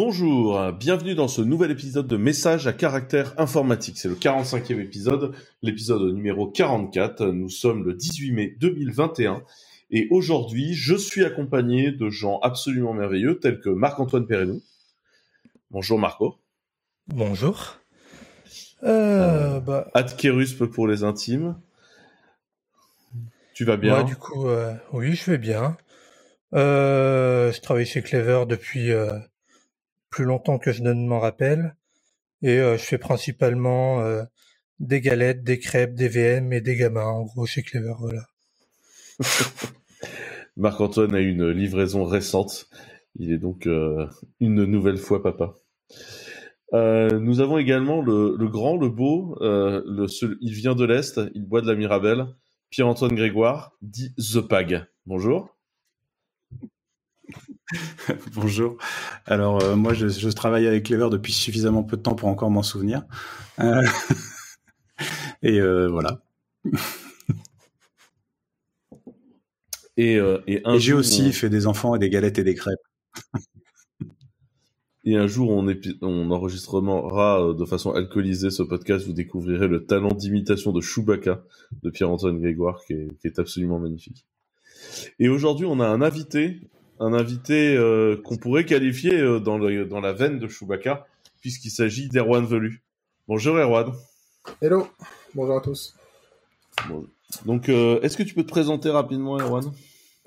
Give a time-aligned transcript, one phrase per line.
[0.00, 3.98] Bonjour, bienvenue dans ce nouvel épisode de Message à caractère informatique.
[3.98, 7.26] C'est le 45e épisode, l'épisode numéro 44.
[7.26, 9.42] Nous sommes le 18 mai 2021
[9.90, 14.62] et aujourd'hui, je suis accompagné de gens absolument merveilleux tels que Marc-Antoine Perrinou.
[15.72, 16.36] Bonjour Marco.
[17.08, 17.80] Bonjour.
[18.84, 19.90] Euh, euh bah...
[20.72, 21.56] pour les intimes.
[23.52, 25.76] Tu vas bien Du coup, euh, oui, je vais bien.
[26.54, 28.92] Euh, je travaille chez Clever depuis
[30.10, 31.76] plus longtemps que je ne m'en rappelle.
[32.42, 34.22] Et euh, je fais principalement euh,
[34.78, 38.26] des galettes, des crêpes, des VM et des gamins, en gros, chez Clever, voilà.
[40.56, 42.68] Marc-Antoine a une livraison récente.
[43.16, 44.06] Il est donc euh,
[44.40, 45.56] une nouvelle fois papa.
[46.72, 51.74] nous avons également le, grand, le beau, il vient de l'Est, il boit de la
[51.74, 52.26] Mirabelle,
[52.70, 54.86] Pierre-Antoine Grégoire, dit The Pag.
[55.06, 55.57] Bonjour.
[58.34, 58.78] Bonjour.
[59.26, 62.62] Alors euh, moi, je, travaille avec Clever depuis suffisamment peu de temps pour encore m'en
[62.62, 63.04] souvenir.
[63.60, 63.82] Euh,
[65.42, 66.22] et euh, voilà.
[69.96, 72.78] et, et, j'ai aussi fait des enfants et des galettes et des crêpes.
[75.04, 75.66] Et un jour, on,
[76.02, 79.06] on enregistrera de façon alcoolisée ce podcast.
[79.06, 81.42] Vous découvrirez le talent d'imitation de Chewbacca
[81.82, 84.26] de Pierre-Antoine Grégoire, qui est, qui est absolument magnifique.
[85.18, 86.60] Et aujourd'hui, on a un invité
[87.00, 91.06] un invité euh, qu'on pourrait qualifier euh, dans, le, dans la veine de Chewbacca,
[91.40, 92.82] puisqu'il s'agit d'Erwan Velu.
[93.26, 93.92] Bonjour Erwan.
[94.60, 94.88] Hello,
[95.34, 95.94] bonjour à tous.
[97.44, 99.64] Donc, euh, est-ce que tu peux te présenter rapidement, Erwan?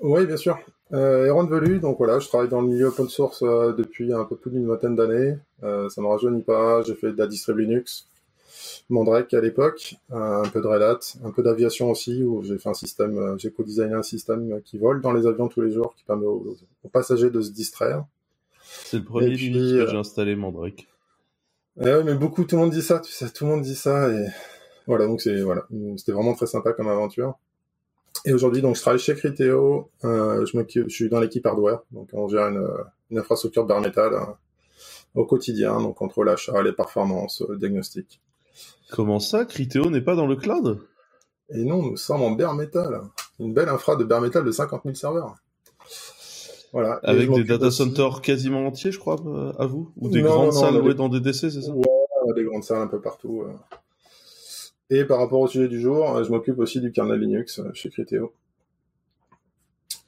[0.00, 0.58] Oui, bien sûr.
[0.92, 4.50] Erwan Velu, donc voilà, je travaille dans le milieu open source depuis un peu plus
[4.50, 5.38] d'une vingtaine d'années.
[5.62, 8.08] ça ne me rajeunit pas, j'ai fait de la distrib Linux,
[8.88, 12.68] Mandrake à l'époque, un peu de Red Hat, un peu d'aviation aussi, où j'ai fait
[12.68, 15.94] un système, euh, j'ai co-designé un système qui vole dans les avions tous les jours,
[15.96, 16.56] qui permet aux,
[16.92, 18.04] passagers de se distraire.
[18.84, 20.86] C'est le premier Linux que euh, j'ai installé, Mandrake.
[21.80, 24.10] Eh mais beaucoup, tout le monde dit ça, tu sais, tout le monde dit ça,
[24.10, 24.26] et
[24.86, 25.66] voilà, donc c'est, voilà,
[25.96, 27.38] c'était vraiment très sympa comme aventure.
[28.26, 32.08] Et aujourd'hui, donc, je travaille chez Criteo, euh, je, je suis dans l'équipe hardware, donc
[32.12, 32.68] on gère une,
[33.10, 34.36] une infrastructure bare metal hein,
[35.14, 38.20] au quotidien, donc entre l'achat, les performances, le diagnostic.
[38.90, 40.80] Comment ça, Criteo n'est pas dans le cloud?
[41.54, 43.02] Et non, nous sommes en bare metal.
[43.38, 45.36] Une belle infra de bare metal de 50 000 serveurs.
[46.72, 47.00] Voilà.
[47.02, 49.92] Avec des data centers quasiment entiers, je crois, euh, à vous?
[49.96, 51.72] Ou des grandes salles louées dans des DC, c'est ça?
[51.72, 53.42] Ouais, des grandes salles un peu partout.
[53.42, 53.52] Euh.
[54.90, 57.90] Et par rapport au sujet du jour, euh, je m'occupe aussi du kernel Linux chez
[57.90, 58.32] Criteo.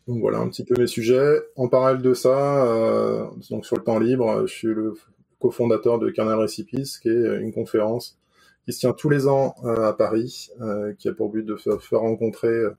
[0.06, 1.40] Donc voilà un petit peu mes sujets.
[1.56, 4.92] En parallèle de ça, donc sur le temps libre, je suis le
[5.40, 8.18] cofondateur de Kernel Recipes, qui est une conférence
[8.64, 11.56] qui se tient tous les ans euh, à Paris, euh, qui a pour but de
[11.56, 12.70] faire, rencontrer euh,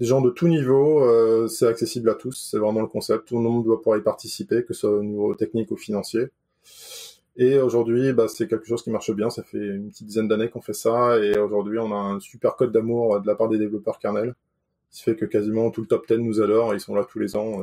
[0.00, 1.48] des gens de tout niveau.
[1.48, 3.28] c'est accessible à tous, c'est vraiment le concept.
[3.28, 6.28] Tout le monde doit pouvoir y participer, que ce soit au niveau technique ou financier.
[7.36, 9.30] Et aujourd'hui, bah, c'est quelque chose qui marche bien.
[9.30, 11.18] Ça fait une petite dizaine d'années qu'on fait ça.
[11.18, 14.34] Et aujourd'hui, on a un super code d'amour de la part des développeurs kernel.
[14.90, 16.74] Ce qui fait que quasiment tout le top 10 nous adore.
[16.74, 17.58] Ils sont là tous les ans.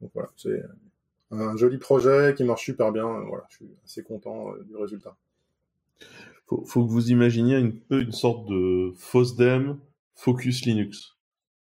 [0.00, 0.62] Donc voilà, c'est
[1.32, 3.06] un joli projet qui marche super bien.
[3.28, 5.16] Voilà, je suis assez content du résultat
[6.46, 9.78] faut, faut que vous imaginiez un peu une sorte de FOSDEM
[10.14, 11.16] focus Linux.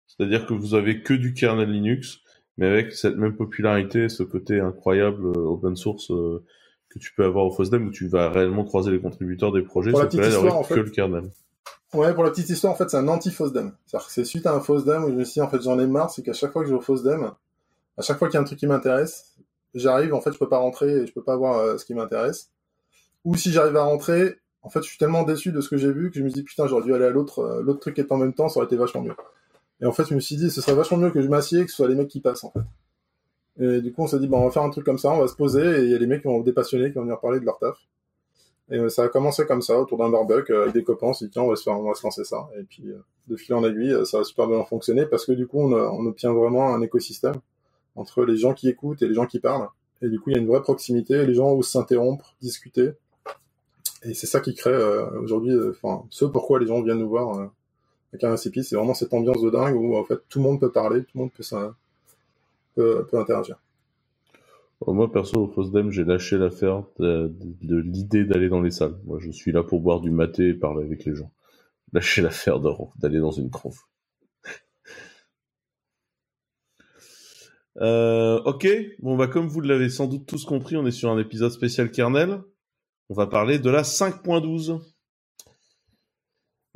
[0.07, 2.21] C'est-à-dire que vous avez que du kernel Linux,
[2.59, 6.45] mais avec cette même popularité, ce côté incroyable euh, open source euh,
[6.91, 9.93] que tu peux avoir au FOSDEM où tu vas réellement croiser les contributeurs des projets,
[9.93, 11.31] ça peut avec que le kernel.
[11.95, 13.73] Ouais, pour la petite histoire, en fait, c'est un anti-FOSDEM.
[13.87, 15.79] C'est-à-dire que c'est suite à un FOSDEM où je me suis dit, en fait, j'en
[15.79, 17.33] ai marre, c'est qu'à chaque fois que je vais au FOSDEM,
[17.99, 19.35] à chaque fois qu'il y a un truc qui m'intéresse,
[19.75, 21.95] j'arrive, en fait, je peux pas rentrer et je peux pas voir euh, ce qui
[21.95, 22.51] m'intéresse.
[23.25, 25.93] Ou si j'arrive à rentrer, en fait, je suis tellement déçu de ce que j'ai
[25.93, 28.01] vu que je me dis putain, j'aurais dû aller à l'autre, euh, l'autre truc qui
[28.01, 29.15] est en même temps, ça aurait été vachement mieux.
[29.81, 31.71] Et en fait, je me suis dit, ce serait vachement mieux que je m'assieds, que
[31.71, 32.61] ce soit les mecs qui passent, en fait.
[33.61, 35.19] Et du coup, on s'est dit, bon, on va faire un truc comme ça, on
[35.19, 37.03] va se poser, et il y a les mecs qui vont des passionnés qui vont
[37.03, 37.77] venir parler de leur taf.
[38.71, 41.13] Et euh, ça a commencé comme ça, autour d'un barbecue, euh, avec des copains, on
[41.13, 42.49] s'est dit, tiens, on va se faire, on va se lancer ça.
[42.59, 42.85] Et puis,
[43.29, 46.07] de fil en aiguille, ça a super bien fonctionné, parce que du coup, on, on
[46.07, 47.35] obtient vraiment un écosystème
[47.97, 49.69] entre les gens qui écoutent et les gens qui parlent.
[50.01, 52.93] Et du coup, il y a une vraie proximité, les gens osent s'interrompre, discuter.
[54.05, 57.09] Et c'est ça qui crée euh, aujourd'hui, euh, enfin, ce pourquoi les gens viennent nous
[57.09, 57.47] voir euh,
[58.13, 60.73] avec un c'est vraiment cette ambiance de dingue où en fait tout le monde peut
[60.73, 61.31] parler, tout le monde
[62.75, 63.59] peut interagir.
[64.87, 67.33] Moi, perso, au FOSDEM, j'ai lâché l'affaire de,
[67.63, 68.99] l'idée d'aller dans les salles.
[69.05, 71.31] Moi, je suis là pour boire du maté et parler avec les gens.
[71.93, 72.59] Lâcher l'affaire
[72.97, 73.87] d'aller dans une conf.
[77.77, 81.53] ok, bon bah comme vous l'avez sans doute tous compris, on est sur un épisode
[81.53, 82.43] spécial kernel
[83.09, 84.81] on va parler de la 5.12.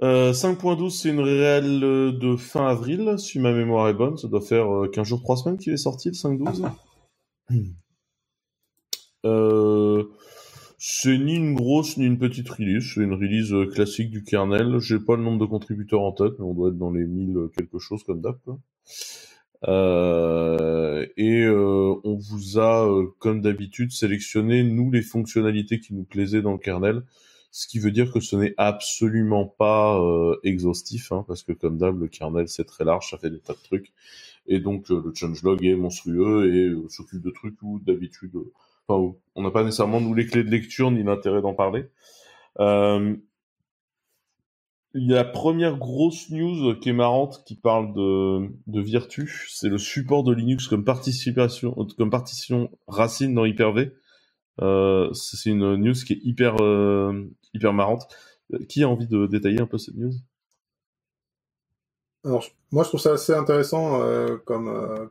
[0.02, 4.16] 5.12, euh, c'est une réelle de fin avril, si ma mémoire est bonne.
[4.16, 6.70] Ça doit faire 15 euh, jours, 3 semaines qu'il est sorti, le 5.12.
[9.24, 10.04] Euh,
[10.78, 14.78] c'est ni une grosse ni une petite release, c'est une release classique du kernel.
[14.78, 17.48] J'ai pas le nombre de contributeurs en tête, mais on doit être dans les 1000
[17.56, 18.38] quelque chose comme d'hab.
[19.64, 26.04] Euh, et euh, on vous a, euh, comme d'habitude, sélectionné nous les fonctionnalités qui nous
[26.04, 27.02] plaisaient dans le kernel,
[27.50, 29.98] ce qui veut dire que ce n'est absolument pas
[30.44, 33.54] exhaustif, hein, parce que comme d'hab, le kernel c'est très large, ça fait des tas
[33.54, 33.92] de trucs,
[34.46, 38.32] et donc le changelog est monstrueux et s'occupe de trucs où d'habitude,
[38.86, 41.86] enfin, on n'a pas nécessairement nous les clés de lecture ni l'intérêt d'en parler.
[44.96, 49.78] Euh, la première grosse news qui est marrante, qui parle de, de Virtu, c'est le
[49.78, 53.92] support de Linux comme participation, comme partition racine dans Hyper-V.
[54.62, 58.08] Euh, c'est une news qui est hyper, euh, hyper marrante.
[58.68, 60.12] Qui a envie de détailler un peu cette news?
[62.24, 65.10] Alors, moi, je trouve ça assez intéressant euh, comme,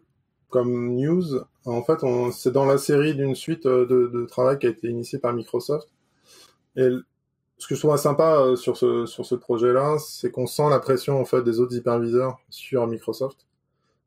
[0.49, 1.41] comme news.
[1.65, 1.99] En fait,
[2.31, 5.89] c'est dans la série d'une suite de, de travail qui a été initiée par Microsoft.
[7.57, 10.80] Ce que je trouve sympa euh, sur ce sur ce projet-là, c'est qu'on sent la
[10.80, 13.46] pression en fait des autres hyperviseurs sur Microsoft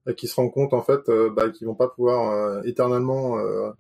[0.09, 3.39] et qui se rendent compte en fait euh, bah, qu'ils vont pas pouvoir euh, éternellement
[3.39, 3.71] euh,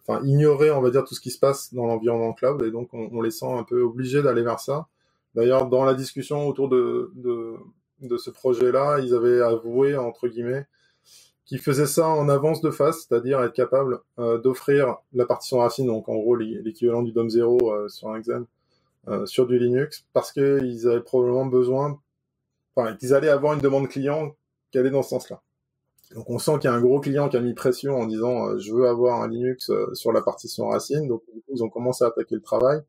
[0.00, 2.92] enfin ignorer on va dire tout ce qui se passe dans l'environnement cloud et donc
[2.94, 4.88] on, on, les sent un peu obligés d'aller vers ça.
[5.34, 7.54] D'ailleurs dans la discussion autour de de,
[8.00, 10.66] de ce projet-là, ils avaient avoué entre guillemets
[11.44, 16.06] qu'ils faisaient ça en avance de phase, c'est-à-dire être capable d'offrir la partition racine, donc
[16.10, 18.40] en gros l'équivalent du DOM 0 sur un euh,
[19.26, 22.00] sur du Linux parce qu'ils avaient probablement besoin,
[22.74, 24.34] enfin, qu'ils allaient avoir une demande client
[24.70, 25.42] qui allait dans ce sens-là.
[26.14, 28.48] Donc on sent qu'il y a un gros client qui a mis pression en disant
[28.48, 31.06] euh, je veux avoir un Linux euh, sur la partition racine.
[31.06, 32.80] Donc du coup ils ont commencé à attaquer le travail.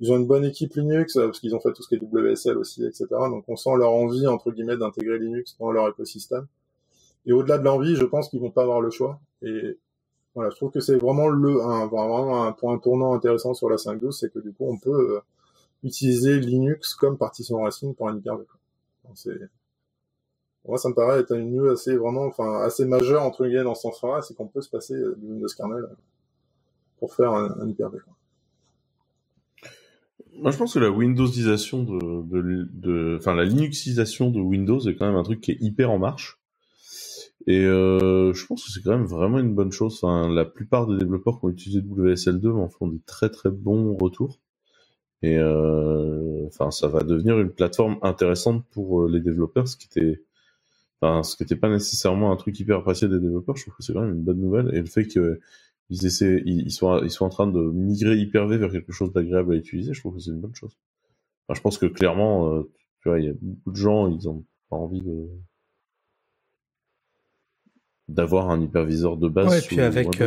[0.00, 2.56] Ils ont une bonne équipe Linux parce qu'ils ont fait tout ce qui est WSL
[2.56, 3.06] aussi, etc.
[3.10, 6.46] Donc on sent leur envie entre guillemets d'intégrer Linux dans leur écosystème.
[7.26, 9.20] Et au-delà de l'envie, je pense qu'ils vont pas avoir le choix.
[9.42, 9.76] Et
[10.34, 13.76] voilà, je trouve que c'est vraiment le un, vraiment un point tournant intéressant sur la
[13.76, 15.20] 5.12, c'est que du coup on peut
[15.84, 18.44] utiliser Linux comme partition racine pour un hyper-V.
[19.14, 19.38] C'est
[20.66, 23.74] moi, ça me paraît être une news assez vraiment, enfin, assez majeure entre guillemets dans
[23.74, 25.88] ce sens-là, c'est qu'on peut se passer du Windows kernel
[26.98, 27.98] pour faire un, un Hyper-V.
[30.34, 34.94] Moi, je pense que la Windowsisation de, de, de, enfin, la Linuxisation de Windows est
[34.94, 36.38] quand même un truc qui est hyper en marche.
[37.46, 39.98] Et euh, je pense que c'est quand même vraiment une bonne chose.
[40.02, 43.96] Enfin, la plupart des développeurs qui ont utilisé WSL2 en font des très très bons
[43.96, 44.38] retours.
[45.22, 49.86] Et euh, enfin, ça va devenir une plateforme intéressante pour euh, les développeurs, ce qui
[49.86, 50.22] était,
[51.00, 53.56] enfin, ce qui n'était pas nécessairement un truc hyper apprécié des développeurs.
[53.56, 54.70] Je trouve que c'est quand même une bonne nouvelle.
[54.74, 58.70] Et le fait qu'ils essaient, ils sont, ils sont en train de migrer Hyper-V vers
[58.70, 60.76] quelque chose d'agréable à utiliser, je trouve que c'est une bonne chose.
[61.46, 62.62] Enfin, je pense que clairement, euh,
[63.02, 65.28] tu vois, il y a beaucoup de gens, ils ont pas envie de
[68.06, 69.48] d'avoir un hyperviseur de base.
[69.48, 70.22] Ouais, et puis avec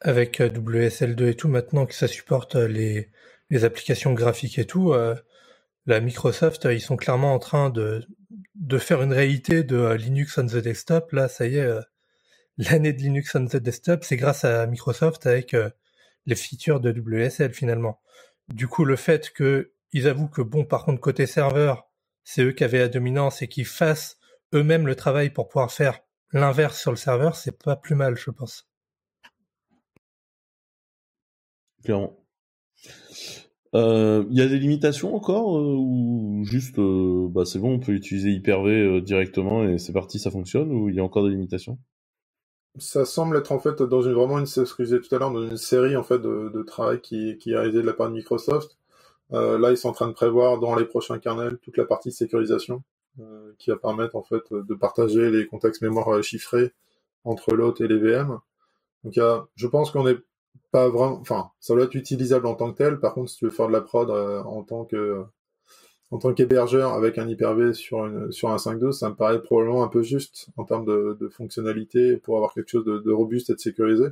[0.00, 3.10] avec euh, WSL2 et tout, maintenant que ça supporte euh, les,
[3.50, 5.14] les applications graphiques et tout, euh,
[5.86, 8.06] la Microsoft, ils sont clairement en train de,
[8.54, 11.12] de faire une réalité de Linux on the desktop.
[11.12, 11.70] Là, ça y est,
[12.58, 15.56] l'année de Linux on the desktop, c'est grâce à Microsoft avec
[16.26, 18.00] les features de WSL finalement.
[18.48, 21.88] Du coup, le fait que ils avouent que bon, par contre, côté serveur,
[22.22, 24.18] c'est eux qui avaient la dominance et qu'ils fassent
[24.54, 26.00] eux-mêmes le travail pour pouvoir faire
[26.32, 28.67] l'inverse sur le serveur, c'est pas plus mal, je pense
[31.84, 32.18] clairement.
[33.74, 37.78] Il euh, y a des limitations encore euh, ou juste euh, bah c'est bon on
[37.78, 41.30] peut utiliser Hyper-V directement et c'est parti ça fonctionne ou il y a encore des
[41.30, 41.78] limitations?
[42.78, 45.18] Ça semble être en fait dans une vraiment une ce que je disais tout à
[45.18, 47.92] l'heure dans une série en fait de, de travail qui, qui est réalisé de la
[47.92, 48.78] part de Microsoft.
[49.30, 52.82] là ils sont en train de prévoir dans les prochains kernels toute la partie sécurisation
[53.58, 56.72] qui va permettre en fait de partager les contextes mémoire chiffrés
[57.24, 58.38] entre l'hôte et les VM.
[59.04, 60.18] Donc y a, je pense qu'on est
[60.70, 63.00] pas vraiment, enfin, ça doit être utilisable en tant que tel.
[63.00, 65.24] Par contre, si tu veux faire de la prod euh, en tant que
[66.10, 70.02] en tant qu'hébergeur avec un Hyper-V sur un 5.2, ça me paraît probablement un peu
[70.02, 74.06] juste en termes de, fonctionnalité pour avoir quelque chose de, robuste et de sécurisé.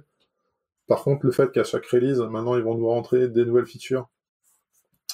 [0.89, 4.09] Par contre, le fait qu'à chaque release, maintenant, ils vont nous rentrer des nouvelles features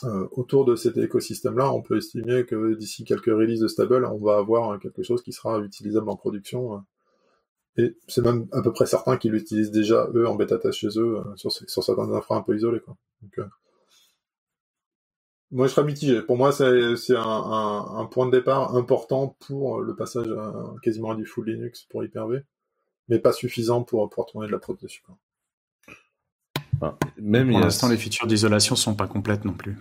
[0.05, 4.19] euh, autour de cet écosystème-là, on peut estimer que d'ici quelques releases de stable, on
[4.19, 6.79] va avoir quelque chose qui sera utilisable en production euh,
[7.77, 10.99] et c'est même à peu près certain qu'ils l'utilisent déjà, eux, en bêta test chez
[10.99, 12.81] eux, euh, sur, sur certains infra un peu isolés.
[12.81, 12.97] Quoi.
[13.23, 13.47] Donc, euh...
[15.51, 16.23] Moi, je serais mitigé.
[16.23, 21.11] Pour moi, c'est un, un, un, point de départ important pour le passage à, quasiment
[21.11, 22.43] à du full Linux pour Hyper-V,
[23.09, 25.03] mais pas suffisant pour pouvoir tourner de la prod dessus.
[25.03, 25.19] Quoi.
[27.19, 29.77] Même pour l'instant, les features d'isolation sont pas complètes non plus.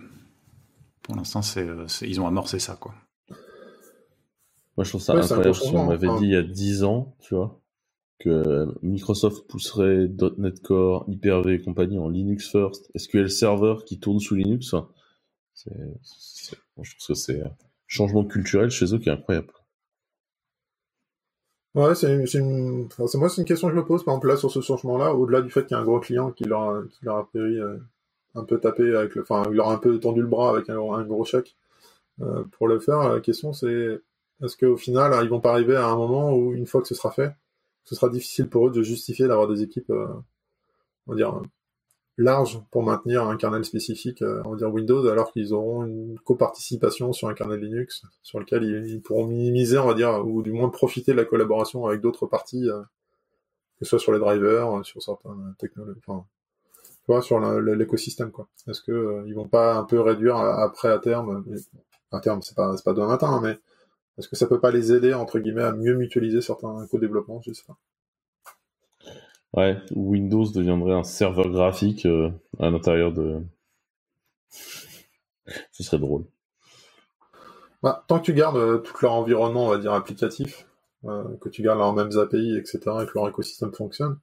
[1.02, 1.66] Pour l'instant, c'est,
[2.02, 2.94] ils ont amorcé ça, quoi.
[4.76, 5.54] Moi, je trouve ça ouais, incroyable.
[5.54, 7.61] Si on m'avait dit il y a 10 ans, tu vois,
[8.82, 14.34] Microsoft pousserait .NET Core, Hyper-V et compagnie en Linux first, SQL Server qui tourne sous
[14.34, 14.74] Linux.
[15.54, 15.70] Je
[16.74, 19.52] trouve que c'est un changement culturel chez eux qui est incroyable.
[21.74, 22.88] Ouais, c'est, une...
[23.14, 25.40] moi, c'est une question que je me pose, par exemple, là, sur ce changement-là, au-delà
[25.40, 26.82] du fait qu'il y a un gros client qui leur a,
[27.36, 27.78] euh,
[28.34, 30.68] un peu tapé avec le, enfin, il leur a un peu tendu le bras avec
[30.68, 31.56] un, un gros chèque,
[32.20, 33.14] euh, pour le faire.
[33.14, 34.02] La question, c'est,
[34.42, 36.94] est-ce qu'au final, ils vont pas arriver à un moment où, une fois que ce
[36.94, 37.34] sera fait,
[37.84, 40.06] ce sera difficile pour eux de justifier d'avoir des équipes, euh,
[41.06, 41.42] on va dire,
[42.18, 46.18] larges pour maintenir un kernel spécifique, euh, on va dire Windows, alors qu'ils auront une
[46.20, 50.52] coparticipation sur un kernel Linux, sur lequel ils, pourront minimiser, on va dire, ou du
[50.52, 52.82] moins profiter de la collaboration avec d'autres parties, euh,
[53.78, 56.24] que ce soit sur les drivers, sur certaines technologies, enfin,
[56.82, 58.46] tu vois, sur l'écosystème, quoi.
[58.68, 61.44] Est-ce que ils vont pas un peu réduire après à terme,
[62.12, 63.58] à terme, c'est pas, pas demain matin, hein, mais
[64.18, 67.52] est-ce que ça peut pas les aider, entre guillemets, à mieux mutualiser certains co-développements, je
[67.52, 67.78] sais pas.
[69.54, 73.42] Ouais, Windows deviendrait un serveur graphique euh, à l'intérieur de.
[75.72, 76.24] Ce serait drôle.
[77.82, 80.66] Bah, tant que tu gardes euh, tout leur environnement, on va dire, applicatif,
[81.04, 84.18] euh, que tu gardes leurs mêmes API, etc., et que leur écosystème fonctionne,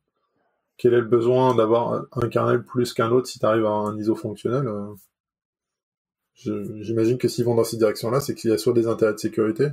[0.78, 3.98] quel est le besoin d'avoir un kernel plus qu'un autre si tu arrives à un
[3.98, 4.68] ISO fonctionnel
[6.40, 9.20] J'imagine que s'ils vont dans cette direction-là, c'est qu'il y a soit des intérêts de
[9.20, 9.70] sécurité,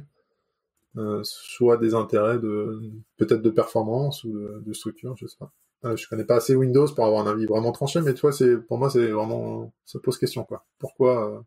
[0.97, 2.81] euh, soit des intérêts de
[3.17, 5.53] peut-être de performance ou de, structure, je sais pas.
[5.85, 8.57] Euh, je connais pas assez Windows pour avoir un avis vraiment tranché, mais toi, c'est
[8.57, 10.65] pour moi, c'est vraiment ça pose question quoi.
[10.79, 11.45] Pourquoi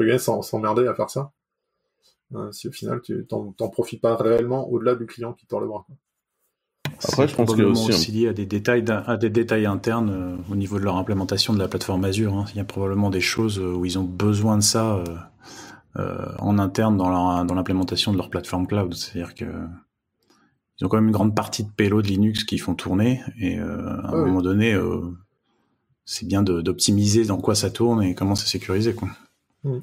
[0.00, 1.32] euh, s'emmerder à faire ça
[2.34, 5.60] euh, si au final tu t'en, t'en profites pas réellement au-delà du client qui tord
[5.60, 5.84] le bras.
[5.86, 5.96] Quoi.
[7.04, 9.66] Après, je pense qu'il y a aussi, aussi lié à des détails, à des détails
[9.66, 12.34] internes euh, au niveau de leur implémentation de la plateforme Azure.
[12.34, 12.44] Hein.
[12.54, 15.04] Il y a probablement des choses où ils ont besoin de ça euh,
[15.98, 18.92] euh, en interne dans, leur, dans l'implémentation de leur plateforme cloud.
[18.94, 19.46] C'est-à-dire que
[20.78, 23.88] ils ont quand même une grande partie de payload Linux qui font tourner et euh,
[24.02, 25.00] à un moment donné, euh,
[26.04, 28.94] c'est bien d'optimiser dans quoi ça tourne et comment c'est sécurisé.
[28.94, 29.08] Quoi.
[29.64, 29.78] Mm.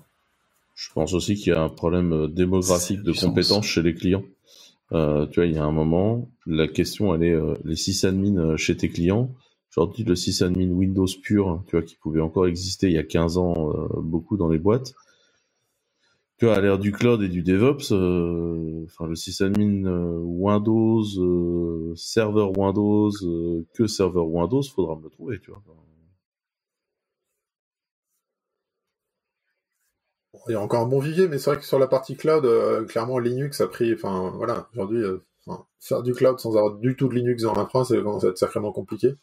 [0.76, 4.24] Je pense aussi qu'il y a un problème démographique de compétences chez les clients.
[4.94, 8.38] Euh, tu vois, il y a un moment, la question, elle est euh, les sysadmins
[8.38, 9.34] euh, chez tes clients.
[9.72, 13.38] Aujourd'hui, le sysadmin Windows pur, tu vois, qui pouvait encore exister il y a 15
[13.38, 14.94] ans, beaucoup dans les boîtes.
[16.38, 17.92] Tu vois, à l'ère du cloud et du DevOps,
[18.86, 19.90] enfin, le sysadmin
[20.22, 23.10] Windows, serveur Windows,
[23.74, 25.64] que serveur Windows, faudra me le trouver, tu vois.
[30.48, 32.46] Il y a encore un bon vivier, mais c'est vrai que sur la partie cloud,
[32.46, 35.20] euh, clairement Linux a pris, enfin voilà, aujourd'hui, euh,
[35.80, 38.38] faire du cloud sans avoir du tout de Linux dans l'infra, c'est commence à être
[38.38, 39.16] sacrément compliqué.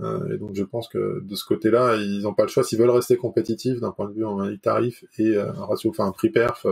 [0.00, 2.78] Euh, et donc je pense que de ce côté-là, ils n'ont pas le choix s'ils
[2.78, 6.30] veulent rester compétitifs d'un point de vue en tarif et un ratio, enfin un prix
[6.30, 6.66] perf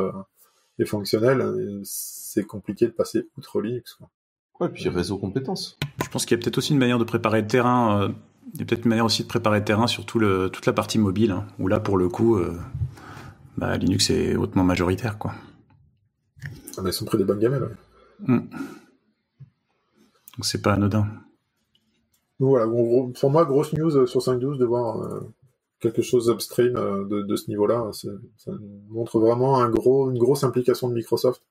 [0.79, 3.95] et fonctionnel, c'est compliqué de passer outre Linux.
[3.95, 4.11] Quoi.
[4.61, 5.79] Ouais, puis réseau compétences.
[6.03, 8.13] Je pense qu'il y a peut-être aussi une manière de préparer le terrain.
[8.53, 10.67] il y a peut-être une manière aussi de préparer le terrain sur tout le, toute
[10.67, 12.39] la partie mobile, hein, où là pour le coup
[13.57, 15.35] bah, Linux est hautement majoritaire, quoi.
[16.77, 17.77] Ah, mais ils sont près des bonnes gamelles, ouais.
[18.21, 18.49] Mm.
[20.37, 21.07] Donc c'est pas anodin.
[22.41, 25.21] Donc voilà, gros, pour moi, grosse news sur 5.12 de voir euh,
[25.79, 27.91] quelque chose upstream euh, de, de, ce niveau-là.
[27.93, 28.11] Ça
[28.89, 31.43] montre vraiment un gros, une grosse implication de Microsoft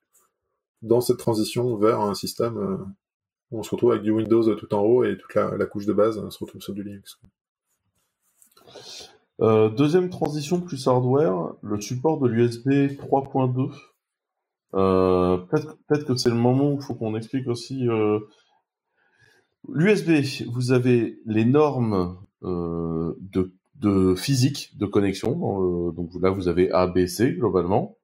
[0.81, 2.77] dans cette transition vers un système euh,
[3.51, 5.85] où on se retrouve avec du Windows tout en haut et toute la, la couche
[5.85, 7.17] de base se retrouve sur du Linux.
[9.41, 13.71] Euh, deuxième transition plus hardware, le support de l'USB 3.2.
[14.75, 18.19] Euh, peut-être, peut-être que c'est le moment où il faut qu'on explique aussi euh,
[19.69, 20.45] l'USB.
[20.51, 25.91] Vous avez les normes de, de, physique de connexion.
[25.91, 27.97] donc là, vous avez A, B, C globalement.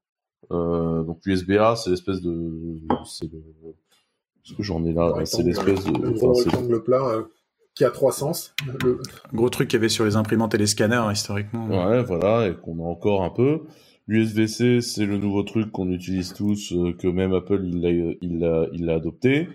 [0.50, 3.44] Donc l'USB-A, c'est l'espèce de, c'est le,
[4.44, 7.24] ce que j'en ai là, c'est l'espèce de, rectangle plat
[7.80, 8.54] qui a trois sens.
[8.84, 9.00] Le...
[9.34, 11.66] Gros truc qu'il y avait sur les imprimantes et les scanners hein, historiquement.
[11.68, 13.62] Ouais, voilà, et qu'on a encore un peu.
[14.06, 17.90] L'USB-C, c'est le nouveau truc qu'on utilise tous, euh, que même Apple il l'a
[18.22, 19.48] il il adopté,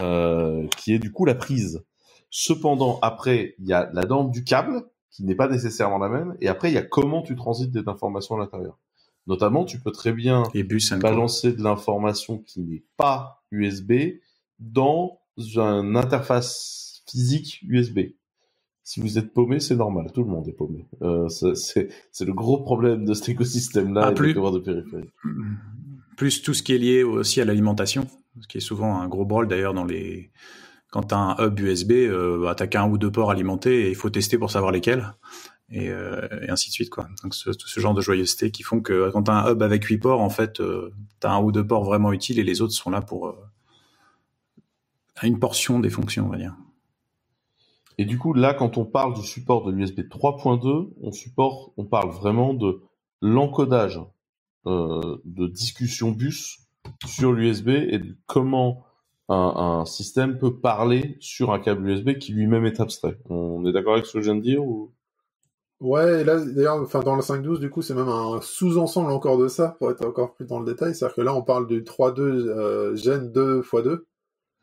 [0.00, 1.84] euh, qui est du coup la prise.
[2.30, 6.36] Cependant, après, il y a la norme du câble qui n'est pas nécessairement la même,
[6.40, 8.78] et après il y a comment tu transites des informations à l'intérieur.
[9.26, 10.44] Notamment, tu peux très bien
[10.98, 13.92] balancer de l'information qui n'est pas USB
[14.60, 18.00] dans une interface physique USB.
[18.82, 20.86] Si vous êtes paumé, c'est normal, tout le monde est paumé.
[21.02, 25.10] Euh, c'est le gros problème de cet écosystème-là ah, et plus, de périphérie.
[26.16, 28.06] Plus tout ce qui est lié aussi à l'alimentation,
[28.40, 30.30] ce qui est souvent un gros brol d'ailleurs dans les...
[30.90, 33.90] Quand tu as un hub USB, euh, bah, tu qu'un ou deux ports alimentés et
[33.90, 35.14] il faut tester pour savoir lesquels.
[35.70, 37.08] Et, euh, et, ainsi de suite quoi.
[37.22, 39.84] Donc ce, ce, genre de joyeuseté qui font que quand tu as un hub avec
[39.84, 42.60] huit ports, en fait, euh, tu as un ou deux ports vraiment utiles et les
[42.60, 43.36] autres sont là pour euh,
[45.22, 46.56] une portion des fonctions, on va dire.
[48.00, 51.10] Et du coup, là, quand on parle du support de l'USB 3.2, on
[51.76, 52.80] on parle vraiment de
[53.20, 54.00] l'encodage
[54.66, 56.60] euh, de discussion bus
[57.04, 58.86] sur l'USB et de comment
[59.28, 63.18] un, système peut parler sur un câble USB qui lui-même est abstrait.
[63.28, 64.94] On est d'accord avec ce que je viens de dire ou...
[65.80, 69.36] Ouais, et là, d'ailleurs, enfin, dans le 5.12, du coup, c'est même un sous-ensemble encore
[69.36, 70.94] de ça, pour être encore plus dans le détail.
[70.94, 74.06] C'est-à-dire que là, on parle du 3.2 euh, Gen 2 x 2.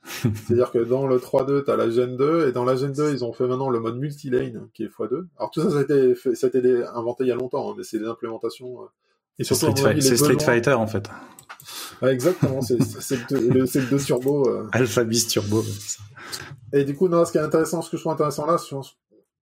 [0.04, 3.12] C'est-à-dire que dans le 3.2, tu as la Gen 2, et dans la Gen 2,
[3.12, 5.26] ils ont fait maintenant le mode multilane, qui est x2.
[5.38, 7.76] Alors tout ça, ça a été, ça a été inventé il y a longtemps, hein,
[7.78, 8.82] mais c'est des implémentations...
[8.82, 8.86] Euh,
[9.40, 11.10] c'est Street, Fighter, en fait.
[12.02, 12.78] exactement, c'est
[13.32, 14.50] le, le 2 Turbo.
[14.50, 14.68] Euh.
[14.72, 15.64] Alpha Beast Turbo.
[16.74, 18.58] Et du coup, non, ce qui est intéressant, ce que je trouve intéressant là,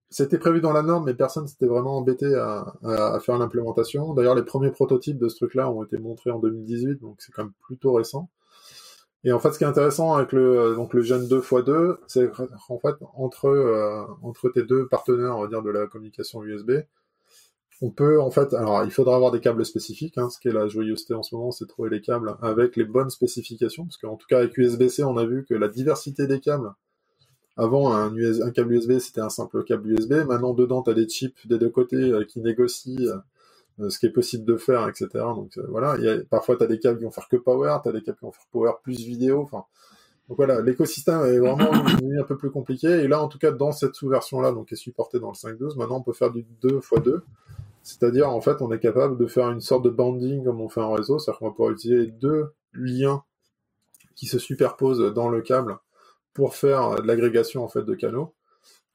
[0.09, 4.13] c'était prévu dans la norme, mais personne s'était vraiment embêté à, à faire l'implémentation.
[4.13, 7.43] D'ailleurs, les premiers prototypes de ce truc-là ont été montrés en 2018, donc c'est quand
[7.43, 8.29] même plutôt récent.
[9.25, 12.29] Et en fait, ce qui est intéressant avec le donc le Gen 2 x2, c'est
[12.69, 16.73] en fait entre euh, entre tes deux partenaires, on va dire de la communication USB,
[17.81, 20.17] on peut en fait, alors il faudra avoir des câbles spécifiques.
[20.19, 22.85] Hein, ce qui est la joyeuseté en ce moment, c'est trouver les câbles avec les
[22.85, 26.39] bonnes spécifications, parce qu'en tout cas avec USB-C, on a vu que la diversité des
[26.39, 26.71] câbles.
[27.57, 30.11] Avant, un, un câble USB, c'était un simple câble USB.
[30.27, 33.15] Maintenant, dedans, tu as des chips des deux côtés euh, qui négocient euh,
[33.89, 35.07] ce qui est possible de faire, etc.
[35.13, 37.35] Donc euh, voilà, il y a, parfois tu as des câbles qui vont faire que
[37.35, 39.65] power, tu as des câbles qui vont faire power plus vidéo, enfin
[40.27, 41.71] donc voilà, l'écosystème est vraiment
[42.19, 42.87] un peu plus compliqué.
[42.87, 45.77] Et là, en tout cas, dans cette sous-version-là, donc qui est supportée dans le 5.12,
[45.77, 47.23] maintenant on peut faire du 2 x 2.
[47.83, 50.81] C'est-à-dire, en fait, on est capable de faire une sorte de banding comme on fait
[50.81, 53.23] en réseau, c'est-à-dire qu'on va pouvoir utiliser deux liens
[54.15, 55.77] qui se superposent dans le câble
[56.33, 58.33] pour faire de l'agrégation en fait de canaux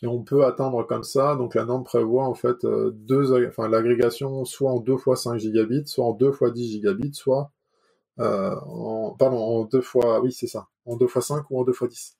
[0.02, 1.36] et on peut atteindre comme ça.
[1.36, 5.38] Donc la norme prévoit en fait euh, deux, enfin l'agrégation soit en 2 fois 5
[5.38, 7.50] gigabits, soit en 2 fois 10 gigabits, soit
[8.18, 11.64] euh, en, pardon, en 2 fois, oui c'est ça, en 2 fois 5 ou en
[11.64, 12.16] 2 fois 10.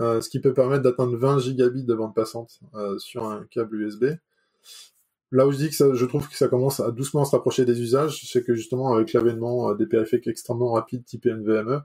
[0.00, 2.60] Euh, ce qui peut permettre d'atteindre 20 gigabits de bande passante
[2.98, 4.04] sur un câble USB.
[5.30, 7.82] Là où je dis que je trouve que ça commence à doucement se rapprocher des
[7.82, 11.82] usages, c'est que justement avec l'avènement des périphériques extrêmement rapides type NVMe,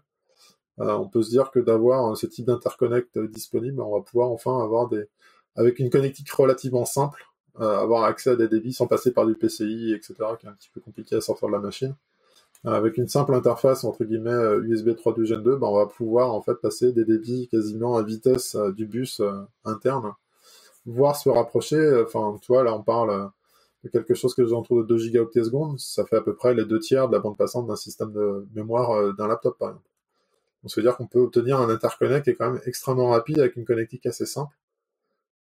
[0.77, 4.89] on peut se dire que d'avoir ce type d'interconnect disponible, on va pouvoir enfin avoir
[4.89, 5.07] des,
[5.55, 7.25] avec une connectique relativement simple,
[7.59, 10.53] euh, avoir accès à des débits sans passer par du PCI, etc., qui est un
[10.53, 11.95] petit peu compliqué à sortir de la machine.
[12.65, 14.31] Euh, avec une simple interface entre guillemets
[14.63, 18.03] USB 3.2 Gen 2, ben, on va pouvoir en fait passer des débits quasiment à
[18.03, 19.21] vitesse du bus
[19.65, 20.13] interne,
[20.85, 22.03] voire se rapprocher.
[22.05, 23.29] Enfin, tu vois, là on parle
[23.83, 26.65] de quelque chose que autour de 2 gigaoctets secondes, ça fait à peu près les
[26.65, 29.92] deux tiers de la bande passante d'un système de mémoire d'un laptop par exemple.
[30.63, 33.39] Donc ça veut dire qu'on peut obtenir un interconnect qui est quand même extrêmement rapide
[33.39, 34.55] avec une connectique assez simple.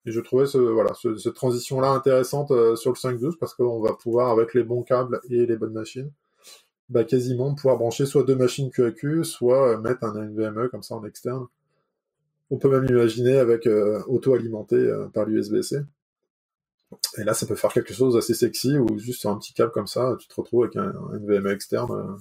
[0.04, 3.94] Et je trouvais ce, voilà, cette transition-là intéressante euh, sur le 5.12 parce qu'on va
[3.94, 6.12] pouvoir, avec les bons câbles et les bonnes machines,
[6.90, 10.94] bah, quasiment pouvoir brancher soit deux machines QAQ, soit euh, mettre un NVMe comme ça
[10.94, 11.46] en externe.
[12.50, 15.80] On peut même imaginer avec euh, auto-alimenté par l'USB-C.
[17.18, 19.88] Et là, ça peut faire quelque chose d'assez sexy ou juste un petit câble comme
[19.88, 22.20] ça, tu te retrouves avec un, NVMe externe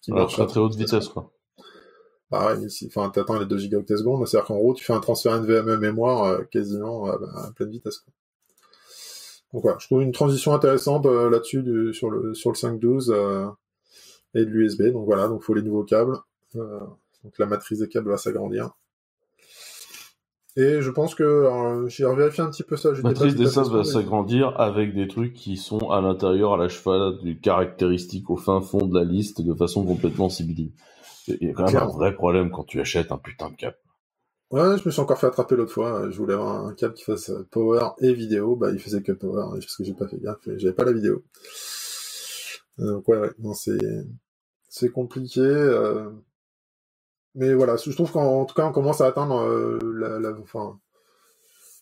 [0.00, 1.30] qui marche à très haute vitesse, quoi
[2.32, 5.78] ouais, enfin, t'attends les 2 gigaoctets secondes, c'est-à-dire qu'en gros, tu fais un transfert NVMe
[5.78, 7.98] mémoire euh, quasiment euh, bah, à pleine vitesse.
[7.98, 8.12] Quoi.
[9.52, 13.54] Donc voilà, je trouve une transition intéressante euh, là-dessus sur le sur le 5.12
[14.34, 14.92] et de l'USB.
[14.92, 16.18] Donc voilà, donc faut les nouveaux câbles.
[16.54, 18.70] donc la matrice des câbles va s'agrandir.
[20.56, 22.92] Et je pense que j'ai revérifié un petit peu ça.
[22.92, 26.68] La matrice des câbles va s'agrandir avec des trucs qui sont à l'intérieur, à la
[26.68, 30.72] cheval, du caractéristique au fin fond de la liste de façon complètement sibylle.
[31.40, 33.76] Il y a quand même un vrai problème quand tu achètes un putain de câble.
[34.50, 36.10] Ouais, je me suis encore fait attraper l'autre fois.
[36.10, 38.56] Je voulais avoir un câble qui fasse power et vidéo.
[38.56, 40.48] Bah, il faisait que power, parce que j'ai pas fait gaffe.
[40.56, 41.22] J'avais pas la vidéo.
[42.78, 43.30] Donc ouais, ouais.
[43.38, 43.78] Non, c'est
[44.68, 45.40] c'est compliqué.
[45.40, 46.10] Euh...
[47.34, 50.80] Mais voilà, je trouve qu'en tout cas, on commence à atteindre euh, la, la, enfin,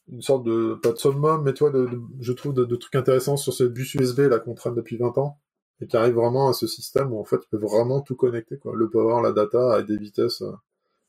[0.09, 1.88] une sorte de pas de summum, mais toi, de,
[2.20, 5.18] je trouve de, de, trucs intéressants sur ce bus USB là qu'on traîne depuis 20
[5.18, 5.38] ans
[5.80, 8.58] et qui arrive vraiment à ce système où en fait ils peuvent vraiment tout connecter
[8.58, 8.72] quoi.
[8.74, 10.52] Le power, la data à des vitesses euh,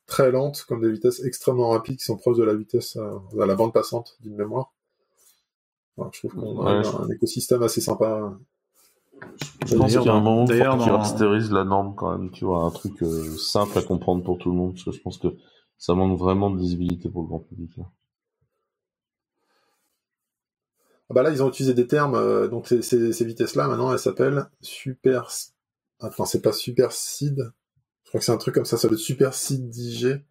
[0.06, 3.46] très lentes comme des vitesses extrêmement rapides qui sont proches de la vitesse euh, à
[3.46, 4.74] la bande passante d'une mémoire.
[6.12, 8.38] je trouve qu'on a un, écosystème assez sympa.
[9.66, 12.46] Je pense qu'il y a un moment où il faut la norme quand même, tu
[12.46, 15.18] vois, un truc euh, simple à comprendre pour tout le monde, parce que je pense
[15.18, 15.28] que
[15.78, 17.76] ça manque vraiment de visibilité pour le grand public.
[17.78, 17.86] Là.
[20.90, 24.00] Ah bah là, ils ont utilisé des termes, euh, donc ces, ces, vitesses-là, maintenant, elles
[24.00, 25.30] s'appellent super...
[26.00, 27.52] Enfin, c'est pas super seed?
[28.04, 30.22] Je crois que c'est un truc comme ça, ça le super seed IG.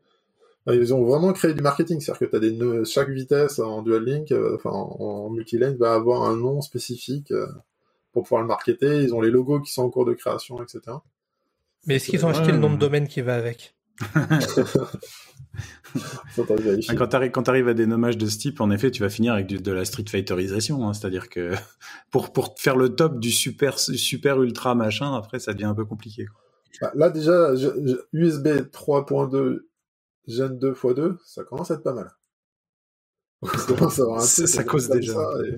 [0.69, 4.05] Ils ont vraiment créé du marketing, c'est-à-dire que t'as des nœuds, chaque vitesse en dual
[4.05, 7.47] link, euh, enfin en, multilane, va avoir un nom spécifique euh,
[8.13, 9.03] pour pouvoir le marketer.
[9.03, 10.81] Ils ont les logos qui sont en cours de création, etc.
[11.87, 13.76] Mais est-ce qu'ils ont acheté le nom de domaine qui va avec?
[16.97, 19.47] Quand tu arrives, à des nommages de ce type, en effet, tu vas finir avec
[19.47, 20.87] de la street fighterisation.
[20.87, 21.53] Hein, C'est-à-dire que
[22.11, 25.85] pour, pour faire le top du super, super ultra machin, après, ça devient un peu
[25.85, 26.27] compliqué.
[26.81, 27.55] Bah, là, déjà,
[28.13, 29.61] USB 3.2
[30.29, 32.11] Gen 2 x 2, ça commence à être pas mal.
[33.91, 35.21] ça, ça cause déjà.
[35.47, 35.57] Et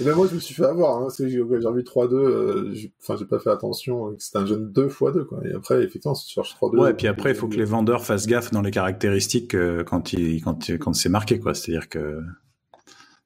[0.00, 3.38] même moi, je me suis fait avoir, hein, j'ai vu 3-2, euh, enfin, j'ai pas
[3.38, 5.40] fait attention, euh, c'était un jeune 2 x 2, quoi.
[5.46, 6.78] Et après, effectivement, si tu cherches 3-2.
[6.78, 9.84] Ouais, et puis après, il faut que les vendeurs fassent gaffe dans les caractéristiques euh,
[9.84, 11.54] quand, il, quand, quand c'est marqué, quoi.
[11.54, 12.20] C'est-à-dire que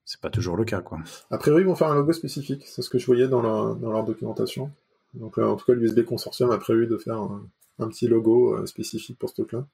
[0.05, 0.99] c'est pas toujours le cas, quoi.
[1.31, 3.75] A priori, ils vont faire un logo spécifique, c'est ce que je voyais dans leur,
[3.77, 4.71] dans leur documentation.
[5.15, 9.31] Donc, en tout cas, l'USB Consortium a prévu de faire un, petit logo spécifique pour
[9.31, 9.67] ce truc-là.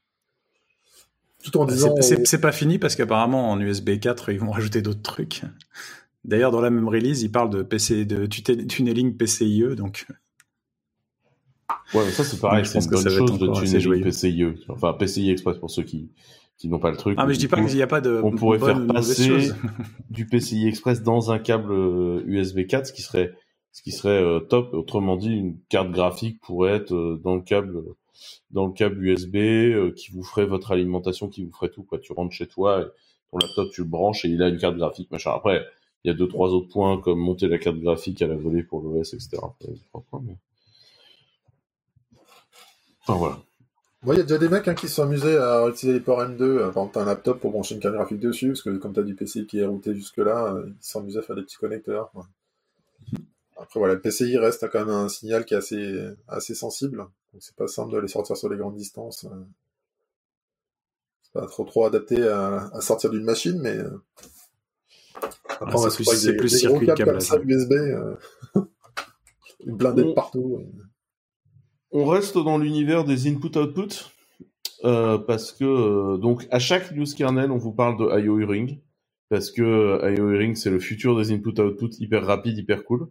[1.42, 1.94] Tout en bah, disant.
[2.00, 5.42] C'est pas fini parce qu'apparemment, en USB 4, ils vont rajouter d'autres trucs.
[6.24, 10.06] D'ailleurs, dans la même release, il parle de PC, de tunneling PCIe, donc.
[11.92, 14.44] Ouais, mais ça c'est pareil, c'est une bonne chose de tunneling PCIe.
[14.68, 16.10] Enfin, PCI Express pour ceux qui
[16.56, 17.16] qui n'ont pas le truc.
[17.18, 18.20] Ah, mais je dis pas qu'il n'y a pas de.
[18.22, 19.50] On pourrait faire passer
[20.10, 21.72] du PCI Express dans un câble
[22.26, 23.32] USB euh, 4, ce qui serait
[23.72, 24.72] ce qui serait euh, top.
[24.72, 27.82] Autrement dit, une carte graphique pourrait être euh, dans le câble
[28.50, 31.82] dans le câble USB qui vous ferait votre alimentation, qui vous ferait tout.
[31.82, 31.98] Quoi.
[31.98, 32.84] Tu rentres chez toi, et
[33.32, 35.32] ton laptop tu le branches et il a une carte graphique, machin.
[35.34, 35.64] Après,
[36.05, 38.62] il y a deux, trois autres points comme monter la carte graphique à la volée
[38.62, 39.38] pour l'OS, etc.
[43.07, 43.38] Enfin, voilà.
[44.07, 46.21] Il y a déjà des mecs hein, qui se sont amusés à utiliser les ports
[46.21, 48.93] M2, euh, par exemple un laptop pour brancher une carte graphique dessus, parce que comme
[48.93, 51.37] tu as du PCI qui est routé jusque-là, euh, ils se sont amusés à faire
[51.37, 52.12] des petits connecteurs.
[53.57, 57.43] Après voilà, le PCI reste quand même un signal qui est assez, assez sensible, donc
[57.43, 59.25] c'est pas simple de les sortir sur les grandes distances.
[59.25, 59.29] Euh.
[61.23, 63.79] C'est pas trop trop adapté à sortir d'une machine, mais
[65.90, 67.29] c'est plus, plus circuit de câblage.
[67.44, 68.14] USB, euh...
[70.14, 70.61] partout.
[71.90, 74.14] On reste dans l'univers des input-output.
[74.85, 78.83] Euh, parce que euh, donc à chaque news kernel on vous parle de IO ring
[79.31, 83.09] parce que euh, IO ring c'est le futur des input-output hyper rapide hyper cool.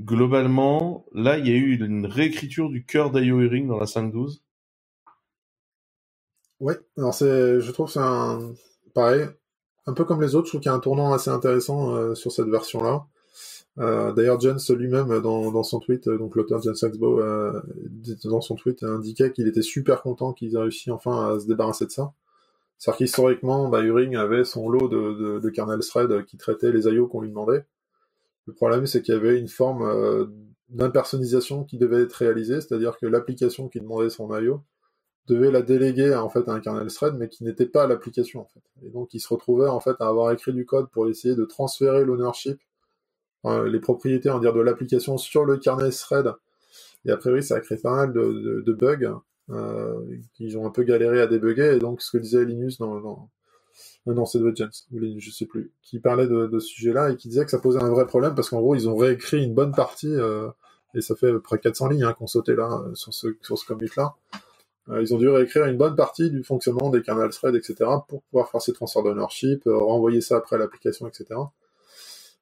[0.00, 4.42] globalement là il y a eu une réécriture du cœur d'IO ring dans la 5.12.
[6.60, 8.52] Ouais, alors c'est, je trouve c'est un
[8.92, 9.28] pareil,
[9.88, 12.14] un peu comme les autres, je trouve qu'il y a un tournant assez intéressant euh,
[12.14, 13.06] sur cette version-là.
[13.78, 17.60] Euh, D'ailleurs, Jens lui-même, dans, son tweet, euh, donc l'auteur Jens Saxbo, euh,
[18.24, 21.86] dans son tweet, indiquait qu'il était super content qu'ils aient réussi enfin à se débarrasser
[21.86, 22.12] de ça.
[22.76, 27.06] C'est-à-dire qu'historiquement, bah, Uring avait son lot de, de, kernel thread qui traitait les IO
[27.06, 27.64] qu'on lui demandait.
[28.46, 30.30] Le problème, c'est qu'il y avait une forme
[30.68, 34.62] d'impersonnalisation qui devait être réalisée, c'est-à-dire que l'application qui demandait son IO
[35.28, 38.46] devait la déléguer en fait à un kernel thread, mais qui n'était pas l'application en
[38.46, 38.86] fait.
[38.86, 41.44] Et donc il se retrouvait en fait à avoir écrit du code pour essayer de
[41.44, 42.58] transférer l'ownership,
[43.44, 46.32] les propriétés de l'application sur le kernel thread.
[47.04, 50.00] Et a priori ça a créé pas mal de, bugs euh,
[50.34, 51.76] qui ont un peu galéré à débugger.
[51.76, 53.28] Et donc ce que disait Linus dans,
[54.06, 57.10] euh, non, c'est de James, ou Linus, je sais plus, qui parlait de, ce sujet-là
[57.10, 59.42] et qui disait que ça posait un vrai problème parce qu'en gros ils ont réécrit
[59.42, 60.48] une bonne partie euh,
[60.94, 63.88] et ça fait près 400 lignes hein, qu'on sautait là sur ce sur ce commit
[63.96, 64.38] là euh,
[64.90, 67.76] ils ont dû réécrire une bonne partie du fonctionnement des kernel threads, etc.,
[68.08, 71.26] pour pouvoir faire ces transferts d'ownership, euh, renvoyer ça après à l'application, etc.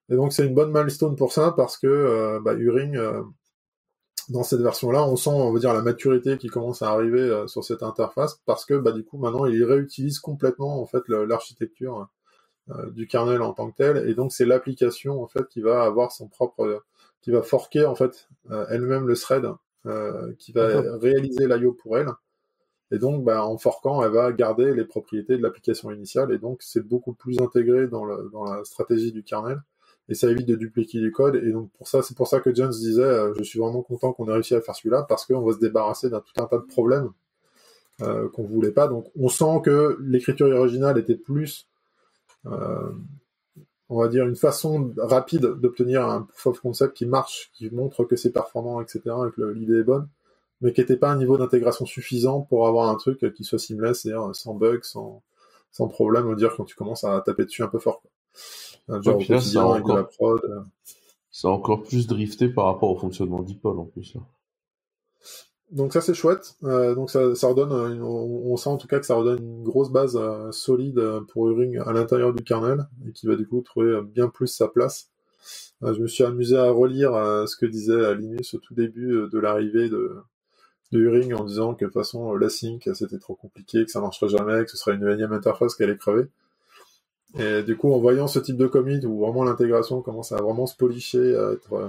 [0.09, 2.96] Et donc c'est une bonne milestone pour ça parce que euh, bah, Uring,
[4.28, 7.64] dans cette version-là, on sent, on va dire, la maturité qui commence à arriver sur
[7.64, 12.09] cette interface parce que bah, du coup maintenant il réutilise complètement en fait l'architecture
[12.92, 16.11] du kernel en tant que tel et donc c'est l'application en fait qui va avoir
[16.11, 16.82] son propre,
[17.22, 18.28] qui va forquer en fait
[18.68, 19.46] elle-même le thread,
[20.38, 22.09] qui va réaliser l'IO pour elle
[22.92, 26.33] et donc, bah, en forquant, elle va garder les propriétés de l'application initiale.
[26.33, 29.61] Et donc, c'est beaucoup plus intégré dans, la stratégie du kernel.
[30.09, 31.35] Et ça évite de dupliquer du code.
[31.35, 34.12] Et donc, pour ça, c'est pour ça que Jones disait, euh, je suis vraiment content
[34.12, 36.59] qu'on ait réussi à faire celui-là parce qu'on va se débarrasser d'un tout un tas
[36.59, 37.11] de problèmes
[38.03, 38.87] euh, qu'on voulait pas.
[38.87, 41.66] Donc, on sent que l'écriture originale était plus,
[42.46, 42.92] euh,
[43.88, 48.05] on va dire, une façon rapide d'obtenir un proof of concept qui marche, qui montre
[48.05, 50.09] que c'est performant, etc., et que l'idée est bonne
[50.61, 54.03] mais qui n'était pas un niveau d'intégration suffisant pour avoir un truc qui soit seamless,
[54.03, 55.23] c'est-à-dire sans bug, sans,
[55.71, 58.01] sans problème, on dire quand tu commences à taper dessus un peu fort.
[58.01, 58.11] Quoi.
[59.03, 60.40] Genre ouais, ça encore, prod.
[61.31, 64.16] Ça encore plus drifté par rapport au fonctionnement d'Ipol en plus.
[65.73, 66.55] Donc ça c'est chouette.
[66.64, 69.90] Euh, donc ça, ça redonne, on, sent en tout cas que ça redonne une grosse
[69.90, 74.01] base euh, solide pour Uring à l'intérieur du kernel et qui va du coup trouver
[74.03, 75.11] bien plus sa place.
[75.83, 77.12] Euh, je me suis amusé à relire
[77.47, 80.16] ce que disait Linus au tout début de l'arrivée de,
[80.92, 84.29] de Uring en disant que de toute façon l'async c'était trop compliqué, que ça marcherait
[84.29, 86.29] jamais, que ce serait une énième interface qui allait crever.
[87.38, 90.66] Et du coup, en voyant ce type de commit où vraiment l'intégration commence à vraiment
[90.66, 91.88] se policher, à être euh,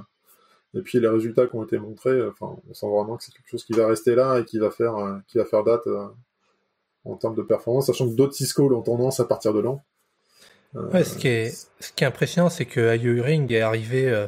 [0.74, 3.50] et puis les résultats qui ont été montrés, enfin, on sent vraiment que c'est quelque
[3.50, 6.08] chose qui va rester là et qui va faire, euh, qui va faire date euh,
[7.06, 9.64] en termes de performance, sachant que d'autres Cisco ont tendance à partir de
[10.74, 14.28] ouais, ce qui est, ce qui est impressionnant, c'est que IO Ring est arrivé,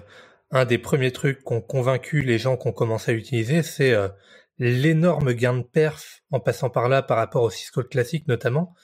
[0.51, 3.93] un des premiers trucs qu'ont convaincu les gens qu'on commence à utiliser, c'est
[4.59, 8.75] l'énorme gain de perf en passant par là par rapport au Cisco classique notamment.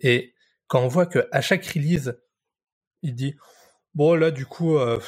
[0.00, 0.34] Et
[0.68, 2.16] quand on voit que à chaque release,
[3.02, 3.34] il dit
[3.94, 4.98] bon là du coup, euh,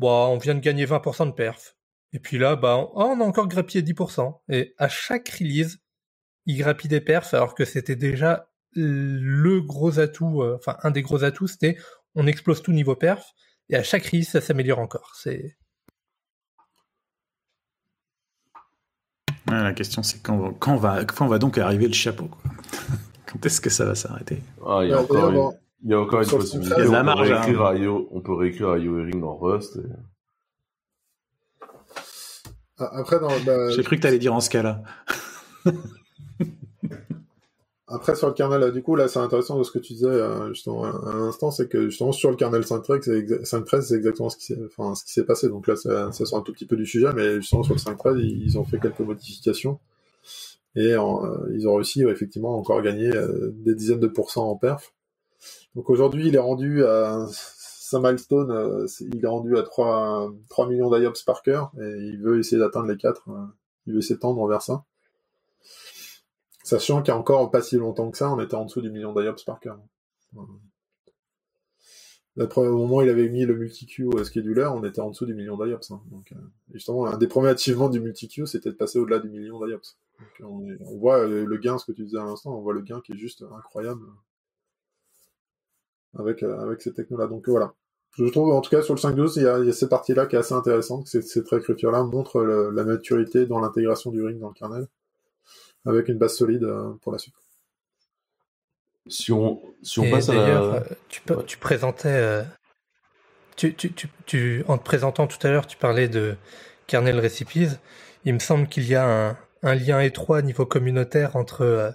[0.00, 1.76] on vient de gagner 20% de perf.
[2.12, 4.40] Et puis là, bah, on, on a encore grappillé 10%.
[4.48, 5.78] Et à chaque release,
[6.46, 11.02] il grappille des perfs alors que c'était déjà le gros atout, euh, enfin un des
[11.02, 11.76] gros atouts, c'était
[12.14, 13.32] on explose tout niveau perf.
[13.68, 15.12] Et à chaque release, ça s'améliore encore.
[15.16, 15.56] C'est
[19.46, 22.28] la question, c'est quand, quand, va, quand va donc arriver le chapeau
[23.26, 24.42] Quand est-ce que ça va s'arrêter?
[24.66, 26.74] Ah, il, y a encore une, possibilité.
[26.78, 27.30] Il y a de la marge.
[27.30, 28.04] On peut, hein.
[28.10, 29.78] on peut réécrire IO Ring en Rust.
[32.78, 34.82] Ah, après, bah, J'ai cru que tu allais dire en Scala.
[37.92, 40.48] Après, sur le kernel, du coup, là, c'est intéressant de ce que tu disais euh,
[40.50, 44.58] justement à l'instant, c'est que justement sur le kernel 5.13, c'est exactement ce qui s'est,
[44.64, 44.94] enfin,
[45.26, 45.48] passé.
[45.48, 48.20] Donc là, ça, sort un tout petit peu du sujet, mais justement sur le 5.13,
[48.20, 49.80] ils ont fait quelques modifications
[50.76, 54.94] et euh, ils ont réussi effectivement encore gagner euh, des dizaines de pourcents en perf.
[55.74, 60.90] Donc aujourd'hui, il est rendu à sa milestone, il est rendu à 3, 3 millions
[60.90, 63.24] d'IOPS par cœur et il veut essayer d'atteindre les 4.
[63.86, 64.84] il veut s'étendre vers ça.
[66.62, 68.90] Sachant qu'il y a encore pas si longtemps que ça, on était en dessous du
[68.90, 69.78] million d'IOPS par cœur.
[72.36, 75.56] Au moment où il avait mis le multi-queue scheduler, on était en dessous du million
[75.56, 75.90] d'IOPS.
[75.90, 76.02] Hein.
[76.32, 76.36] Euh,
[76.72, 79.98] justement, un des premiers achievements du multi-queue, c'était de passer au-delà du million d'IOPS.
[80.42, 83.12] On, voit le gain, ce que tu disais à l'instant, on voit le gain qui
[83.12, 84.02] est juste incroyable
[86.18, 87.26] avec, euh, avec ces technos-là.
[87.26, 87.74] Donc voilà.
[88.18, 90.40] Je trouve, en tout cas, sur le 5.12, il y a, cette partie-là qui est
[90.40, 91.06] assez intéressante.
[91.06, 94.88] Cette réécriture-là montre la maturité dans l'intégration du ring dans le kernel
[95.86, 97.34] avec une base solide euh, pour la suite.
[99.06, 100.84] Si on, si on passe à la...
[101.08, 102.42] tu, tu présentais, euh,
[103.56, 103.90] tu, tu,
[104.26, 106.36] tu, en te présentant tout à l'heure, tu parlais de
[106.86, 107.78] kernel recipes.
[108.24, 111.90] Il me semble qu'il y a un, un, lien étroit niveau communautaire entre euh,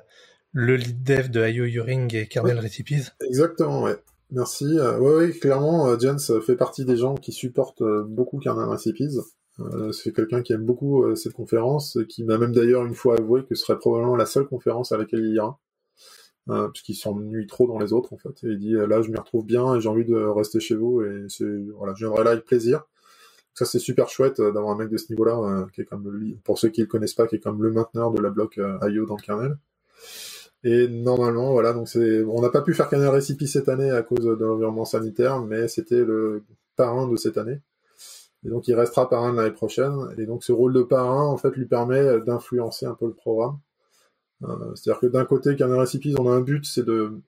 [0.52, 3.12] le lead dev de IO Uring et kernel recipes.
[3.22, 3.98] Exactement, ouais.
[4.32, 4.66] Merci.
[5.00, 9.20] oui, oui, clairement, Jens fait partie des gens qui supportent beaucoup kernel recipes.
[9.60, 13.18] Euh, c'est quelqu'un qui aime beaucoup euh, cette conférence, qui m'a même d'ailleurs une fois
[13.18, 15.60] avoué que ce serait probablement la seule conférence à laquelle il ira,
[16.50, 18.44] euh, puisqu'il s'ennuie trop dans les autres en fait.
[18.44, 21.02] Et il dit là je m'y retrouve bien et j'ai envie de rester chez vous
[21.02, 21.28] et
[21.78, 22.84] voilà, je viendrai là avec plaisir.
[23.54, 26.60] Ça c'est super chouette d'avoir un mec de ce niveau-là qui est comme le, pour
[26.60, 29.16] ceux qui le connaissent pas, qui est comme le mainteneur de la bloc IO dans
[29.16, 29.58] le kernel.
[30.66, 34.02] Et normalement, voilà, donc c'est, on n'a pas pu faire kernel recipe cette année à
[34.02, 36.44] cause de l'environnement sanitaire, mais c'était le
[36.76, 37.60] parrain de cette année.
[38.46, 39.96] Et donc, il restera parrain l'année prochaine.
[40.18, 43.58] Et donc, ce rôle de parrain, en fait, lui permet d'influencer un peu le programme.
[44.44, 47.20] Euh, c'est-à-dire que d'un côté, Kernel Recipes, on a un but, c'est de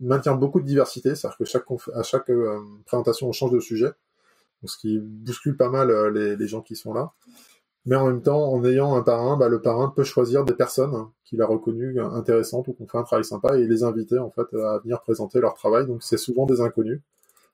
[0.00, 1.14] maintenir beaucoup de diversité.
[1.14, 3.86] C'est-à-dire que chaque à chaque euh, présentation, on change de sujet.
[4.62, 7.12] Donc, ce qui bouscule pas mal euh, les, gens qui sont là.
[7.86, 11.06] Mais en même temps, en ayant un parrain, bah, le parrain peut choisir des personnes
[11.24, 14.52] qu'il a reconnues intéressantes ou qu'on fait un travail sympa et les inviter, en fait,
[14.54, 15.86] à venir présenter leur travail.
[15.86, 17.00] Donc, c'est souvent des inconnus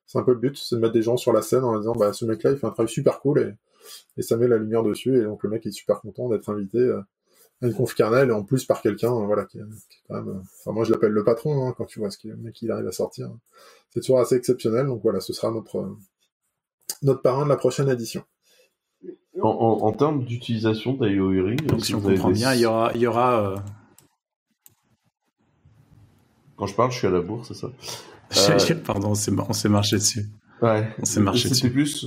[0.06, 1.92] c'est un peu le but, c'est de mettre des gens sur la scène en disant
[1.92, 3.54] bah ce mec-là il fait un travail super cool et,
[4.16, 6.78] et ça met la lumière dessus et donc le mec est super content d'être invité
[6.78, 7.00] euh,
[7.62, 9.62] à une conf carnel et en plus par quelqu'un euh, voilà qui, est
[10.08, 12.34] quand même euh, enfin moi je l'appelle le patron hein, quand tu vois ce qu'il
[12.36, 13.30] mec il arrive à sortir.
[13.90, 15.96] C'est toujours assez exceptionnel donc voilà ce sera notre
[17.02, 18.22] notre parrain de la prochaine édition.
[19.40, 21.32] En, en, termes d'utilisation d'IO
[21.66, 23.64] donc si on comprend bien il y aura il y aura
[26.56, 27.72] quand je parle je suis à la bourse c'est ça
[28.84, 29.14] Pardon, on
[29.52, 30.26] s'est marché dessus.
[30.60, 30.88] Ouais.
[30.98, 31.70] On s'est marché dessus.
[31.70, 32.06] plus,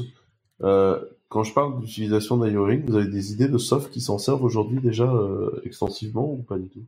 [0.61, 4.43] euh, quand je parle d'utilisation d'IORing, vous avez des idées de soft qui s'en servent
[4.43, 6.85] aujourd'hui déjà euh, extensivement ou pas du tout?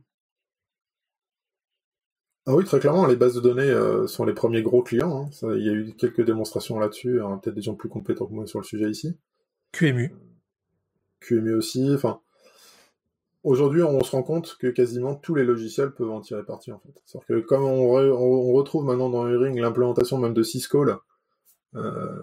[2.46, 5.28] Ah oui, très clairement, les bases de données euh, sont les premiers gros clients.
[5.30, 5.54] Hein.
[5.56, 8.46] il y a eu quelques démonstrations là-dessus, hein, peut-être des gens plus compétents que moi
[8.46, 9.18] sur le sujet ici.
[9.72, 10.14] QMU.
[11.20, 12.20] QMU aussi, enfin,
[13.48, 16.78] Aujourd'hui, on se rend compte que quasiment tous les logiciels peuvent en tirer parti, en
[16.80, 16.92] fait.
[17.06, 20.98] C'est-à-dire que comme on, retrouve maintenant dans Ring l'implémentation même de Syscall,
[21.74, 22.22] euh,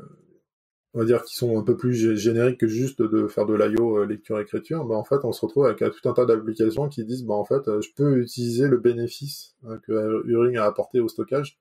[0.93, 3.97] on va dire qu'ils sont un peu plus génériques que juste de faire de l'IO
[3.97, 7.23] euh, lecture-écriture, bah, en fait, on se retrouve avec tout un tas d'applications qui disent,
[7.23, 11.07] bah, en fait, euh, je peux utiliser le bénéfice hein, que Uring a apporté au
[11.07, 11.57] stockage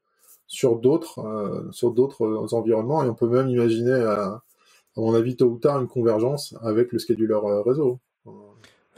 [0.46, 4.42] sur d'autres, sur d'autres environnements, et on peut même imaginer, à, à,
[4.98, 7.98] mon avis, tôt ou tard, une convergence avec le scheduler réseau.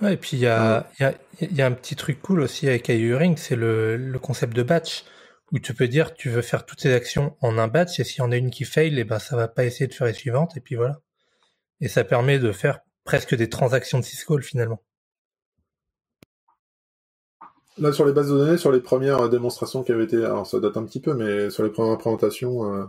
[0.02, 2.68] Ouais, et puis il y a, y, a, y a un petit truc cool aussi
[2.68, 5.04] avec IURing, c'est le, le concept de batch,
[5.52, 8.18] où tu peux dire tu veux faire toutes ces actions en un batch, et s'il
[8.18, 10.06] y en a une qui fail, et eh ben ça va pas essayer de faire
[10.06, 11.00] les suivantes, et puis voilà.
[11.80, 14.82] Et ça permet de faire presque des transactions de syscall finalement.
[17.78, 20.60] Là, sur les bases de données, sur les premières démonstrations qui avaient été, alors ça
[20.60, 22.84] date un petit peu, mais sur les premières présentations euh,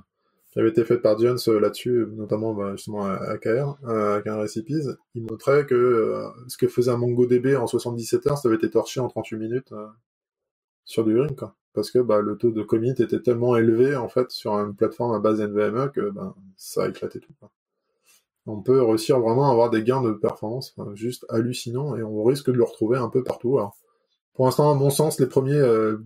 [0.57, 4.25] qui avaient été faites par Jones euh, là-dessus, notamment bah, justement à AKR, euh, avec
[4.25, 8.57] un Recipes, il montrait que ce que faisait un MongoDB en 77 heures, ça avait
[8.57, 9.71] été torché en 38 minutes
[10.83, 11.55] sur du Ring, quoi.
[11.73, 15.13] Parce que bah, le taux de commit était tellement élevé, en fait, sur une plateforme
[15.13, 17.33] à base NVMe que bah, ça a éclaté tout.
[18.47, 22.47] On peut réussir vraiment à avoir des gains de performance juste hallucinants et on risque
[22.47, 23.59] de le retrouver un peu partout.
[24.33, 25.97] Pour l'instant, à mon sens, les premiers euh,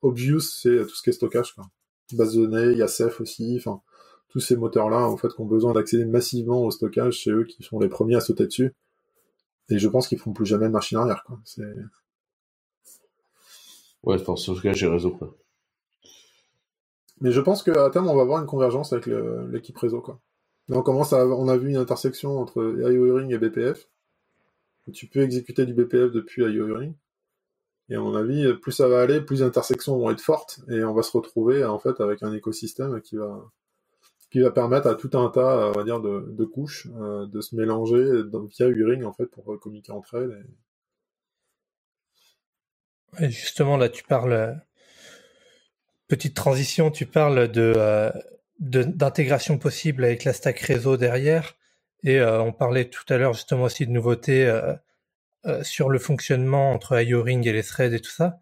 [0.00, 1.54] obvious, c'est tout ce qui est stockage.
[1.54, 1.66] Quoi.
[2.14, 3.80] Base de données, Ceph aussi, enfin,
[4.32, 7.62] tous ces moteurs-là, en fait, qui ont besoin d'accéder massivement au stockage, c'est eux qui
[7.62, 8.72] sont les premiers à sauter dessus.
[9.68, 11.22] Et je pense qu'ils feront plus jamais de machine arrière.
[11.26, 11.38] Quoi.
[11.44, 11.74] C'est...
[14.02, 15.10] Ouais, enfin, stockage et réseau.
[15.10, 15.36] Quoi.
[17.20, 20.00] Mais je pense qu'à terme, on va avoir une convergence avec l'équipe réseau.
[20.00, 20.18] Quoi.
[20.68, 23.86] Là, on commence à, on a vu une intersection entre IO et BPF.
[24.94, 26.66] Tu peux exécuter du BPF depuis IO
[27.88, 30.82] et à mon avis, plus ça va aller, plus les intersections vont être fortes, et
[30.82, 33.50] on va se retrouver en fait avec un écosystème qui va
[34.32, 37.54] qui va permettre à tout un tas, on va dire, de, couches euh, de se
[37.54, 40.46] mélanger via Uring en fait pour communiquer entre elles.
[43.30, 44.52] Justement, là, tu parles euh,
[46.08, 48.10] petite transition, tu parles de euh,
[48.58, 51.56] d'intégration possible avec la stack réseau derrière,
[52.04, 54.48] et on parlait tout à l'heure justement aussi de nouveautés
[55.44, 58.38] euh, sur le fonctionnement entre IORing et les threads et tout ça.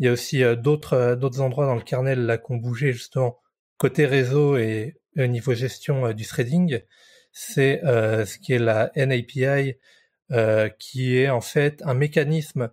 [0.00, 2.92] Il y a aussi euh, d'autres euh, d'autres endroits dans le kernel là qu'on bougé
[2.92, 3.38] justement
[3.78, 6.80] côté réseau et niveau gestion du threading.
[7.32, 9.76] C'est ce qui est la NAPI,
[10.78, 12.70] qui est en fait un mécanisme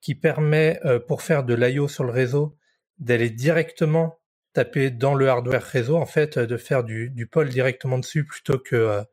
[0.00, 2.56] qui permet pour faire de l'IO sur le réseau
[2.98, 4.18] d'aller directement
[4.52, 8.58] taper dans le hardware réseau, en fait, de faire du, du pôle directement dessus plutôt
[8.58, 9.04] que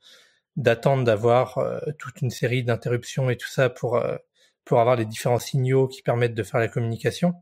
[0.58, 4.18] d'attendre d'avoir euh, toute une série d'interruptions et tout ça pour euh,
[4.66, 7.36] pour avoir les différents signaux qui permettent de faire la communication.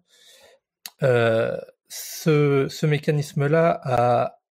[1.02, 1.58] Euh,
[1.90, 4.42] ce, ce mécanisme-là a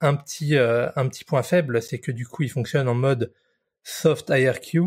[0.00, 3.32] un petit un petit point faible, c'est que du coup il fonctionne en mode
[3.82, 4.82] soft IRQ,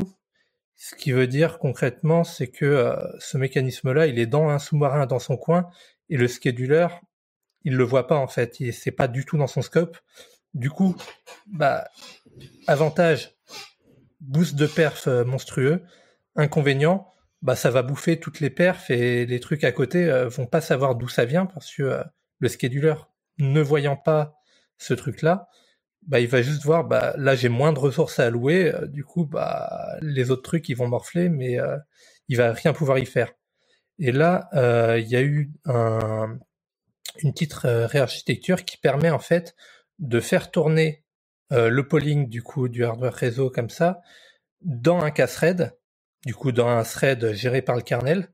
[0.75, 5.19] ce qui veut dire concrètement c'est que ce mécanisme-là il est dans un sous-marin dans
[5.19, 5.69] son coin
[6.09, 6.87] et le scheduler
[7.63, 9.97] il le voit pas en fait, c'est pas du tout dans son scope.
[10.53, 10.95] Du coup,
[11.47, 11.87] bah
[12.67, 13.35] Avantage,
[14.21, 15.83] boost de perf euh, monstrueux.
[16.35, 20.45] Inconvénient, bah ça va bouffer toutes les perfs et les trucs à côté euh, vont
[20.45, 22.03] pas savoir d'où ça vient parce que euh,
[22.39, 22.95] le scheduler
[23.39, 24.38] ne voyant pas
[24.79, 25.47] ce truc-là,
[26.07, 29.25] bah il va juste voir bah là j'ai moins de ressources à allouer, du coup
[29.25, 31.57] bah les autres trucs ils vont morfler mais
[32.29, 33.33] il va rien pouvoir y faire.
[33.99, 34.49] Et là
[34.97, 36.39] il y a eu un,
[37.21, 39.55] une petite réarchitecture qui permet en fait
[39.99, 41.03] de faire tourner
[41.51, 44.01] euh, le polling du coup du hardware réseau comme ça
[44.61, 45.75] dans un cas thread,
[46.25, 48.29] du coup dans un thread géré par le kernel,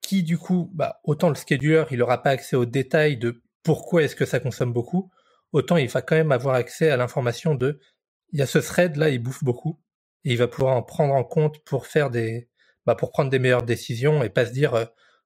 [0.00, 4.02] qui du coup, bah, autant le scheduler il n'aura pas accès aux détails de pourquoi
[4.02, 5.10] est-ce que ça consomme beaucoup,
[5.52, 7.80] autant il va quand même avoir accès à l'information de
[8.32, 9.80] il y a ce thread là, il bouffe beaucoup,
[10.24, 12.48] et il va pouvoir en prendre en compte pour faire des
[12.86, 14.84] bah, pour prendre des meilleures décisions et pas se dire euh,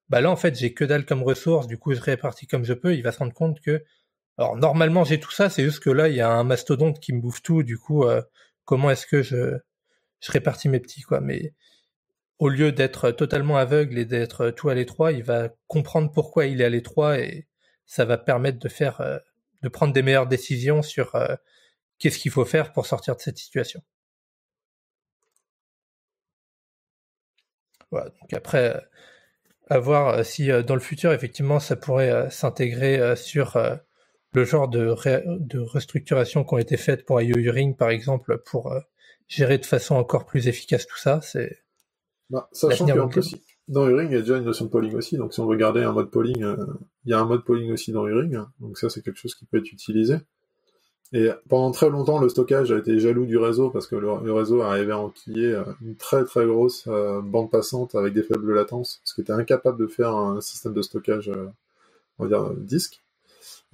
[0.09, 2.75] bah là en fait j'ai que dalle comme ressource, du coup je répartis comme je
[2.75, 3.85] peux, il va se rendre compte que
[4.39, 7.13] alors normalement j'ai tout ça, c'est juste que là il y a un mastodonte qui
[7.13, 8.23] me bouffe tout, du coup euh,
[8.65, 9.59] comment est-ce que je,
[10.21, 11.21] je répartis mes petits quoi.
[11.21, 11.55] Mais
[12.39, 16.61] au lieu d'être totalement aveugle et d'être tout à l'étroit, il va comprendre pourquoi il
[16.61, 17.47] est à l'étroit et
[17.87, 19.19] ça va permettre de faire euh,
[19.63, 21.35] de prendre des meilleures décisions sur euh,
[21.99, 23.83] qu'est-ce qu'il faut faire pour sortir de cette situation.
[27.91, 28.81] Voilà, donc après
[29.69, 33.57] à voir si dans le futur effectivement ça pourrait s'intégrer sur
[34.33, 34.95] le genre de,
[35.39, 38.81] de restructuration qui ont été faites pour IO Ring, par exemple, pour euh,
[39.29, 41.59] gérer de façon encore plus efficace tout ça, c'est.
[42.31, 43.37] Bah, sachant plus,
[43.69, 45.17] dans Uring, il y a déjà une notion de polling aussi.
[45.17, 46.57] Donc, si on veut garder un mode polling, euh,
[47.05, 48.39] il y a un mode polling aussi dans Uring.
[48.61, 50.17] Donc, ça, c'est quelque chose qui peut être utilisé.
[51.15, 54.63] Et pendant très longtemps, le stockage a été jaloux du réseau parce que le, réseau
[54.63, 59.13] arrivait à enquiller euh, une très très grosse bande passante avec des faibles latences, parce
[59.13, 61.31] qu'il était incapable de faire un système de stockage,
[62.19, 63.03] on va dire, disque.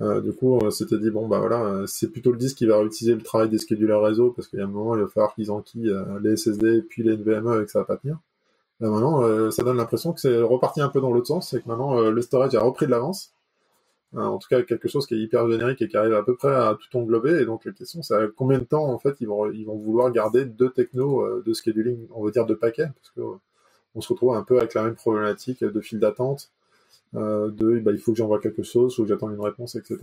[0.00, 2.66] Euh, du coup, on s'était dit bon bah voilà, euh, c'est plutôt le disque qui
[2.66, 5.08] va réutiliser le travail des schedulers réseau parce qu'il y a un moment il va
[5.08, 7.96] falloir qu'ils enquillent euh, les SSD et puis les NVMe et que ça va pas
[7.96, 8.18] tenir.
[8.80, 12.00] Maintenant, ça donne l'impression que c'est reparti un peu dans l'autre sens, c'est que maintenant
[12.00, 13.32] le storage a repris de l'avance.
[14.14, 16.54] en tout cas, quelque chose qui est hyper générique et qui arrive à peu près
[16.54, 17.40] à tout englober.
[17.40, 20.12] Et donc la question, c'est combien de temps en fait ils vont ils vont vouloir
[20.12, 23.38] garder deux technos de scheduling, on va dire de paquets, parce que
[23.94, 26.50] on se retrouve un peu avec la même problématique de file d'attente
[27.14, 29.98] euh, de bah, il faut que j'envoie quelque chose, faut que j'attende une réponse, etc.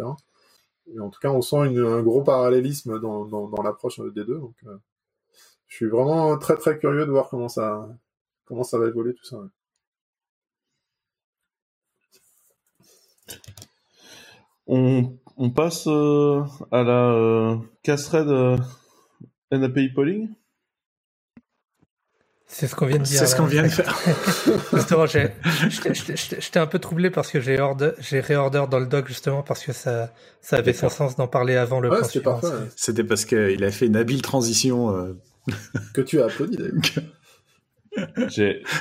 [0.94, 4.38] Et en tout cas, on sent un gros parallélisme dans, dans, l'approche des deux.
[4.38, 4.78] Donc, euh,
[5.68, 7.90] je suis vraiment très très curieux de voir comment ça
[8.46, 9.38] comment ça va évoluer tout ça.
[14.68, 18.58] On, on passe euh, à la euh, casserade euh,
[19.52, 20.30] NAPI polling
[22.48, 23.20] c'est ce qu'on vient de dire.
[23.20, 23.94] C'est ce qu'on vient de faire.
[24.74, 27.58] justement, j'étais un peu troublé parce que j'ai
[28.00, 31.58] j'ai réorder dans le doc justement parce que ça, ça avait son sens d'en parler
[31.58, 32.48] avant le ouais, C'était parfait.
[32.78, 34.96] C'était parce qu'il a fait une habile transition.
[34.96, 35.20] Euh...
[35.94, 36.76] que tu as applaudi d'ailleurs.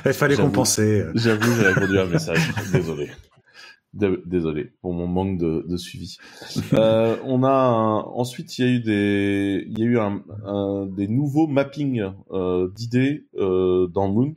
[0.06, 1.04] Il fallait compenser.
[1.14, 2.52] J'avoue, j'ai répondu à un message.
[2.72, 3.10] Désolé.
[3.92, 6.16] Désolé pour mon manque de, de suivi.
[6.72, 10.86] euh, on a ensuite il y a eu des il y a eu un, un
[10.86, 12.02] des nouveaux mappings
[12.32, 14.34] euh, d'idées euh, dans Moons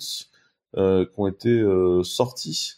[0.75, 2.75] euh, qui ont été euh, sortis.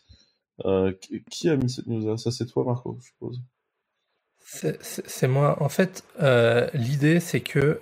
[0.63, 0.93] Euh,
[1.29, 3.41] qui a mis cette news là Ça c'est toi Marco, je suppose.
[4.39, 5.61] C'est moi.
[5.61, 6.05] En fait,
[6.73, 7.77] l'idée c'est que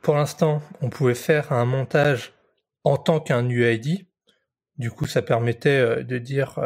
[0.00, 2.32] pour l'instant on pouvait faire un montage
[2.84, 4.06] en tant qu'un UID.
[4.78, 6.58] Du coup, ça permettait de dire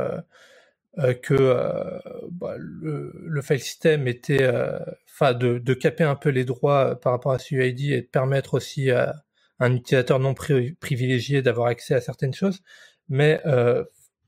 [0.98, 2.00] euh, que euh,
[2.30, 4.78] bah, le, le, file system était, euh,
[5.10, 8.06] enfin, de, de caper un peu les droits par rapport à ce UID et de
[8.06, 9.14] permettre aussi à
[9.58, 12.62] un utilisateur non privilégié d'avoir accès à certaines choses,
[13.08, 13.40] mais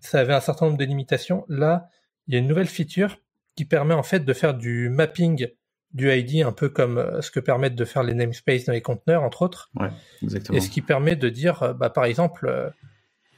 [0.01, 1.45] ça avait un certain nombre de limitations.
[1.49, 1.91] Là,
[2.26, 3.18] il y a une nouvelle feature
[3.55, 5.49] qui permet en fait de faire du mapping
[5.93, 9.22] du ID, un peu comme ce que permettent de faire les namespaces dans les conteneurs,
[9.22, 9.70] entre autres.
[9.74, 9.89] Ouais,
[10.22, 10.57] exactement.
[10.57, 12.72] Et ce qui permet de dire, bah, par exemple,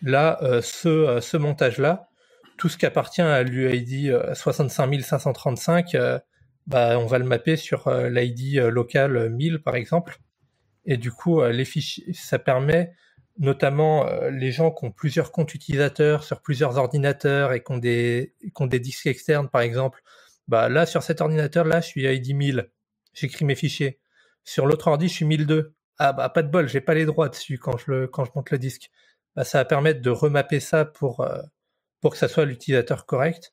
[0.02, 2.10] là, ce, ce montage-là,
[2.60, 6.18] tout ce qui appartient à l'UID 65535, euh,
[6.66, 10.18] bah, on va le mapper sur euh, l'ID euh, local 1000 par exemple.
[10.84, 12.92] Et du coup, les fichiers, ça permet
[13.38, 18.34] notamment les gens qui ont plusieurs comptes utilisateurs sur plusieurs ordinateurs et qui ont des,
[18.40, 20.02] qui ont des disques externes par exemple.
[20.50, 22.72] Bah, là, sur cet ordinateur, là, je suis ID 1000.
[23.14, 24.00] J'écris mes fichiers.
[24.42, 25.74] Sur l'autre ordi, je suis 1002.
[25.96, 28.30] Ah bah pas de bol, j'ai pas les droits dessus quand je le quand je
[28.34, 28.90] monte le disque.
[29.36, 31.24] Bah, ça va permettre de remapper ça pour
[32.00, 33.52] pour que ça soit l'utilisateur correct.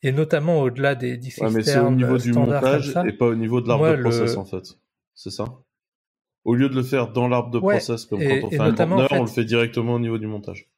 [0.00, 3.34] Et notamment au-delà des disques ouais, mais c'est au niveau du montage et pas au
[3.34, 4.78] niveau de l'arbre de process en fait.
[5.14, 5.44] C'est ça?
[6.44, 9.12] Au lieu de le faire dans l'arbre de process comme quand on fait un conteneur,
[9.12, 10.70] on le fait directement au niveau du montage.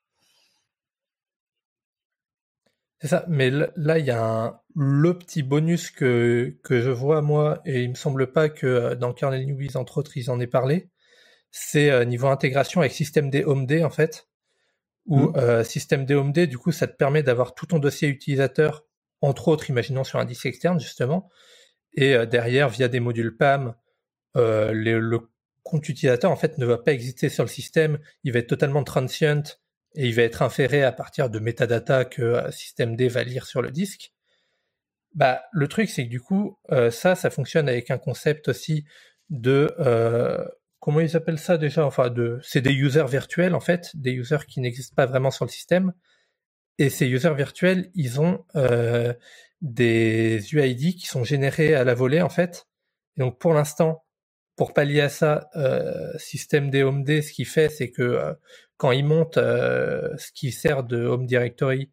[3.00, 7.20] C'est ça, mais là, il y a un, le petit bonus que, que je vois,
[7.20, 10.40] moi, et il me semble pas que euh, dans Kernel Newbies, entre autres, ils en
[10.40, 10.88] aient parlé,
[11.50, 14.26] c'est euh, niveau intégration avec système Home D, en fait
[15.06, 15.32] ou mmh.
[15.36, 18.84] euh, système DOMD, du coup, ça te permet d'avoir tout ton dossier utilisateur,
[19.20, 21.30] entre autres, imaginons sur un disque externe, justement,
[21.94, 23.74] et euh, derrière, via des modules PAM,
[24.36, 25.30] euh, le
[25.62, 28.84] compte utilisateur, en fait, ne va pas exister sur le système, il va être totalement
[28.84, 29.58] transient,
[29.96, 33.46] et il va être inféré à partir de metadata que euh, système D va lire
[33.46, 34.12] sur le disque.
[35.14, 38.84] Bah, le truc, c'est que du coup, euh, ça, ça fonctionne avec un concept aussi
[39.30, 39.74] de
[40.86, 41.84] comment ils appellent ça déjà?
[41.84, 45.44] Enfin, de, c'est des users virtuels en fait, des users qui n'existent pas vraiment sur
[45.44, 45.92] le système.
[46.78, 49.12] Et ces users virtuels, ils ont euh,
[49.62, 52.68] des UID qui sont générés à la volée en fait.
[53.16, 54.04] Et donc pour l'instant,
[54.56, 58.32] pour pallier à ça, euh, système des HomeD, ce qu'il fait, c'est que euh,
[58.78, 61.90] quand il monte euh, ce qui sert de Home Directory,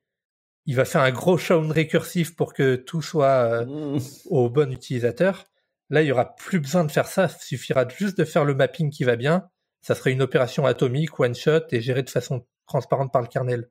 [0.65, 3.99] il va faire un gros shown récursif pour que tout soit mmh.
[4.29, 5.45] au bon utilisateur.
[5.89, 7.27] Là, il y aura plus besoin de faire ça.
[7.27, 9.49] Il suffira juste de faire le mapping qui va bien.
[9.81, 13.69] Ça serait une opération atomique, one shot et gérée de façon transparente par le kernel.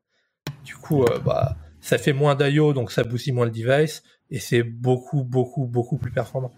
[0.65, 4.39] Du coup, euh, bah, ça fait moins d'IO, donc ça bousille moins le device et
[4.39, 6.53] c'est beaucoup, beaucoup, beaucoup plus performant.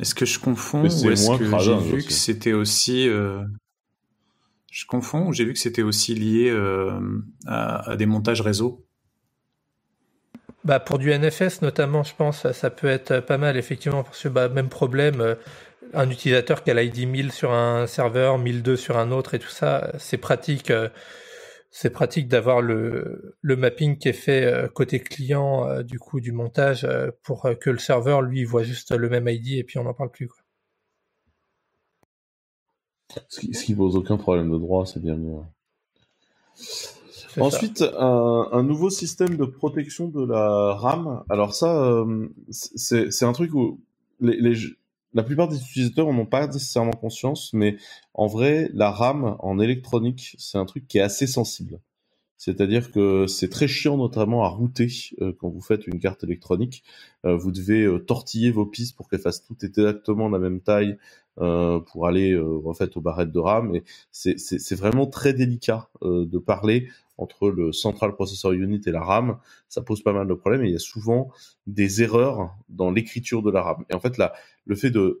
[0.00, 3.42] Est-ce que je confonds ou est-ce que j'ai vu que c'était aussi euh,
[4.70, 6.98] je confonds ou j'ai vu que c'était aussi lié euh,
[7.46, 8.86] à, des montages réseau?
[10.64, 14.28] Bah pour du NFS notamment, je pense, ça peut être pas mal effectivement parce que
[14.28, 15.34] bah, même problème, euh,
[15.92, 19.48] un utilisateur qui a l'ID 1000 sur un serveur, 1002 sur un autre et tout
[19.48, 20.72] ça, c'est pratique.
[21.70, 26.20] Euh, c'est pratique d'avoir le, le mapping qui est fait euh, côté client du coup
[26.20, 26.86] du montage
[27.22, 30.10] pour que le serveur lui voit juste le même ID et puis on n'en parle
[30.10, 30.28] plus.
[30.28, 30.42] Quoi.
[33.28, 35.38] Ce, qui, ce qui pose aucun problème de droit, c'est bien mieux.
[37.38, 41.22] Ensuite, un, un, nouveau système de protection de la RAM.
[41.28, 43.80] Alors ça, euh, c'est un truc où
[44.20, 44.54] les, les,
[45.12, 47.76] la plupart des utilisateurs n'en ont pas nécessairement conscience, mais
[48.14, 51.80] en vrai, la RAM en électronique, c'est un truc qui est assez sensible.
[52.36, 54.88] C'est-à-dire que c'est très chiant notamment à router
[55.20, 56.82] euh, quand vous faites une carte électronique.
[57.26, 60.96] Euh, vous devez tortiller vos pistes pour qu'elles fassent toutes exactement la même taille
[61.36, 63.74] pour aller en fait aux barrettes de RAM.
[63.74, 66.88] Et c'est vraiment très délicat de parler
[67.20, 70.68] entre le Central Processor Unit et la RAM, ça pose pas mal de problèmes et
[70.68, 71.30] il y a souvent
[71.66, 73.84] des erreurs dans l'écriture de la RAM.
[73.90, 74.32] Et en fait, là,
[74.66, 75.20] le fait de,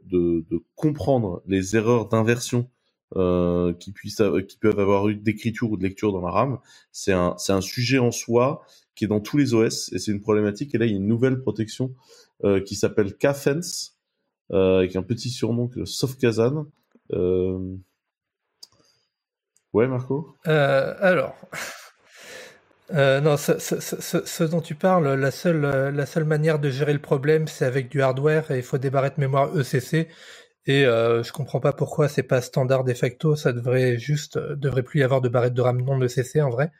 [0.74, 2.68] comprendre les erreurs d'inversion
[3.16, 6.58] euh, qui puissent qui peuvent avoir eu d'écriture ou de lecture dans la RAM.
[6.92, 8.62] C'est un c'est un sujet en soi
[8.94, 10.74] qui est dans tous les OS et c'est une problématique.
[10.74, 11.94] Et là, il y a une nouvelle protection
[12.44, 13.98] euh, qui s'appelle Kfence
[14.52, 16.66] euh, avec un petit surnom que Sofkazan.
[17.12, 17.76] Euh...
[19.72, 20.36] Ouais, Marco?
[20.44, 21.34] Alors.
[22.92, 25.60] Euh, non, ce, ce, ce, ce, dont tu parles, la seule,
[25.94, 28.90] la seule manière de gérer le problème, c'est avec du hardware et il faut des
[28.90, 30.08] barrettes mémoire ECC.
[30.66, 33.36] Et euh, je comprends pas pourquoi c'est pas standard de facto.
[33.36, 36.50] Ça devrait juste, euh, devrait plus y avoir de barrettes de RAM non ECC en
[36.50, 36.70] vrai.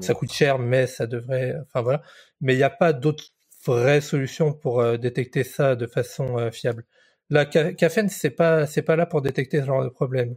[0.00, 1.54] Ça coûte cher, mais ça devrait.
[1.62, 2.02] Enfin voilà.
[2.40, 3.24] Mais il n'y a pas d'autre
[3.66, 6.84] vraie solution pour euh, détecter ça de façon euh, fiable.
[7.30, 10.36] La Cafen, c'est pas, c'est pas là pour détecter ce genre de problème.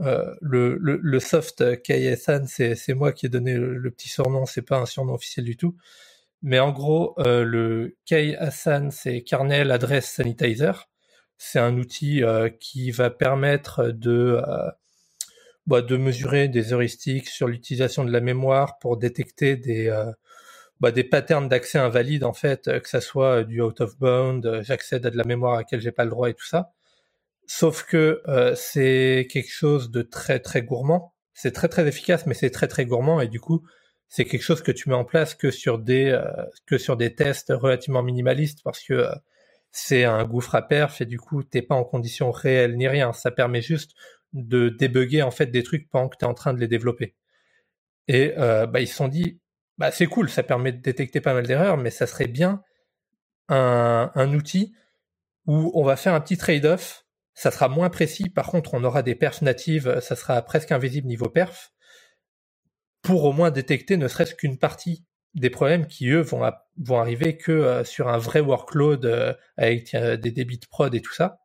[0.00, 4.62] Euh, le, le, le, soft KSAN, c'est, moi qui ai donné le, petit surnom, c'est
[4.62, 5.76] pas un surnom officiel du tout.
[6.42, 10.88] Mais en gros, euh, le KSAN, c'est Kernel Address Sanitizer.
[11.38, 14.70] C'est un outil euh, qui va permettre de, euh,
[15.66, 20.12] bah, de mesurer des heuristiques sur l'utilisation de la mémoire pour détecter des, euh,
[20.80, 25.06] bah, des patterns d'accès invalides, en fait, que ça soit du out of bound, j'accède
[25.06, 26.72] à de la mémoire à laquelle j'ai pas le droit et tout ça.
[27.46, 31.14] Sauf que euh, c'est quelque chose de très très gourmand.
[31.34, 33.66] C'est très très efficace, mais c'est très très gourmand et du coup
[34.08, 36.24] c'est quelque chose que tu mets en place que sur des euh,
[36.66, 39.14] que sur des tests relativement minimalistes parce que euh,
[39.72, 43.12] c'est un gouffre à perf et du coup t'es pas en condition réelle ni rien.
[43.12, 43.92] Ça permet juste
[44.32, 47.16] de débugger en fait des trucs pendant que tu es en train de les développer.
[48.08, 49.40] Et bah, ils se sont dit
[49.78, 52.62] bah c'est cool, ça permet de détecter pas mal d'erreurs, mais ça serait bien
[53.48, 54.74] un, un outil
[55.46, 57.01] où on va faire un petit trade-off
[57.34, 58.28] ça sera moins précis.
[58.28, 61.72] Par contre, on aura des perfs natives, ça sera presque invisible niveau perf,
[63.02, 65.04] pour au moins détecter ne serait-ce qu'une partie
[65.34, 66.42] des problèmes qui, eux, vont,
[66.76, 71.00] vont arriver que euh, sur un vrai workload euh, avec des débits de prod et
[71.00, 71.40] tout ça.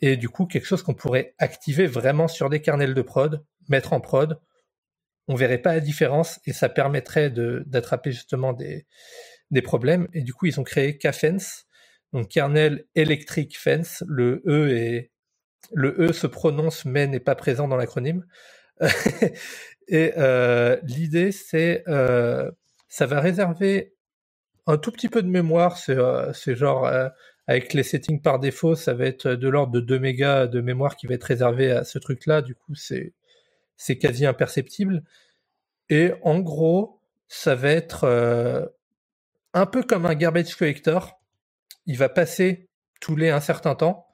[0.00, 3.92] Et du coup, quelque chose qu'on pourrait activer vraiment sur des kernels de prod, mettre
[3.92, 4.38] en prod.
[5.28, 8.86] On verrait pas la différence et ça permettrait d'attraper justement des,
[9.50, 10.08] des problèmes.
[10.12, 11.65] Et du coup, ils ont créé Kafens,
[12.16, 15.10] donc kernel electric fence, le E est
[15.72, 18.24] le E se prononce mais n'est pas présent dans l'acronyme.
[19.88, 22.50] et euh, l'idée c'est euh,
[22.88, 23.94] ça va réserver
[24.66, 27.08] un tout petit peu de mémoire, c'est euh, genre euh,
[27.46, 30.96] avec les settings par défaut, ça va être de l'ordre de 2 mégas de mémoire
[30.96, 33.12] qui va être réservé à ce truc-là, du coup c'est
[33.76, 35.02] c'est quasi imperceptible.
[35.90, 38.66] Et en gros, ça va être euh,
[39.54, 41.15] un peu comme un garbage collector,
[41.86, 42.68] il va passer
[43.00, 44.06] tous les un certain temps.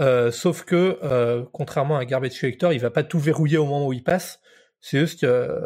[0.00, 3.66] Euh, sauf que, euh, contrairement à un garbage collector, il va pas tout verrouiller au
[3.66, 4.40] moment où il passe.
[4.80, 5.60] C'est juste, euh,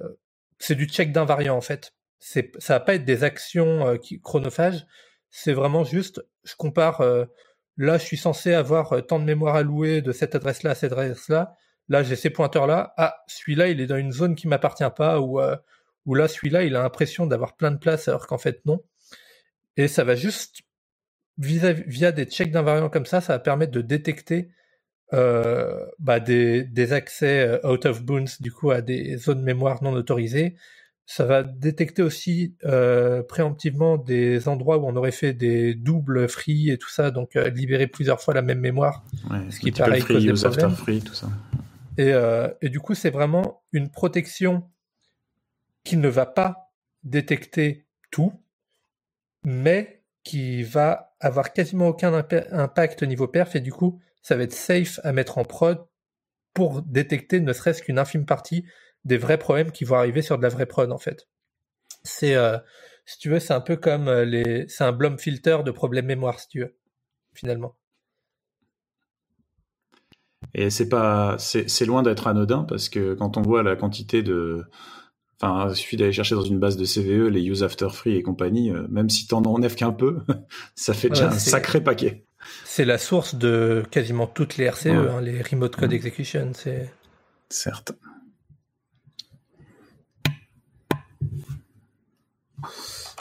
[0.58, 1.92] c'est du check d'invariant en fait.
[2.18, 4.86] C'est, ça va pas être des actions euh, chronophages.
[5.30, 7.02] C'est vraiment juste, je compare.
[7.78, 11.56] Là, je suis censé avoir tant de mémoire allouée de cette adresse-là à cette adresse-là.
[11.88, 12.92] Là, j'ai ces pointeurs-là.
[12.98, 15.40] Ah, celui-là, il est dans une zone qui m'appartient pas, ou
[16.04, 18.82] ou là, celui-là, il a l'impression d'avoir plein de place alors qu'en fait non.
[19.76, 20.60] Et ça va juste
[21.42, 24.50] via, via des checks d'invariants comme ça, ça va permettre de détecter
[25.12, 29.82] euh, bah des, des, accès euh, out of bounds du coup à des zones mémoire
[29.82, 30.54] non autorisées.
[31.04, 36.70] Ça va détecter aussi euh, préemptivement des endroits où on aurait fait des doubles free
[36.70, 40.00] et tout ça, donc euh, libérer plusieurs fois la même mémoire, ouais, ce qui pareil
[40.00, 41.28] free, cause des free, tout ça.
[41.98, 44.70] Et, euh, et du coup, c'est vraiment une protection
[45.84, 46.72] qui ne va pas
[47.02, 48.32] détecter tout,
[49.44, 52.12] mais qui va avoir quasiment aucun
[52.52, 55.84] impact au niveau perf et du coup, ça va être safe à mettre en prod
[56.54, 58.64] pour détecter ne serait-ce qu'une infime partie
[59.04, 61.28] des vrais problèmes qui vont arriver sur de la vraie prod en fait.
[62.04, 62.58] C'est, euh,
[63.04, 66.06] si tu veux, c'est un peu comme euh, les, c'est un Blom filter de problèmes
[66.06, 66.76] mémoire si tu veux,
[67.32, 67.76] finalement.
[70.54, 74.64] Et c'est pas, c'est loin d'être anodin parce que quand on voit la quantité de,
[75.42, 78.22] Enfin, il suffit d'aller chercher dans une base de CVE les use after free et
[78.22, 80.20] compagnie, euh, même si t'en enlèves qu'un peu,
[80.76, 82.24] ça fait déjà un sacré paquet.
[82.64, 84.92] C'est la source de quasiment toutes les RCE, ouais.
[84.92, 86.92] hein, les remote code execution, c'est.
[87.48, 87.92] Certes.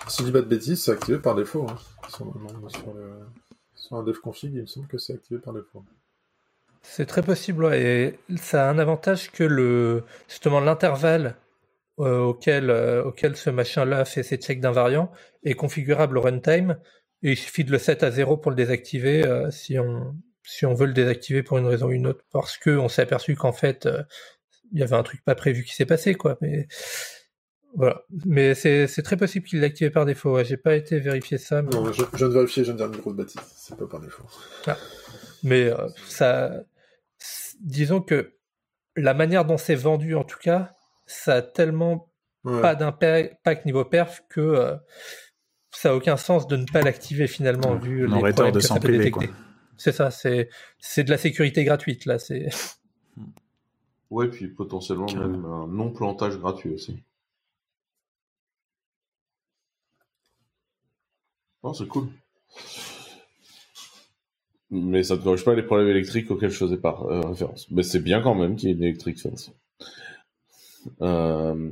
[0.08, 1.68] Si je dis pas de bêtises, c'est activé par défaut.
[1.70, 1.78] Hein.
[2.10, 2.32] Sur, le,
[3.74, 5.84] sur un dev config, il me semble que c'est activé par défaut.
[6.84, 8.20] C'est très possible, ouais.
[8.30, 11.36] Et ça a un avantage que le justement l'intervalle
[12.06, 15.12] auquel, euh, auquel ce machin-là fait ses checks d'invariant
[15.44, 16.78] est configurable au runtime.
[17.24, 20.66] Et il suffit de le set à 0 pour le désactiver euh, si on si
[20.66, 23.36] on veut le désactiver pour une raison ou une autre parce que on s'est aperçu
[23.36, 23.88] qu'en fait
[24.72, 26.68] il y avait un truc pas prévu qui s'est passé quoi mais
[27.76, 31.00] voilà mais c'est c'est très possible qu'il l'ait activé par défaut ouais, j'ai pas été
[31.00, 31.70] vérifier ça mais...
[31.70, 33.86] non je, je viens de vérifier je viens de dire une grosse bâtisse c'est pas
[33.86, 34.26] par défaut
[34.66, 34.78] ah.
[35.44, 36.64] mais euh, ça
[37.62, 38.34] disons que
[38.96, 40.74] la manière dont c'est vendu, en tout cas,
[41.06, 42.12] ça a tellement
[42.44, 44.76] pas d'impact niveau perf que euh,
[45.72, 48.80] ça a aucun sens de ne pas l'activer finalement vu les problèmes de que ça
[48.80, 49.30] peut détecter.
[49.78, 50.50] C'est ça, c'est
[50.80, 52.20] c'est de la sécurité gratuite là.
[52.20, 52.50] C'est.
[54.10, 57.02] Ouais, puis potentiellement même un non plantage gratuit aussi.
[61.64, 62.10] Non, c'est cool.
[64.70, 67.72] Mais ça ne corrige pas les problèmes électriques auxquels je faisais pas euh, référence.
[67.72, 69.54] Mais c'est bien quand même qu'il y ait une Electric Fence.
[71.02, 71.72] Euh,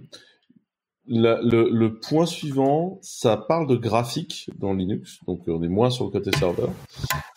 [1.08, 6.12] le, point suivant, ça parle de graphique dans Linux, donc on est moins sur le
[6.12, 6.72] côté serveur.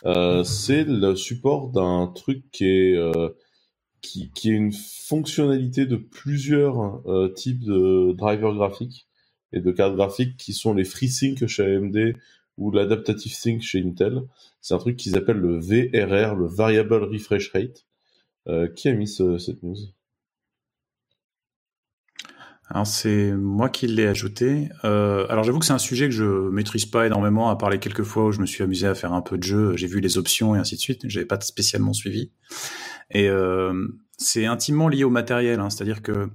[0.04, 2.98] Euh, c'est le support d'un truc qui est
[4.14, 7.02] est une fonctionnalité de plusieurs
[7.34, 9.06] types de drivers graphiques
[9.52, 12.14] et de cartes graphiques qui sont les FreeSync chez AMD
[12.58, 14.22] ou l'adaptative sync chez Intel.
[14.60, 17.86] C'est un truc qu'ils appellent le VRR, le Variable Refresh Rate.
[18.48, 19.76] Euh, qui a mis cette news?
[22.72, 24.70] Alors c'est moi qui l'ai ajouté.
[24.84, 27.78] Euh, alors j'avoue que c'est un sujet que je maîtrise pas énormément, à part les
[27.78, 29.76] quelques fois où je me suis amusé à faire un peu de jeu.
[29.76, 31.02] J'ai vu les options et ainsi de suite.
[31.04, 32.30] J'avais pas spécialement suivi.
[33.10, 35.68] Et euh, c'est intimement lié au matériel, hein.
[35.68, 36.30] c'est-à-dire que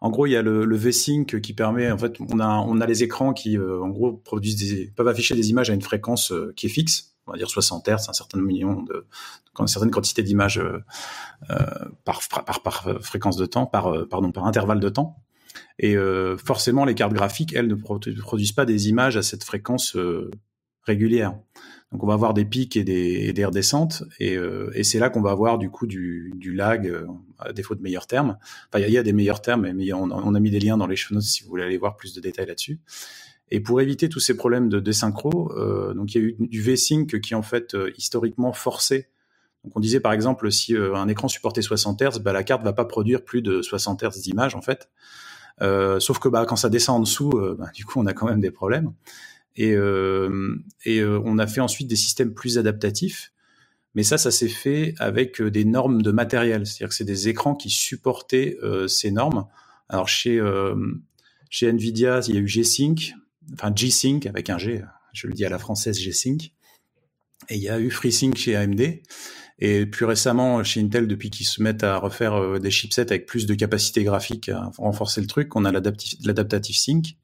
[0.00, 2.86] en gros, il y a le, V-Sync qui permet, en fait, on a, on a
[2.86, 6.32] les écrans qui, euh, en gros, produisent des, peuvent afficher des images à une fréquence
[6.32, 9.06] euh, qui est fixe, on va dire 60 Hz, un certain million de,
[9.58, 10.78] une certaine quantité d'images euh,
[12.04, 15.16] par, par, par, fréquence de temps, par, pardon, par intervalle de temps.
[15.78, 15.96] Et
[16.44, 19.96] forcément, les cartes graphiques, elles, ne produisent pas des images à cette fréquence
[20.82, 21.34] régulière.
[21.92, 25.10] Donc on va avoir des pics et des, des redescentes, et, euh, et c'est là
[25.10, 27.04] qu'on va avoir du coup du, lag, euh,
[27.38, 28.38] à défaut de meilleurs termes.
[28.68, 30.94] Enfin, il y, a des meilleurs termes, mais on, a mis des liens dans les
[30.94, 32.78] show notes si vous voulez aller voir plus de détails là-dessus.
[33.50, 36.62] Et pour éviter tous ces problèmes de désynchro, euh, donc il y a eu du
[36.62, 39.08] V-Sync qui en fait euh, historiquement forcé.
[39.64, 42.62] Donc on disait par exemple si euh, un écran supportait 60 Hz, bah, la carte
[42.62, 44.88] va pas produire plus de 60 Hz d'image en fait.
[45.60, 48.40] Sauf que bah, quand ça descend en dessous, bah, du coup on a quand même
[48.40, 48.92] des problèmes.
[49.56, 53.32] Et, euh, et euh, on a fait ensuite des systèmes plus adaptatifs.
[53.94, 56.66] Mais ça, ça s'est fait avec euh, des normes de matériel.
[56.66, 58.56] C'est-à-dire que c'est des écrans qui supportaient
[58.86, 59.46] ces normes.
[59.88, 60.40] Alors chez,
[61.48, 63.14] chez NVIDIA, il y a eu G-Sync,
[63.54, 66.52] enfin G-Sync avec un G, je le dis à la française G-Sync.
[67.48, 68.80] Et il y a eu FreeSync chez AMD.
[69.60, 73.46] Et plus récemment, chez Intel, depuis qu'ils se mettent à refaire des chipsets avec plus
[73.46, 77.16] de capacité graphique, à renforcer le truc, on a l'adaptative sync.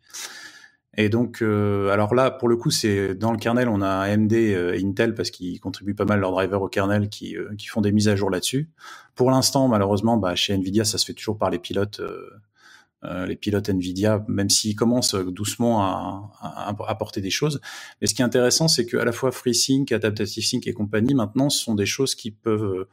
[0.98, 4.32] Et donc, euh, alors là, pour le coup, c'est dans le kernel, on a AMD
[4.32, 7.82] euh, Intel parce qu'ils contribuent pas mal leurs drivers au kernel qui, euh, qui font
[7.82, 8.70] des mises à jour là-dessus.
[9.14, 12.00] Pour l'instant, malheureusement, bah, chez Nvidia, ça se fait toujours par les pilotes,
[13.02, 17.60] les pilotes Nvidia, même s'ils commencent doucement à, apporter des choses.
[18.00, 21.14] Mais ce qui est intéressant, c'est que à la fois FreeSync, Adaptive Sync et compagnie,
[21.14, 22.86] maintenant, ce sont des choses qui peuvent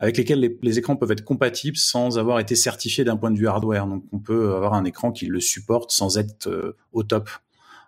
[0.00, 3.38] avec lesquelles les, les, écrans peuvent être compatibles sans avoir été certifiés d'un point de
[3.38, 3.86] vue hardware.
[3.86, 7.28] Donc on peut avoir un écran qui le supporte sans être euh, au top.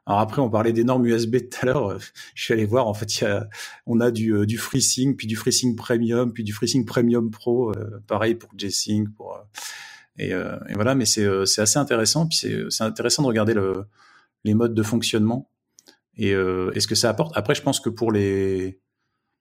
[0.04, 1.98] Alors après, on parlait des normes USB tout à l'heure.
[2.34, 3.48] Je suis allé voir, en fait, y a,
[3.86, 7.70] on a du, euh, du FreeSync, puis du FreeSync Premium, puis du FreeSync Premium Pro,
[7.70, 9.08] euh, pareil pour G-Sync.
[9.14, 9.38] Pour,
[10.18, 12.26] et, et, voilà, mais c'est assez intéressant.
[12.26, 13.84] Puis c'est intéressant de regarder le,
[14.44, 15.50] les modes de fonctionnement
[16.16, 17.36] et, et ce que ça apporte.
[17.36, 18.82] Après, je pense que pour les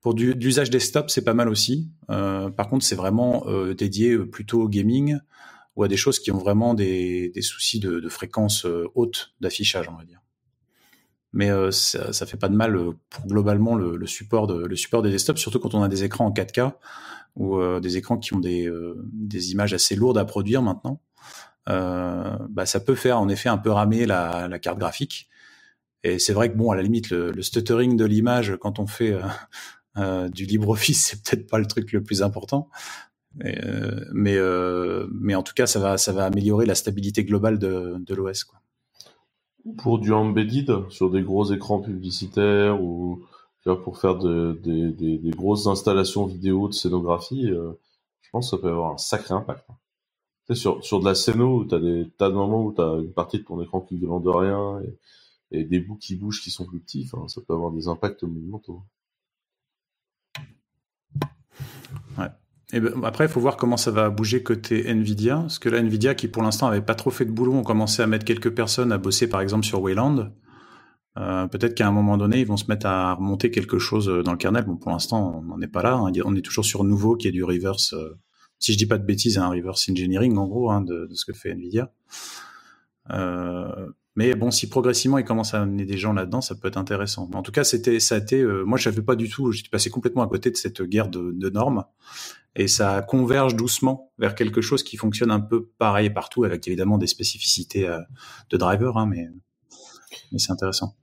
[0.02, 1.90] pour du, l'usage desktop, c'est pas mal aussi.
[2.10, 5.20] Euh, par contre, c'est vraiment euh, dédié euh, plutôt au gaming
[5.76, 9.88] ou à des choses qui ont vraiment des, des soucis de, fréquence euh, haute d'affichage,
[9.90, 10.22] on va dire.
[11.34, 12.78] Mais euh, ça, fait pas de mal
[13.10, 16.32] pour globalement le, support le support des desktops, surtout quand on a des écrans en
[16.32, 16.74] 4K
[17.36, 18.70] ou des écrans qui ont des,
[19.14, 21.02] des images assez lourdes à produire maintenant.
[21.68, 25.30] bah, ça peut faire en effet un peu ramer la, la carte graphique.
[26.04, 29.16] Et c'est vrai que bon, à la limite, le, stuttering de l'image quand on fait
[29.98, 32.70] euh, du LibreOffice, c'est peut-être pas le truc le plus important,
[33.36, 37.60] mais euh, mais, euh, en tout cas, ça va ça va améliorer la stabilité globale
[37.60, 38.46] de, de l'OS.
[39.78, 43.24] Pour du embedded sur des gros écrans publicitaires ou
[43.64, 48.70] pour faire de, de, des grosses installations vidéo de scénographie, je pense que ça peut
[48.70, 49.66] avoir un sacré impact.
[49.68, 52.74] Tu sais, sur, sur de la scéno, où tu as des tas de moments où
[52.74, 56.16] tu as une partie de ton écran qui glande rien et, et, des bouts qui
[56.16, 58.82] bougent qui sont plus petits, ça peut avoir des impacts monumentaux.
[62.18, 62.30] Ouais.
[62.74, 65.80] Et ben, après, il faut voir comment ça va bouger côté Nvidia, parce que là,
[65.80, 68.54] Nvidia, qui pour l'instant avait pas trop fait de boulot, ont commencé à mettre quelques
[68.54, 70.32] personnes à bosser, par exemple, sur Wayland.
[71.18, 74.24] Euh, peut-être qu'à un moment donné, ils vont se mettre à remonter quelque chose euh,
[74.24, 74.64] dans le kernel.
[74.66, 75.96] Bon, pour l'instant, on n'en est pas là.
[75.96, 76.12] Hein.
[76.24, 77.94] On est toujours sur nouveau, qui est du reverse.
[77.94, 78.18] Euh,
[78.60, 81.34] si je dis pas de bêtises, un reverse engineering en gros hein, de, ce que
[81.34, 81.92] fait Nvidia.
[84.18, 87.30] Mais bon, si progressivement il commence à amener des gens là-dedans, ça peut être intéressant.
[87.34, 88.20] en tout cas, c'était, ça
[88.66, 89.52] moi, je savais pas du tout.
[89.54, 91.86] J'étais passé complètement à côté de cette guerre de, normes,
[92.56, 96.98] et ça converge doucement vers quelque chose qui fonctionne un peu pareil partout, avec évidemment
[96.98, 97.90] des spécificités
[98.50, 99.30] de driver, hein, mais,
[100.32, 100.96] mais c'est intéressant.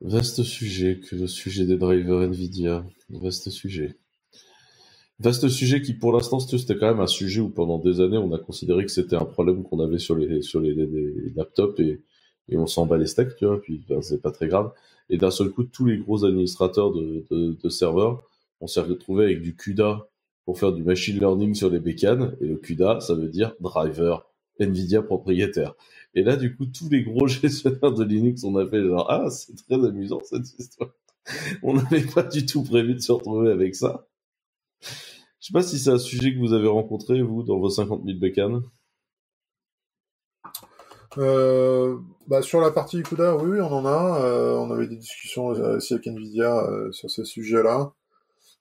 [0.00, 2.86] Vaste sujet que le sujet des drivers Nvidia.
[3.10, 3.98] Vaste sujet.
[5.18, 8.32] Vaste sujet qui, pour l'instant, c'était quand même un sujet où pendant des années, on
[8.32, 10.40] a considéré que c'était un problème qu'on avait sur les,
[11.34, 12.00] laptops et,
[12.52, 14.72] on s'en bat les steaks, tu vois, puis ben, c'est pas très grave.
[15.10, 18.22] Et d'un seul coup, tous les gros administrateurs de, de, serveurs,
[18.60, 20.08] on s'est retrouvé avec du CUDA
[20.44, 22.36] pour faire du machine learning sur les bécanes.
[22.40, 24.24] Et le CUDA, ça veut dire driver
[24.60, 25.74] NVIDIA propriétaire.
[26.18, 29.30] Et là, du coup, tous les gros gestionnaires de Linux, on a fait genre, ah,
[29.30, 30.90] c'est très amusant cette histoire.
[31.62, 34.08] On n'avait pas du tout prévu de se retrouver avec ça.
[34.80, 38.02] Je sais pas si c'est un sujet que vous avez rencontré, vous, dans vos 50
[38.04, 38.62] 000 bécanes.
[41.18, 44.20] Euh, bah, sur la partie CUDA, oui, on en a.
[44.24, 47.92] Euh, on avait des discussions aussi avec Nvidia euh, sur ces sujets-là.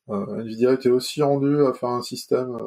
[0.10, 2.58] Nvidia était aussi rendu à faire un système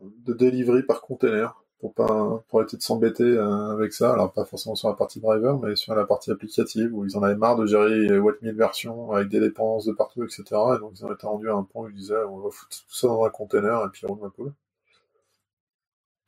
[0.00, 4.12] de delivery par container pour pas pour arrêter de s'embêter euh, avec ça.
[4.12, 7.22] Alors pas forcément sur la partie driver, mais sur la partie applicative où ils en
[7.22, 10.42] avaient marre de gérer what 1000 versions avec des dépendances de partout, etc.
[10.76, 12.70] Et donc ils en étaient rendus à un point où ils disaient on va foutre
[12.70, 14.52] tout ça dans un container et puis roule ma poule.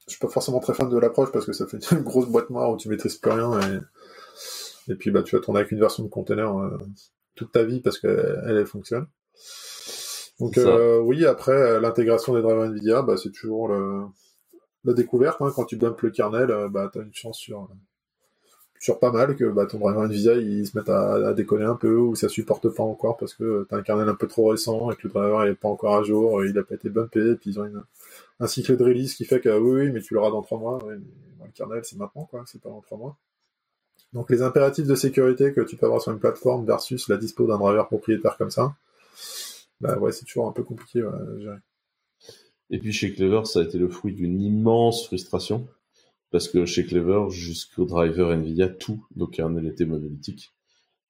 [0.06, 2.50] Je suis pas forcément très fan de l'approche parce que ça fait une grosse boîte
[2.50, 5.80] noire où tu maîtrises plus rien et, et puis bah tu vas tourner avec une
[5.80, 6.78] version de container euh,
[7.34, 9.06] toute ta vie parce qu'elle elle, fonctionne.
[10.40, 14.04] Donc euh, oui, après l'intégration des drivers Nvidia, bah, c'est toujours le
[14.84, 15.40] la découverte.
[15.40, 17.68] Hein, quand tu dumpes le kernel, euh, bah, tu as une chance sur,
[18.78, 21.96] sur pas mal que bah, ton driver NVIDIA il se mette à, déconner un peu
[21.96, 24.90] ou ça supporte pas encore parce que tu as un kernel un peu trop récent
[24.90, 27.34] et que le driver est pas encore à jour, il a pas été bumpé, et
[27.34, 27.70] puis ils ont
[28.40, 30.78] un cycle de release qui fait que oui, oui mais tu l'auras dans trois mois.
[30.88, 31.00] le
[31.54, 33.16] kernel c'est maintenant, quoi, c'est pas dans trois mois.
[34.12, 37.46] Donc les impératifs de sécurité que tu peux avoir sur une plateforme versus la dispo
[37.46, 38.74] d'un driver propriétaire comme ça,
[39.80, 41.58] bah ouais, c'est toujours un peu compliqué à gérer.
[42.70, 45.66] Et puis chez Clever, ça a été le fruit d'une immense frustration,
[46.30, 50.52] parce que chez Clever, jusqu'au driver NVIDIA, tout nos kernels étaient monolithiques.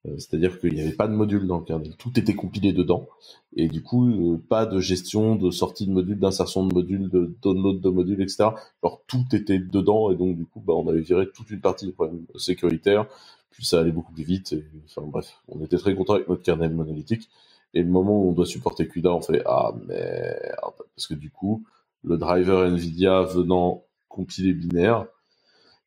[0.06, 3.08] Euh, c'est-à-dire qu'il n'y avait pas de module dans le kernel, tout était compilé dedans,
[3.56, 7.34] et du coup, euh, pas de gestion de sortie de module, d'insertion de module, de
[7.42, 8.50] download de module, etc.
[8.82, 11.86] Alors tout était dedans, et donc du coup, bah, on avait viré toute une partie
[11.86, 13.06] des problèmes sécuritaires,
[13.50, 16.42] puis ça allait beaucoup plus vite, et, enfin bref, on était très content avec notre
[16.42, 17.28] kernel monolithique.
[17.74, 21.30] Et le moment où on doit supporter CUDA, on fait ah merde, parce que du
[21.30, 21.64] coup,
[22.04, 25.06] le driver Nvidia venant compiler binaire,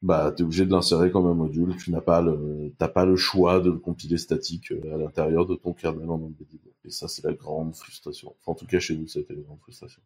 [0.02, 1.76] bah t'es obligé de l'insérer comme un module.
[1.78, 5.46] Tu n'as pas le, t'as pas le choix de le compiler statique euh, à l'intérieur
[5.46, 6.60] de ton kernel en embedded.
[6.86, 8.36] Et ça, c'est la grande frustration.
[8.42, 10.02] Enfin, en tout cas, chez nous, ça a été la grande frustration.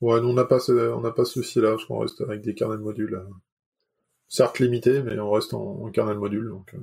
[0.00, 2.78] Ouais, nous on n'a pas, on pas ce souci-là, parce qu'on reste avec des kernels
[2.78, 3.24] modules, euh,
[4.28, 6.78] certes limités, mais on reste en, kernel module, donc euh,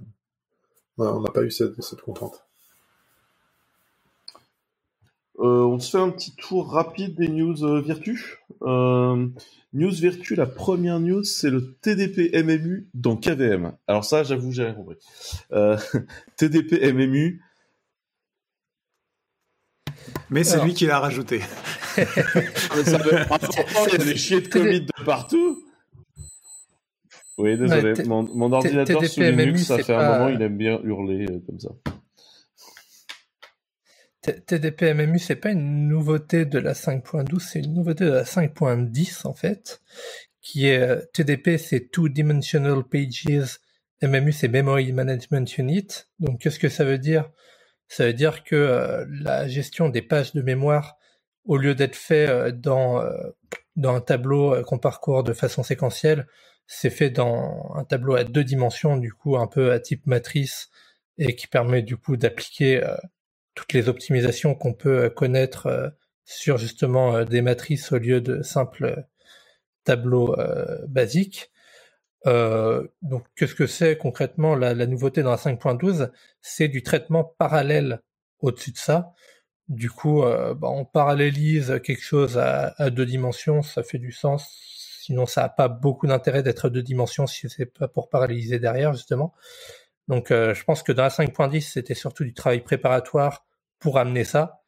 [0.97, 2.44] on n'a pas eu cette, cette contrainte.
[5.39, 8.38] Euh, on se fait un petit tour rapide des news euh, Virtu.
[8.61, 9.27] Euh,
[9.73, 13.73] news Virtu, la première news, c'est le TDP MMU dans KVM.
[13.88, 14.95] Alors ça, j'avoue, j'ai rien compris.
[16.38, 17.41] TDP MMU.
[20.29, 21.39] Mais c'est lui qui l'a rajouté.
[21.95, 22.03] ça
[23.88, 25.63] il y a des chiens de commit de partout.
[27.38, 27.93] Oui, désolé.
[28.05, 31.69] mon, ordinateur sous Linux, ça fait un moment, il aime bien hurler comme ça.
[34.34, 39.34] TDP-MMU, c'est pas une nouveauté de la 5.12, c'est une nouveauté de la 5.10 en
[39.34, 39.82] fait,
[40.41, 43.59] qui est euh, TDP, c'est Two Dimensional Pages,
[44.01, 45.88] MMU, c'est Memory Management Unit.
[46.19, 47.30] Donc, qu'est-ce que ça veut dire?
[47.88, 50.97] Ça veut dire que euh, la gestion des pages de mémoire,
[51.45, 53.03] au lieu d'être fait euh, dans
[53.76, 56.28] dans un tableau qu'on parcourt de façon séquentielle,
[56.67, 60.69] c'est fait dans un tableau à deux dimensions, du coup un peu à type matrice,
[61.17, 62.82] et qui permet du coup d'appliquer
[63.56, 65.89] toutes les optimisations qu'on peut euh, connaître euh,
[66.26, 69.08] sur justement euh, des matrices au lieu de simples
[69.84, 70.36] tableaux
[70.88, 71.51] basiques.
[72.26, 76.10] donc, qu'est-ce que c'est concrètement la, nouveauté dans la 5.12
[76.41, 78.01] C'est du traitement parallèle
[78.39, 79.14] au-dessus de ça.
[79.68, 84.49] Du coup, bah, on parallélise quelque chose à, deux dimensions, ça fait du sens.
[85.03, 88.58] Sinon, ça n'a pas beaucoup d'intérêt d'être à deux dimensions si c'est pas pour paralléliser
[88.58, 89.36] derrière, justement.
[90.08, 93.45] Donc, je pense que dans la 5.10, c'était surtout du travail préparatoire
[93.80, 94.62] pour amener ça.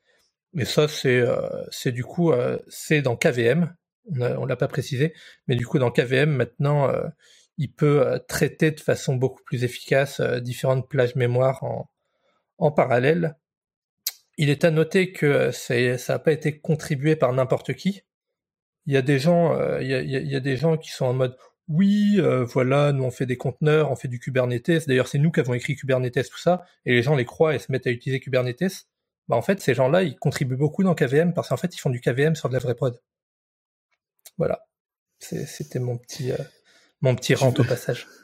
[0.54, 3.76] Mais ça, c'est euh, du coup euh, c'est dans KVM.
[4.20, 5.14] On l'a pas précisé,
[5.48, 7.04] mais du coup dans KVM maintenant, euh,
[7.58, 11.90] il peut traiter de façon beaucoup plus efficace différentes plages mémoire en
[12.58, 13.38] en parallèle.
[14.38, 18.04] Il est à noter que ça n'a pas été contribué par n'importe qui.
[18.86, 21.36] Il y a des gens, il y a des gens qui sont en mode
[21.68, 24.88] oui, euh, voilà, nous on fait des conteneurs, on fait du Kubernetes.
[24.88, 27.60] D'ailleurs, c'est nous qui avons écrit Kubernetes, tout ça, et les gens les croient et
[27.60, 28.88] se mettent à utiliser Kubernetes.
[29.28, 31.90] Bah en fait, ces gens-là, ils contribuent beaucoup dans KVM parce qu'en fait, ils font
[31.90, 33.02] du KVM sur de la vraie prod.
[34.38, 34.66] Voilà,
[35.20, 36.38] c'était mon petit euh,
[37.02, 38.08] mon petit rant au passage.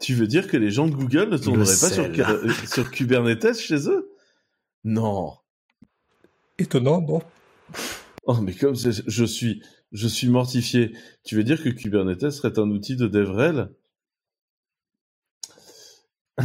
[0.00, 3.56] Tu veux dire que les gens de Google ne tourneraient pas sur, euh, sur Kubernetes
[3.56, 4.10] chez eux?
[4.82, 5.36] Non.
[6.58, 7.22] Étonnant, bon.
[8.24, 9.62] Oh, mais comme je suis,
[9.92, 10.92] je suis mortifié.
[11.24, 13.68] Tu veux dire que Kubernetes serait un outil de DevRel?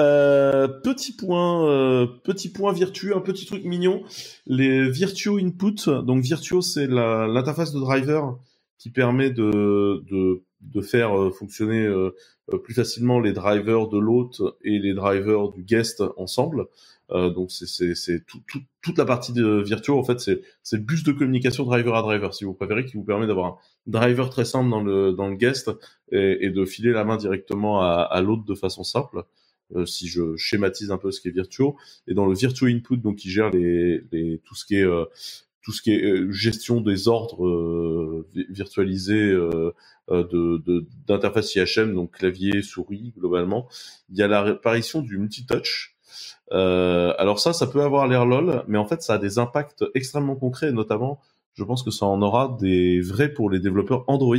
[0.00, 4.02] Euh, petit point, euh, petit point Virtuo, un petit truc mignon.
[4.46, 8.38] Les Virtuo Input, donc Virtuo c'est l'interface de driver
[8.78, 10.02] qui permet de
[10.82, 12.14] faire euh, fonctionner euh,
[12.64, 16.66] plus facilement les drivers de l'hôte et les drivers du guest ensemble.
[17.12, 21.02] Euh, donc c'est tout, tout, toute la partie de Virtuo en fait c'est le bus
[21.02, 23.56] de communication driver à driver si vous préférez qui vous permet d'avoir un
[23.86, 25.72] driver très simple dans le dans le guest
[26.12, 29.24] et, et de filer la main directement à, à l'autre de façon simple.
[29.76, 31.76] Euh, si je schématise un peu ce qui est Virtuo
[32.08, 35.04] et dans le Virtuo Input donc qui gère les, les tout ce qui est euh,
[35.62, 39.32] tout ce qui est euh, gestion des ordres euh, virtualisés
[40.08, 43.68] de d'interface IHM donc clavier souris globalement
[44.10, 45.96] il y a l'apparition du multitouch
[46.52, 49.84] euh, alors ça, ça peut avoir l'air lol, mais en fait, ça a des impacts
[49.94, 51.20] extrêmement concrets, notamment,
[51.54, 54.36] je pense que ça en aura des vrais pour les développeurs Android,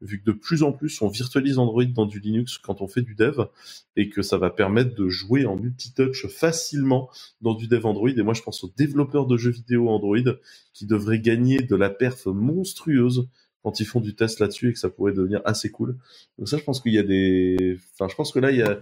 [0.00, 3.02] vu que de plus en plus on virtualise Android dans du Linux quand on fait
[3.02, 3.44] du dev,
[3.94, 7.08] et que ça va permettre de jouer en multitouch facilement
[7.40, 8.10] dans du dev Android.
[8.10, 10.16] Et moi, je pense aux développeurs de jeux vidéo Android
[10.72, 13.28] qui devraient gagner de la perf monstrueuse
[13.62, 15.96] quand ils font du test là-dessus et que ça pourrait devenir assez cool.
[16.38, 18.62] Donc ça, je pense qu'il y a des, enfin, je pense que là, il y
[18.62, 18.78] a,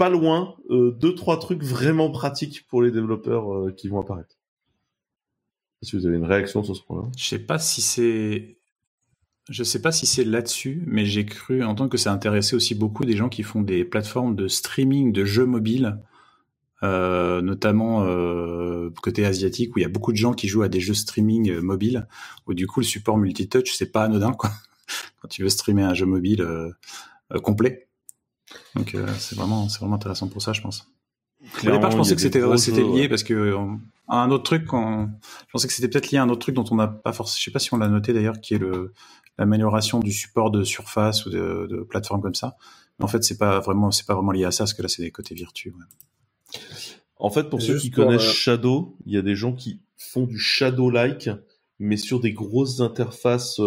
[0.00, 4.34] pas loin euh, deux trois trucs vraiment pratiques pour les développeurs euh, qui vont apparaître.
[5.82, 8.56] Que vous avez une réaction sur ce point-là Je sais pas si c'est
[9.50, 13.04] je sais pas si c'est là-dessus, mais j'ai cru entendre que ça intéressait aussi beaucoup
[13.04, 15.98] des gens qui font des plateformes de streaming de jeux mobiles,
[16.82, 18.06] euh, notamment
[19.02, 21.58] côté asiatique où il y a beaucoup de gens qui jouent à des jeux streaming
[21.58, 22.08] mobiles,
[22.46, 24.50] où du coup le support multitouch c'est pas anodin quoi.
[25.20, 26.46] Quand tu veux streamer un jeu mobile
[27.42, 27.89] complet.
[28.74, 30.86] Donc euh, c'est vraiment, c'est vraiment intéressant pour ça, je pense.
[31.66, 33.58] Au départ, je pensais que c'était c'était lié parce que euh,
[34.08, 36.76] un autre truc, je pensais que c'était peut-être lié à un autre truc dont on
[36.76, 38.92] n'a pas forcément, je sais pas si on l'a noté d'ailleurs, qui est le
[39.38, 42.56] l'amélioration du support de surface ou de, de plateformes comme ça.
[42.98, 44.88] Mais en fait, c'est pas vraiment, c'est pas vraiment lié à ça, parce que là,
[44.88, 45.72] c'est des côtés virtuels.
[47.16, 50.26] En fait, pour ceux qui connaissent euh, Shadow, il y a des gens qui font
[50.26, 51.30] du Shadow-like,
[51.78, 53.60] mais sur des grosses interfaces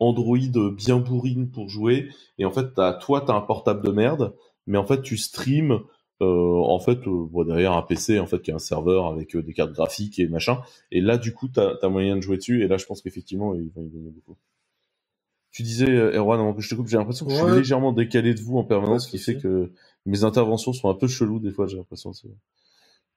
[0.00, 2.08] Android bien bourrine pour jouer.
[2.38, 4.34] Et en fait, as, toi, tu as un portable de merde,
[4.66, 5.80] mais en fait, tu streams
[6.22, 9.42] euh, en fait euh, derrière un PC en fait qui a un serveur avec euh,
[9.42, 10.60] des cartes graphiques et machin.
[10.90, 12.62] Et là, du coup, tu as, moyen de jouer dessus.
[12.62, 14.36] Et là, je pense qu'effectivement, il va y gagner beaucoup.
[15.50, 18.34] Tu disais, Erwan, avant que je te coupe, j'ai l'impression que je suis légèrement décalé
[18.34, 19.70] de vous en permanence, ce qui fait que
[20.04, 22.10] mes interventions sont un peu cheloues des fois, j'ai l'impression.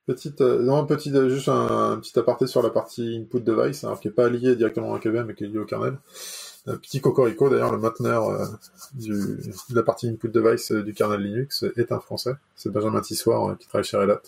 [0.06, 4.12] Petite, non, petit, juste un, petit aparté sur la partie input device, hein, qui est
[4.12, 5.98] pas lié directement à KVM, mais qui est lié au kernel
[6.76, 8.46] petit cocorico, d'ailleurs, le mainteneur euh,
[8.94, 12.34] du, de la partie input device euh, du kernel Linux est un Français.
[12.56, 14.22] C'est Benjamin Tissoir euh, qui travaille chez Red Hat,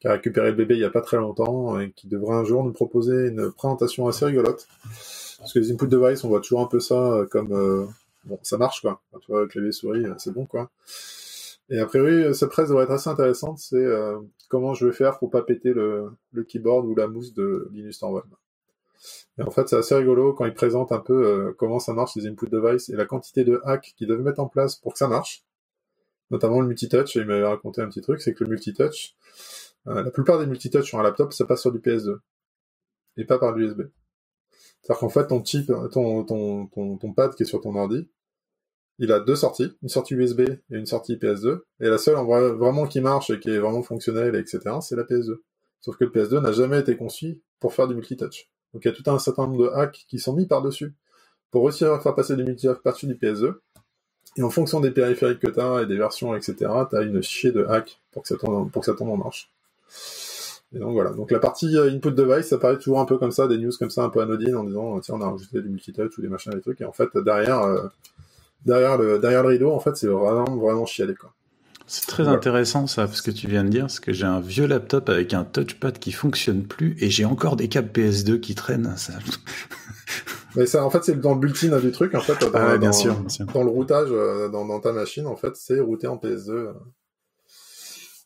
[0.00, 2.44] qui a récupéré le bébé il y a pas très longtemps et qui devrait un
[2.44, 4.66] jour nous proposer une présentation assez rigolote.
[5.38, 7.88] Parce que les input device, on voit toujours un peu ça comme
[8.24, 9.02] bon, ça marche quoi.
[9.20, 10.70] tu vois, clavier souris, c'est bon quoi.
[11.68, 13.58] Et a priori, cette presse devrait être assez intéressante.
[13.58, 13.84] C'est
[14.48, 17.98] comment je vais faire pour pas péter le, le keyboard ou la mousse de Linux
[17.98, 18.24] Torvald.
[19.38, 22.14] Et en fait, c'est assez rigolo quand ils présentent un peu euh, comment ça marche
[22.16, 24.98] les input devices et la quantité de hacks qu'ils doivent mettre en place pour que
[24.98, 25.44] ça marche.
[26.30, 27.16] Notamment le multitouch.
[27.16, 29.16] Et il m'avait raconté un petit truc, c'est que le multitouch,
[29.88, 32.18] euh, la plupart des multitouch sur un laptop, ça passe sur du PS2
[33.16, 33.82] et pas par l'USB.
[34.82, 38.08] C'est-à-dire qu'en fait, ton chip, ton, ton, ton, pad qui est sur ton ordi,
[38.98, 41.60] il a deux sorties, une sortie USB et une sortie PS2.
[41.80, 44.96] Et la seule en vrai, vraiment qui marche et qui est vraiment fonctionnelle, etc., c'est
[44.96, 45.36] la PS2.
[45.80, 48.48] Sauf que le PS2 n'a jamais été conçu pour faire du multitouch.
[48.74, 50.92] Donc il y a tout un certain nombre de hacks qui sont mis par-dessus
[51.52, 53.54] pour réussir à faire passer du multi par-dessus du PS2.
[54.36, 56.56] Et en fonction des périphériques que tu as et des versions, etc.,
[56.90, 59.48] tu as une chier de hacks pour que ça tombe, en marche.
[60.74, 61.10] Et donc voilà.
[61.10, 63.70] Donc la partie euh, input device, ça paraît toujours un peu comme ça, des news
[63.78, 66.28] comme ça, un peu anodines, en disant tiens on a rajouté du multitouch ou des
[66.28, 66.80] machins, des trucs.
[66.80, 67.86] Et en fait derrière, euh,
[68.64, 71.32] le derrière le rideau, en fait c'est vraiment vraiment chialé quoi.
[71.86, 74.66] C'est très intéressant ça, ce que tu viens de dire, parce que j'ai un vieux
[74.66, 78.96] laptop avec un touchpad qui fonctionne plus et j'ai encore des câbles PS2 qui traînent.
[78.96, 79.12] Ça...
[80.56, 82.92] Mais ça, en fait, c'est dans le built-in du truc, en fait, dans, ah bien,
[82.92, 83.16] sûr,
[83.52, 86.72] dans le routage euh, dans, ta machine, en fait, c'est routé en PS2.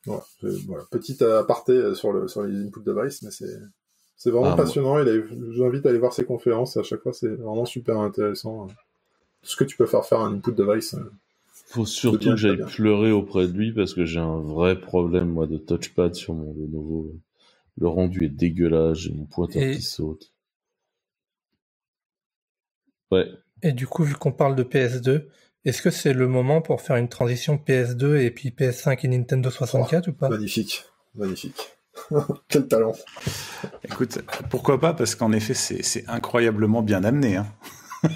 [0.07, 0.25] Voilà,
[0.67, 0.85] voilà.
[0.91, 3.59] Petite aparté sur, le, sur les input device, mais c'est
[4.19, 4.95] c'est vraiment ah, passionnant.
[4.95, 5.05] Moi...
[5.53, 6.77] J'invite à aller voir ses conférences.
[6.77, 8.67] À chaque fois, c'est vraiment super intéressant.
[9.43, 10.97] ce que tu peux faire faire un input device.
[11.69, 15.47] Faut surtout que j'aille pleurer auprès de lui parce que j'ai un vrai problème moi
[15.47, 17.15] de touchpad sur mon Lenovo.
[17.77, 20.33] Le rendu est dégueulasse, j'ai mon pointeur qui saute.
[23.11, 23.27] Ouais.
[23.63, 25.27] Et du coup, vu qu'on parle de PS2,
[25.67, 29.51] est-ce que c'est le moment pour faire une transition PS2 et puis PS5 et Nintendo
[29.51, 30.31] 64 ou pas?
[30.31, 31.77] Magnifique, magnifique.
[32.49, 32.95] Quel talent.
[33.85, 34.95] Écoute, pourquoi pas?
[34.95, 37.37] Parce qu'en effet, c'est incroyablement bien amené.
[37.37, 37.47] Hein.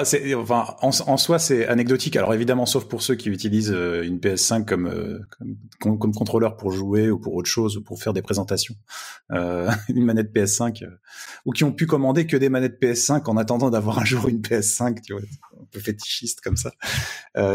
[0.00, 2.16] en, soi, c'est anecdotique.
[2.16, 5.20] Alors évidemment, sauf pour ceux qui utilisent euh, une PS5 euh,
[5.80, 8.74] comme, contrôleur pour jouer ou pour autre chose ou pour faire des présentations,
[9.32, 10.88] euh, une manette PS5,
[11.44, 14.40] ou qui ont pu commander que des manettes PS5 en attendant d'avoir un jour une
[14.40, 15.22] PS5, tu vois,
[15.60, 16.72] un peu fétichiste comme ça.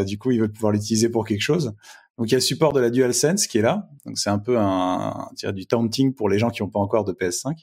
[0.04, 1.74] du coup, ils veulent pouvoir l'utiliser pour quelque chose.
[2.18, 3.90] Donc il y a le support de la DualSense qui est là.
[4.06, 7.06] Donc c'est un peu un, un du taunting pour les gens qui n'ont pas encore
[7.06, 7.54] de PS5.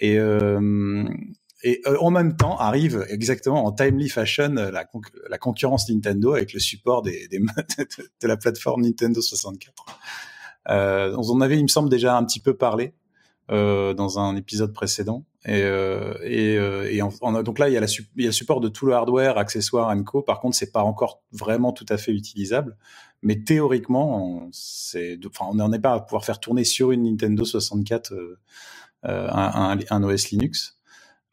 [0.00, 0.18] Et
[1.62, 6.52] et euh, en même temps arrive exactement en timely fashion euh, la, concurrence Nintendo avec
[6.52, 7.38] le support des, des
[8.22, 9.84] de, la plateforme Nintendo 64.
[10.70, 12.94] Euh, on en avait, il me semble, déjà un petit peu parlé
[13.50, 15.24] euh, dans un épisode précédent.
[15.46, 16.54] Et, euh, et,
[16.96, 17.86] et donc là, il y, a la,
[18.16, 20.22] il y a le support de tout le hardware, accessoires, co.
[20.22, 22.76] Par contre, c'est pas encore vraiment tout à fait utilisable.
[23.22, 24.50] Mais théoriquement,
[25.40, 28.12] on n'en est pas à pouvoir faire tourner sur une Nintendo 64
[29.02, 30.77] un, un, un OS Linux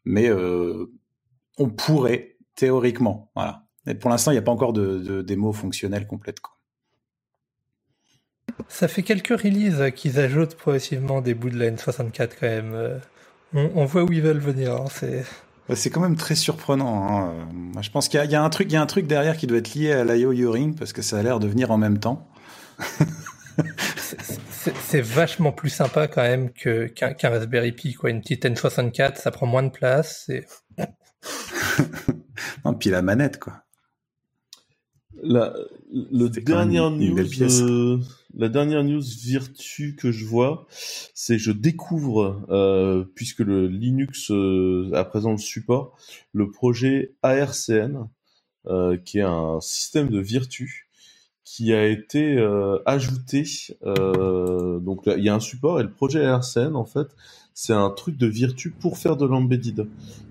[0.06, 0.86] mais euh,
[1.58, 3.64] on pourrait théoriquement, voilà.
[3.86, 6.40] Et pour l'instant, il n'y a pas encore de, de démo fonctionnelle complète.
[6.40, 6.56] Quoi.
[8.68, 12.72] Ça fait quelques releases qu'ils ajoutent progressivement des bouts de la N64 quand même.
[12.74, 12.98] Euh,
[13.52, 14.74] on, voit où ils veulent venir.
[14.74, 15.24] Hein, c'est
[15.74, 17.08] c'est quand même très surprenant.
[17.08, 17.48] Hein.
[17.80, 19.58] Je pense qu'il y, a un truc, il y a un truc derrière qui doit
[19.58, 22.28] être lié à l'IO Uring parce que ça a l'air de venir en même temps.
[24.82, 28.10] c'est vachement plus sympa quand même que qu'un Raspberry Pi quoi.
[28.10, 30.28] Une petite N64, ça prend moins de place.
[30.28, 30.44] Et...
[32.64, 33.62] non, puis la manette quoi.
[35.22, 35.54] La,
[35.90, 37.98] le dernière news, euh,
[38.34, 40.66] la dernière news virtu que je vois,
[41.14, 45.96] c'est je découvre, euh, puisque le Linux euh, a présent le support,
[46.32, 48.08] le projet ARCN,
[49.04, 50.85] qui est un système de virtu
[51.46, 53.44] qui a été euh, ajouté.
[53.84, 57.06] Euh, donc il y a un support et le projet RCN en fait,
[57.54, 59.86] c'est un truc de Virtu pour faire de l'embedded.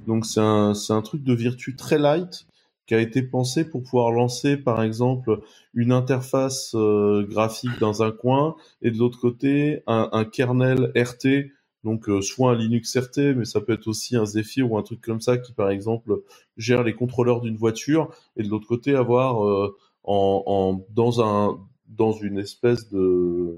[0.07, 2.45] Donc c'est un un truc de Virtu très light
[2.85, 5.39] qui a été pensé pour pouvoir lancer par exemple
[5.73, 11.49] une interface euh, graphique dans un coin et de l'autre côté un, un, kernel RT
[11.85, 15.01] donc soit un Linux RT mais ça peut être aussi un Zephyr ou un truc
[15.01, 16.21] comme ça qui par exemple
[16.57, 19.71] gère les contrôleurs d'une voiture et de l'autre côté avoir
[20.05, 23.57] en, dans un dans une espèce de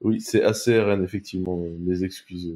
[0.00, 2.54] oui c'est ACRN effectivement mes excuses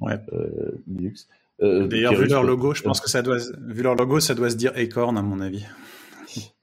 [0.00, 0.18] ouais.
[0.32, 1.28] euh, Linux.
[1.62, 4.50] Euh, d'ailleurs vu leur logo je pense que ça doit vu leur logo ça doit
[4.50, 5.64] se dire Acorn à mon avis.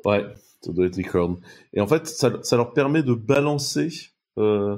[0.06, 0.26] Ouais
[0.62, 1.38] ça doit être Acorn.
[1.74, 3.90] Et en fait ça, ça leur permet de balancer
[4.40, 4.78] euh,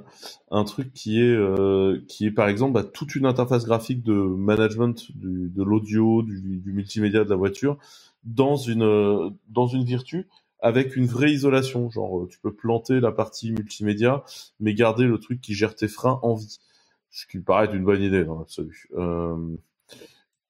[0.51, 4.13] un truc qui est euh, qui est par exemple bah, toute une interface graphique de
[4.13, 7.77] management du, de l'audio du, du multimédia de la voiture
[8.25, 10.27] dans une dans une virtu
[10.65, 11.91] avec une vraie isolation.
[11.91, 14.23] Genre, euh, tu peux planter la partie multimédia,
[14.59, 16.57] mais garder le truc qui gère tes freins en vie.
[17.11, 18.89] Ce qui me paraît une bonne idée dans l'absolu.
[18.97, 19.55] Euh...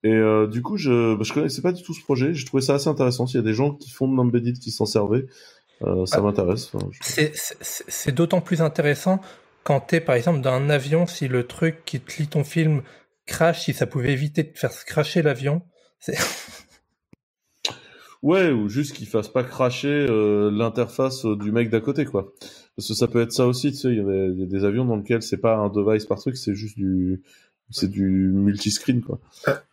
[0.03, 2.33] Et euh, du coup, je, bah, je connaissais pas du tout ce projet.
[2.33, 3.27] J'ai trouvé ça assez intéressant.
[3.27, 5.25] S'il y a des gens qui font de l'embedded qui s'en servaient,
[5.81, 6.21] euh, ça ah.
[6.21, 6.71] m'intéresse.
[7.61, 9.19] C'est d'autant plus intéressant
[9.63, 12.43] quand tu es, par exemple, dans un avion, si le truc qui te lit ton
[12.43, 12.83] film
[13.25, 15.61] crash, si ça pouvait éviter de faire crasher l'avion.
[15.99, 16.17] C'est
[18.25, 22.33] Ouais, ou juste qu'il fasse pas cracher euh, l'interface euh, du mec d'à côté, quoi.
[22.75, 24.95] Parce que ça peut être ça aussi, tu sais, il y, a des avions dans
[24.95, 27.21] lesquels c'est pas un device par truc, c'est juste du,
[27.69, 29.19] c'est du multiscreen, quoi.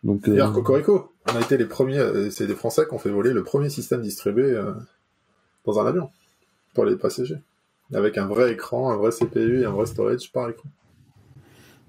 [0.03, 0.51] Donc, euh...
[0.51, 3.69] Cocorico, on a été les premiers, c'est des Français qui ont fait voler le premier
[3.69, 4.55] système distribué
[5.65, 6.11] dans un avion
[6.75, 7.39] pour les passagers,
[7.91, 10.69] avec un vrai écran, un vrai CPU et un vrai storage par écran.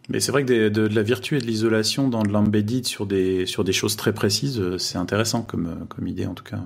[0.08, 3.46] Mais c'est vrai que de, la vertu et de l'isolation dans de l'embedded sur des,
[3.46, 6.62] sur des choses très précises, euh, c'est intéressant comme, euh, comme idée en tout cas.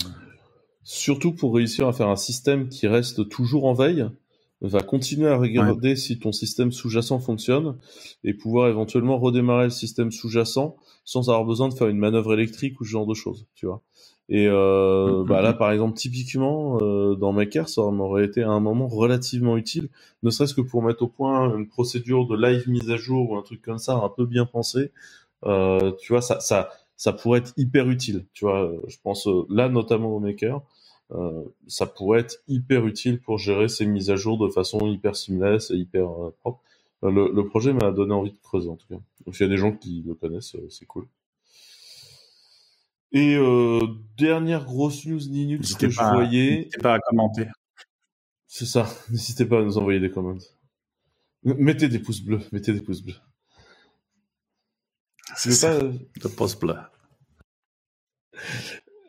[0.83, 4.07] Surtout pour réussir à faire un système qui reste toujours en veille,
[4.61, 7.77] va continuer à regarder si ton système sous-jacent fonctionne
[8.25, 12.81] et pouvoir éventuellement redémarrer le système sous-jacent sans avoir besoin de faire une manœuvre électrique
[12.81, 13.83] ou ce genre de choses, tu vois.
[14.31, 18.61] Et euh, bah là, par exemple, typiquement, euh, dans Maker, ça m'aurait été à un
[18.61, 19.89] moment relativement utile,
[20.23, 23.37] ne serait-ce que pour mettre au point une procédure de live mise à jour ou
[23.37, 24.93] un truc comme ça, un peu bien pensé.
[25.45, 28.27] Euh, tu vois, ça, ça, ça pourrait être hyper utile.
[28.35, 30.61] Tu vois, je pense euh, là notamment au Maker,
[31.13, 35.17] euh, ça pourrait être hyper utile pour gérer ces mises à jour de façon hyper
[35.17, 36.61] seamless et hyper euh, propre.
[37.03, 39.01] Le, le, projet m'a donné envie de creuser en tout cas.
[39.25, 41.07] Donc s'il y a des gens qui le connaissent, c'est cool.
[43.13, 43.81] Et euh,
[44.17, 46.57] dernière grosse news Linux que je voyais.
[46.57, 47.47] N'hésitez pas à commenter.
[48.47, 48.87] C'est ça.
[49.11, 50.49] N'hésitez pas à nous envoyer des commentaires.
[51.43, 52.41] Mettez des pouces bleus.
[52.53, 53.21] Mettez des pouces bleus.
[55.37, 55.79] C'est ça.
[55.81, 56.77] De pouces bleus.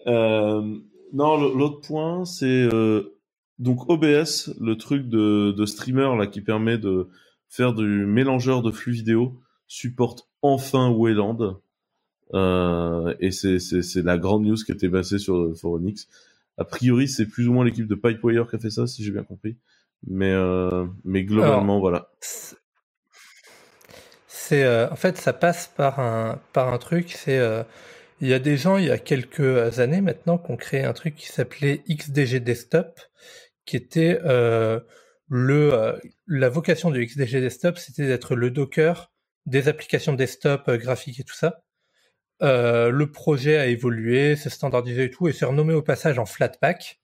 [0.07, 0.79] Euh,
[1.13, 3.19] non, l'autre point, c'est euh,
[3.57, 7.09] donc OBS, le truc de, de streamer là qui permet de
[7.49, 11.59] faire du mélangeur de flux vidéo, supporte enfin Wayland.
[12.33, 16.07] Euh, et c'est la grande news qui a été basée sur Foronix.
[16.57, 19.11] A priori, c'est plus ou moins l'équipe de Pipewire qui a fait ça, si j'ai
[19.11, 19.57] bien compris.
[20.07, 22.11] Mais, euh, mais globalement, voilà.
[24.27, 27.11] C'est euh, en fait, ça passe par un par un truc.
[27.11, 27.63] C'est euh,
[28.19, 30.93] il y a des gens il y a quelques années maintenant qui ont créé un
[30.93, 32.99] truc qui s'appelait XDG Desktop,
[33.65, 34.79] qui était euh,
[35.27, 39.11] le euh, la vocation du XDG Desktop, c'était d'être le Docker
[39.45, 41.63] des applications desktop graphiques et tout ça.
[42.41, 46.25] Euh, le projet a évolué, s'est standardisé et tout, et s'est renommé au passage en
[46.25, 46.99] Flatpak.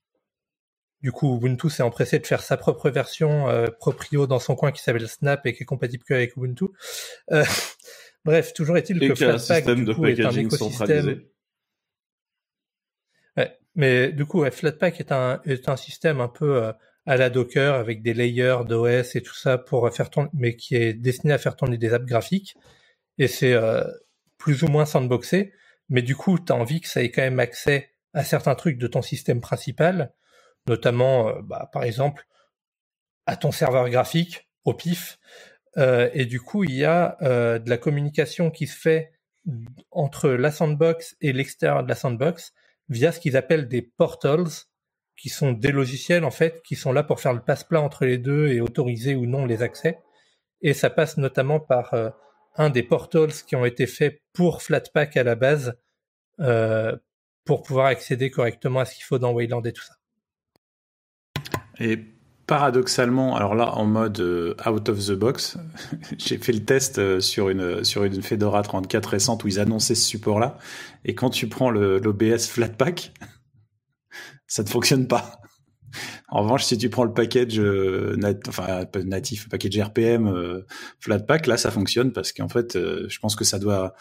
[1.01, 4.71] Du coup, Ubuntu s'est empressé de faire sa propre version euh, proprio dans son coin
[4.71, 6.65] qui s'appelle Snap et qui est compatible qu'avec Ubuntu.
[7.31, 7.43] Euh,
[8.25, 11.21] bref, toujours est-il que Flatpak du coup, est un écosystème.
[13.37, 16.73] Ouais, mais du coup, ouais, Flatpak est un est un système un peu euh,
[17.05, 20.75] à la Docker avec des layers d'OS et tout ça pour faire tourner, mais qui
[20.75, 22.55] est destiné à faire tourner des apps graphiques.
[23.17, 23.83] Et c'est euh,
[24.45, 25.53] plus ou moins sandboxé,
[25.89, 28.77] mais du coup, tu as envie que ça ait quand même accès à certains trucs
[28.77, 30.13] de ton système principal,
[30.67, 32.27] notamment, euh, bah, par exemple,
[33.25, 35.17] à ton serveur graphique, au pif.
[35.77, 39.13] Euh, et du coup, il y a euh, de la communication qui se fait
[39.89, 42.53] entre la sandbox et l'extérieur de la sandbox
[42.87, 44.67] via ce qu'ils appellent des portals,
[45.17, 48.19] qui sont des logiciels en fait qui sont là pour faire le passe-plat entre les
[48.19, 49.97] deux et autoriser ou non les accès.
[50.61, 52.11] Et ça passe notamment par euh,
[52.57, 55.77] un des portals qui ont été faits pour Flatpak à la base
[56.39, 56.95] euh,
[57.43, 59.95] pour pouvoir accéder correctement à ce qu'il faut dans Wayland et tout ça.
[61.79, 61.99] Et
[62.47, 65.57] paradoxalement, alors là en mode euh, out of the box,
[66.17, 70.05] j'ai fait le test sur une sur une Fedora 34 récente où ils annonçaient ce
[70.05, 70.57] support-là.
[71.03, 73.13] Et quand tu prends l'OBS Flatpak,
[74.47, 75.41] ça ne fonctionne pas.
[76.35, 78.33] En revanche, si tu prends le package euh, nat
[79.05, 80.65] natif, package RPM euh,
[80.99, 83.95] Flatpak, là ça fonctionne parce qu'en fait, euh, je pense que ça doit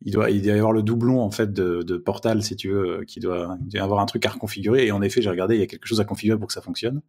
[0.00, 2.70] il doit, il doit y avoir le doublon en fait de, de Portal si tu
[2.70, 4.86] veux, euh, qui doit, il doit y avoir un truc à reconfigurer.
[4.86, 6.62] Et en effet, j'ai regardé, il y a quelque chose à configurer pour que ça
[6.62, 7.02] fonctionne.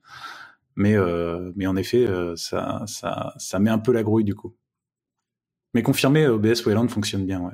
[0.75, 2.05] Mais, euh, mais en effet,
[2.35, 4.57] ça, ça, ça met un peu la grouille du coup.
[5.73, 7.53] Mais confirmé, OBS Wayland fonctionne bien, ouais.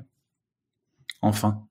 [1.22, 1.68] Enfin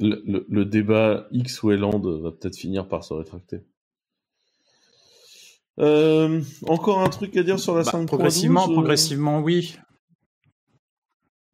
[0.00, 3.60] le, débat X ou Eland va peut-être finir par se rétracter.
[5.78, 9.76] Euh, encore un truc à dire sur la bah, Progressivement, progressivement, oui.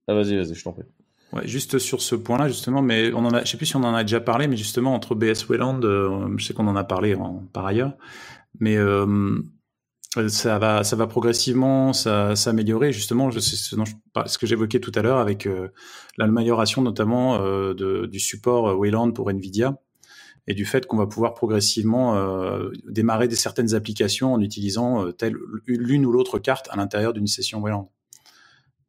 [0.08, 0.84] Ah, vas-y, vas-y, je t'en prie.
[1.32, 3.84] Ouais, juste sur ce point-là, justement, mais on en a, je sais plus si on
[3.84, 6.84] en a déjà parlé, mais justement, entre BS Wayland, euh, je sais qu'on en a
[6.84, 7.16] parlé
[7.52, 7.92] par ailleurs,
[8.60, 9.38] mais euh,
[10.28, 12.92] ça va, ça va progressivement s'améliorer.
[12.92, 13.56] Justement, je ce,
[14.26, 15.68] ce que j'évoquais tout à l'heure avec euh,
[16.16, 19.78] l'amélioration notamment euh, de, du support euh, Wayland pour Nvidia
[20.46, 25.34] et du fait qu'on va pouvoir progressivement euh, démarrer des certaines applications en utilisant telle
[25.66, 27.90] l'une ou l'autre carte à l'intérieur d'une session Wayland.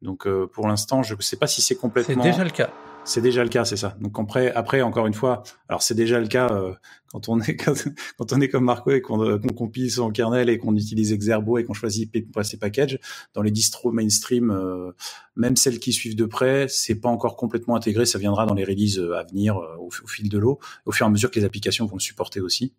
[0.03, 2.23] Donc pour l'instant, je ne sais pas si c'est complètement.
[2.23, 2.69] C'est déjà le cas.
[3.07, 3.95] C'est déjà le cas, c'est ça.
[4.01, 6.73] Donc après, après encore une fois, alors c'est déjà le cas euh,
[7.09, 7.55] quand on est
[8.17, 11.63] quand, on est comme Marco et qu'on compile son kernel et qu'on utilise Exerbo et
[11.63, 12.11] qu'on choisit
[12.43, 12.99] ses packages
[13.33, 14.91] dans les distros mainstream, euh,
[15.37, 18.05] même celles qui suivent de près, c'est pas encore complètement intégré.
[18.05, 21.07] Ça viendra dans les releases euh, à venir au, fil de l'eau, au fur et
[21.07, 22.73] à mesure que les applications vont le supporter aussi.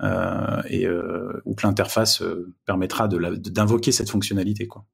[0.00, 2.22] et que l'interface
[2.64, 4.86] permettra d'invoquer cette fonctionnalité quoi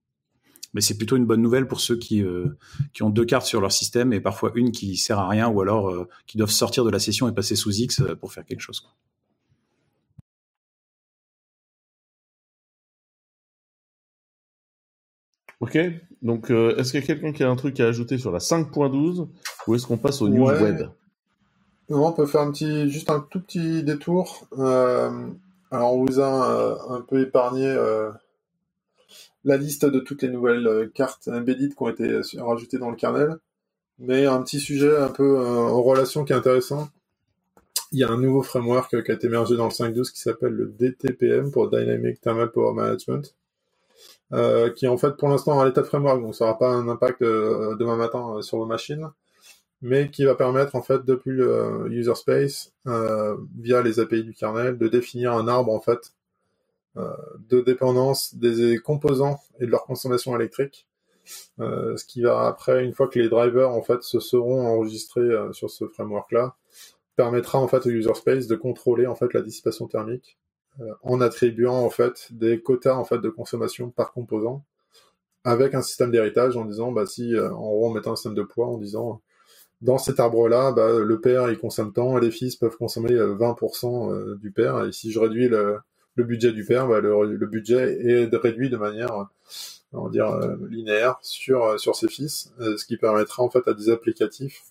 [0.76, 2.54] mais c'est plutôt une bonne nouvelle pour ceux qui, euh,
[2.92, 5.62] qui ont deux cartes sur leur système et parfois une qui sert à rien ou
[5.62, 8.44] alors euh, qui doivent sortir de la session et passer sous X euh, pour faire
[8.44, 8.86] quelque chose.
[15.60, 15.78] Ok,
[16.20, 19.28] donc est-ce qu'il y a quelqu'un qui a un truc à ajouter sur la 5.12
[19.66, 20.90] ou est-ce qu'on passe au New Web
[21.88, 24.46] on peut faire un petit, juste un tout petit détour.
[24.58, 27.74] alors on vous a un peu épargné
[29.46, 32.90] la liste de toutes les nouvelles euh, cartes embedded qui ont été euh, rajoutées dans
[32.90, 33.36] le kernel.
[33.98, 36.88] Mais un petit sujet un peu euh, en relation qui est intéressant.
[37.92, 40.52] Il y a un nouveau framework qui a été émergé dans le 5.12 qui s'appelle
[40.52, 43.34] le DTPM pour Dynamic Thermal Power Management.
[44.74, 46.88] qui est en fait pour l'instant à l'état de framework, donc ça n'aura pas un
[46.88, 49.08] impact demain matin sur vos machines,
[49.82, 54.78] mais qui va permettre en fait depuis le user space via les API du kernel
[54.78, 56.12] de définir un arbre en fait
[56.96, 60.86] de dépendance des composants et de leur consommation électrique.
[61.58, 65.70] Ce qui va après, une fois que les drivers en fait se seront enregistrés sur
[65.70, 66.54] ce framework-là,
[67.16, 70.38] permettra en fait au user space de contrôler en fait la dissipation thermique
[71.02, 74.62] en attribuant en fait des quotas en fait de consommation par composant
[75.42, 78.42] avec un système d'héritage en disant bah si en gros en mettant un système de
[78.42, 79.22] poids en disant
[79.82, 84.50] dans cet arbre-là, bah, le père il consomme tant, les fils peuvent consommer 20% du
[84.50, 85.78] père, et si je réduis le,
[86.16, 89.28] le budget du père, bah, le, budget est réduit de manière
[89.92, 93.66] on dire euh, linéaire sur euh, sur ses fils, euh, ce qui permettra en fait
[93.68, 94.64] à des applicatifs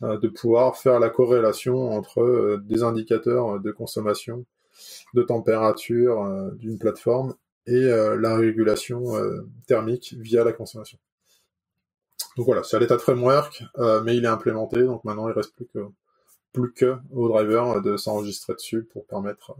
[0.00, 4.44] de pouvoir faire la corrélation entre des indicateurs de consommation,
[5.14, 7.36] de température d'une plateforme
[7.68, 9.12] et la régulation
[9.68, 10.98] thermique via la consommation.
[12.36, 13.62] Donc voilà, c'est à l'état de framework,
[14.02, 15.86] mais il est implémenté, donc maintenant il reste plus que
[16.52, 19.54] plus que au driver de s'enregistrer dessus pour permettre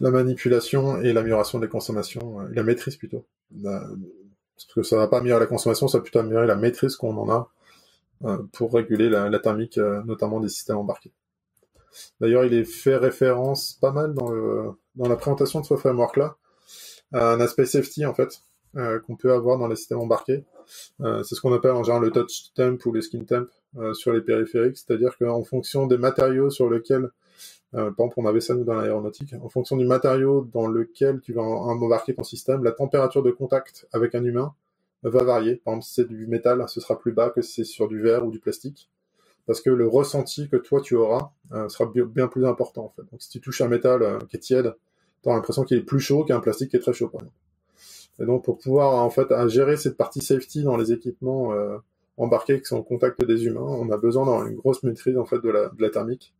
[0.00, 3.24] la manipulation et l'amélioration des consommations, euh, la maîtrise plutôt.
[3.62, 7.16] parce que ça va pas améliorer la consommation, ça va plutôt améliorer la maîtrise qu'on
[7.16, 7.50] en a
[8.24, 11.12] euh, pour réguler la, thermique, euh, notamment des systèmes embarqués.
[12.20, 16.36] D'ailleurs, il est fait référence pas mal dans, la présentation de ce framework-là
[17.12, 18.42] à un aspect safety en fait
[18.74, 20.44] qu'on peut avoir dans les systèmes embarqués.
[21.00, 23.46] c'est ce qu'on appelle en général le touch temp ou le skin temp
[23.94, 27.10] sur les périphériques, c'est-à-dire qu'en fonction des matériaux sur lesquels
[27.74, 29.34] euh, par exemple, on avait ça nous dans l'aéronautique.
[29.42, 33.86] En fonction du matériau dans lequel tu vas embarquer ton système, la température de contact
[33.92, 34.54] avec un humain
[35.02, 35.56] va varier.
[35.56, 38.00] Par exemple, si c'est du métal, ce sera plus bas que si c'est sur du
[38.00, 38.90] verre ou du plastique.
[39.46, 43.02] Parce que le ressenti que toi tu auras euh, sera bien plus important en fait.
[43.10, 44.74] Donc si tu touches un métal euh, qui est tiède,
[45.22, 47.36] tu as l'impression qu'il est plus chaud qu'un plastique qui est très chaud par exemple.
[48.20, 51.52] Et donc pour pouvoir en fait gérer cette partie safety dans les équipements
[52.16, 55.24] embarqués qui sont au contact des humains, on a besoin d'avoir une grosse maîtrise en
[55.24, 56.34] fait de la, de la thermique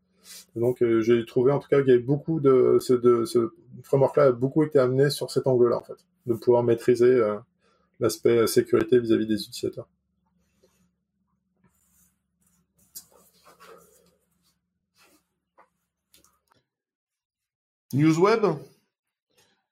[0.56, 3.50] donc euh, j'ai trouvé en tout cas qu'il y avait beaucoup de ce,
[3.82, 7.36] framework-là a beaucoup été amené sur cet angle-là en fait, de pouvoir maîtriser euh,
[8.00, 9.88] l'aspect sécurité vis-à-vis des utilisateurs.
[17.92, 18.44] NewsWeb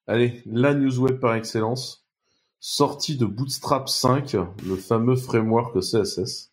[0.08, 2.06] Allez, la NewsWeb par excellence,
[2.60, 6.52] sortie de Bootstrap 5, le fameux framework CSS.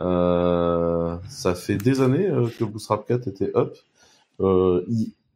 [0.00, 3.76] Euh, ça fait des années euh, que Bootstrap 4 était up.
[4.40, 4.84] Euh,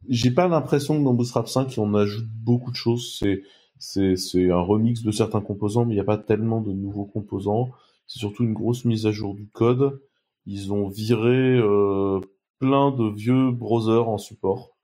[0.09, 3.17] J'ai pas l'impression que dans Bootstrap 5 on ajoute beaucoup de choses.
[3.19, 3.43] C'est
[3.79, 7.71] c'est un remix de certains composants, mais il n'y a pas tellement de nouveaux composants.
[8.05, 9.99] C'est surtout une grosse mise à jour du code.
[10.45, 12.19] Ils ont viré euh,
[12.59, 14.77] plein de vieux browsers en support.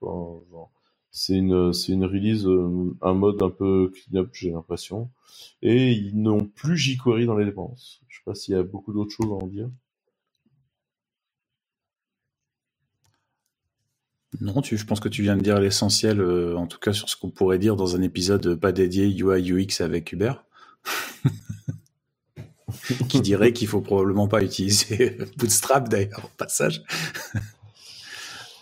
[1.10, 5.10] C'est une c'est une release, euh, un mode un peu clean-up, j'ai l'impression.
[5.62, 8.02] Et ils n'ont plus jQuery dans les dépendances
[8.34, 9.70] s'il y a beaucoup d'autres choses à en dire.
[14.40, 17.16] Non, je pense que tu viens de dire l'essentiel, euh, en tout cas sur ce
[17.16, 20.44] qu'on pourrait dire dans un épisode pas dédié UI UX avec Hubert,
[23.08, 26.82] qui dirait qu'il faut probablement pas utiliser Bootstrap d'ailleurs au passage.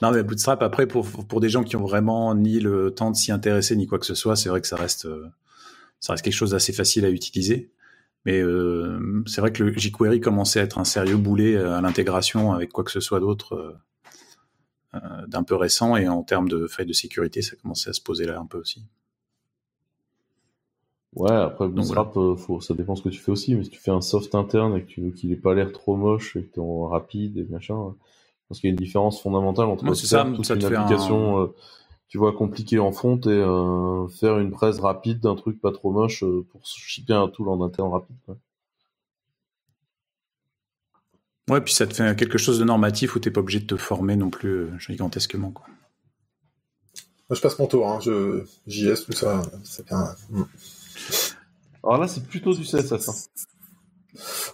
[0.02, 3.16] Non mais Bootstrap après pour, pour des gens qui ont vraiment ni le temps de
[3.16, 5.26] s'y intéresser ni quoi que ce soit, c'est vrai que ça reste euh,
[6.00, 7.70] ça reste quelque chose d'assez facile à utiliser.
[8.24, 11.80] Mais euh, c'est vrai que le jQuery commençait à être un sérieux boulet euh, à
[11.80, 13.78] l'intégration avec quoi que ce soit d'autre
[14.94, 14.98] euh,
[15.28, 15.96] d'un peu récent.
[15.96, 18.58] Et en termes de failles de sécurité, ça commençait à se poser là un peu
[18.58, 18.82] aussi.
[21.14, 23.54] Ouais, après Bootstrap, faut, ça dépend ce que tu fais aussi.
[23.54, 25.72] Mais si tu fais un soft interne et que tu veux qu'il ait pas l'air
[25.72, 27.94] trop moche et que tu es rapide et machin,
[28.48, 31.52] parce qu'il y a une différence fondamentale entre ça, toute une application
[32.08, 35.90] tu vois, compliqué en front et euh, faire une presse rapide d'un truc pas trop
[35.90, 38.16] moche euh, pour shipper un tool en interne rapide.
[38.24, 38.36] Quoi.
[41.48, 43.76] Ouais, puis ça te fait quelque chose de normatif où t'es pas obligé de te
[43.76, 45.50] former non plus euh, gigantesquement.
[45.50, 45.66] Quoi.
[47.28, 47.98] Moi, je passe mon tour, hein.
[48.00, 50.44] je, JS, tout ça, c'est hmm.
[51.82, 53.08] Alors là, c'est plutôt du CSS.
[53.08, 53.14] Hein.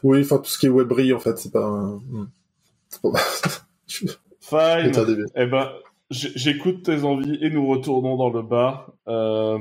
[0.03, 1.69] Oui, enfin, tout ce qui est WebRI, en fait, c'est pas...
[1.69, 2.29] Hmm.
[4.41, 4.93] Fine.
[5.37, 5.71] Eh ben,
[6.13, 8.87] J'écoute tes envies et nous retournons dans le bas.
[9.09, 9.59] Euh,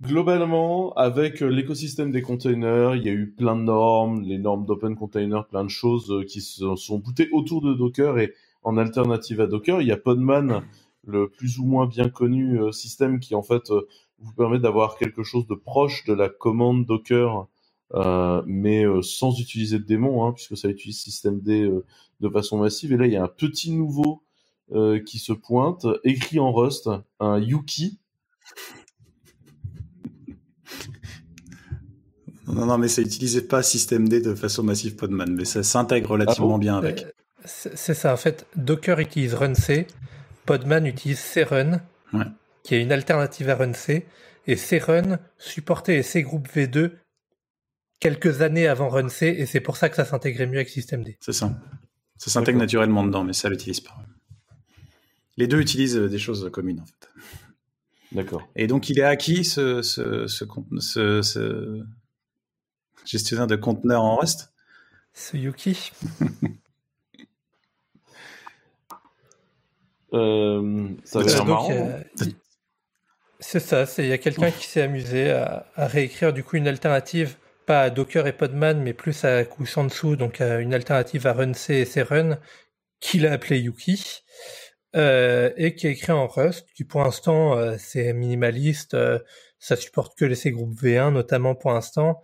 [0.00, 4.96] globalement, avec l'écosystème des containers, il y a eu plein de normes, les normes d'open
[4.96, 8.32] container, plein de choses euh, qui se sont bootées autour de Docker et
[8.62, 10.62] en alternative à Docker, il y a Podman,
[11.04, 13.70] le plus ou moins bien connu euh, système qui en fait
[14.18, 17.48] vous permet d'avoir quelque chose de proche de la commande Docker,
[18.46, 21.70] mais sans utiliser de démon, hein, puisque ça utilise système D
[22.22, 22.92] de façon massive.
[22.92, 24.22] Et là, il y a un petit nouveau
[24.72, 26.88] euh, qui se pointe, écrit en Rust,
[27.20, 27.98] un Yuki.
[32.46, 36.10] Non, non, mais ça n'utilisait pas système D de façon massive Podman, mais ça s'intègre
[36.10, 37.06] relativement ah bien avec.
[37.44, 39.86] C'est ça, en fait, Docker utilise RunC,
[40.46, 41.80] Podman utilise crun,
[42.62, 44.04] qui est une alternative à RunC,
[44.46, 46.92] et crun supportait les C groupe V2
[48.00, 51.08] quelques années avant RunC et c'est pour ça que ça s'intégrait mieux avec systemd.
[51.20, 51.52] C'est ça.
[52.22, 53.96] Ça s'intègre naturellement dedans, mais ça l'utilise pas.
[55.36, 57.08] Les deux utilisent des choses communes en fait.
[58.12, 58.48] D'accord.
[58.54, 60.44] Et donc il est acquis ce, ce, ce,
[61.20, 61.82] ce
[63.04, 64.52] gestionnaire de conteneurs en Rust?
[65.12, 65.90] Ce Yuki
[70.12, 71.72] euh, ça va être marrant.
[73.40, 77.34] C'est ça, il y a quelqu'un qui s'est amusé à, réécrire du coup une alternative,
[77.66, 81.70] pas à Docker et Podman, mais plus à Kusansu, donc à une alternative à RunC
[81.70, 82.38] et crun,
[83.00, 84.22] qu'il a appelé Yuki,
[84.94, 89.18] euh, et qui est écrit en Rust, qui pour l'instant euh, c'est minimaliste, euh,
[89.58, 92.20] ça supporte que les C groupes V1 notamment pour l'instant,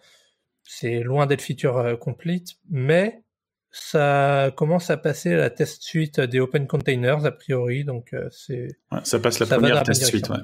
[0.64, 3.22] c'est loin d'être feature complete, mais
[3.70, 8.68] ça commence à passer la test suite des open containers a priori, donc c'est.
[9.02, 10.38] ça passe la première test suite, ouais.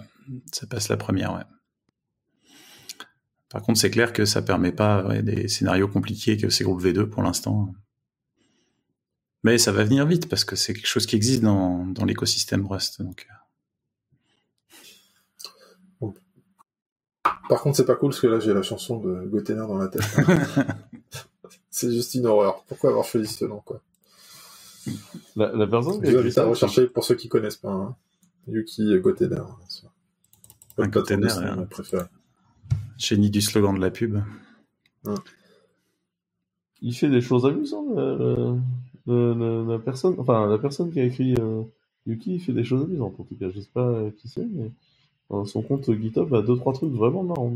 [0.53, 1.43] Ça passe la première, ouais.
[3.55, 7.05] Par contre, c'est clair que ça permet pas des scénarios compliqués que ces groupes V2
[7.05, 7.73] pour l'instant.
[9.45, 12.67] Mais ça va venir vite parce que c'est quelque chose qui existe dans, dans l'écosystème
[12.67, 13.01] Rust.
[13.01, 13.29] Donc.
[16.03, 16.09] Euh.
[17.49, 19.87] Par contre, c'est pas cool parce que là, j'ai la chanson de Gotener dans la
[19.87, 20.03] tête.
[21.71, 22.65] c'est juste une horreur.
[22.65, 23.81] Pourquoi avoir fait ce nom, quoi?
[25.37, 27.71] La, la personne qui a à rechercher pour ceux qui connaissent pas.
[27.71, 27.95] Hein.
[28.49, 29.45] Yuki Gotener.
[30.77, 31.69] Un Gotener, hein.
[31.71, 32.07] préféré.
[32.99, 34.23] Génie du slogan de la pub.
[36.81, 37.97] Il fait des choses amusantes,
[39.07, 41.63] la, personne, enfin la personne qui a écrit euh,
[42.07, 43.49] Yuki fait des choses amusantes en tout cas.
[43.51, 44.71] Je sais pas qui c'est, mais
[45.47, 47.53] son compte GitHub a deux trois trucs vraiment marrants.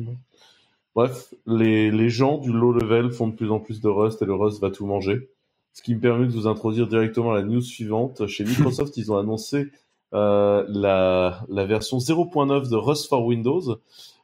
[0.94, 4.24] Bref, les, les gens du low level font de plus en plus de Rust et
[4.24, 5.30] le Rust va tout manger.
[5.72, 8.26] Ce qui me permet de vous introduire directement à la news suivante.
[8.26, 9.68] Chez Microsoft, ils ont annoncé
[10.12, 13.78] euh, la, la version 0.9 de Rust for Windows.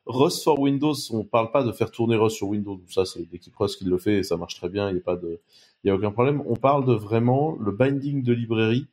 [0.07, 2.81] Rust for Windows, on parle pas de faire tourner Rust sur Windows.
[2.89, 4.89] Ça, c'est l'équipe Rust qui le fait et ça marche très bien.
[4.91, 5.41] Il n'y a pas de,
[5.83, 6.43] il n'y a aucun problème.
[6.47, 8.87] On parle de vraiment le binding de librairie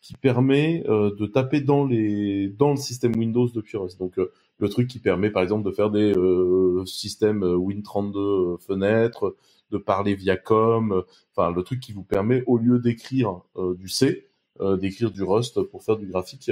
[0.00, 3.98] qui permet euh, de taper dans les dans le système Windows depuis Rust.
[3.98, 9.36] Donc euh, le truc qui permet par exemple de faire des euh, systèmes Win32 fenêtres,
[9.70, 11.02] de parler via com,
[11.34, 14.28] enfin le truc qui vous permet au lieu d'écrire du C,
[14.60, 16.50] d'écrire du Rust pour faire du graphique.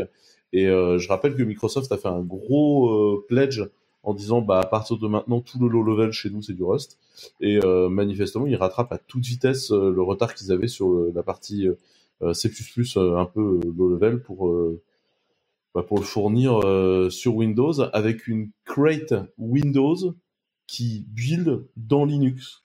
[0.52, 3.62] Et je rappelle que Microsoft a fait un gros pledge
[4.02, 6.62] en disant bah à partir de maintenant tout le low level chez nous c'est du
[6.62, 6.98] Rust
[7.40, 11.22] et euh, manifestement ils rattrapent à toute vitesse euh, le retard qu'ils avaient sur la
[11.22, 11.68] partie
[12.22, 12.50] euh, C++
[12.96, 14.52] un peu low level pour
[15.74, 16.60] bah, pour le fournir
[17.10, 20.14] sur Windows avec une crate Windows
[20.66, 22.64] qui build dans Linux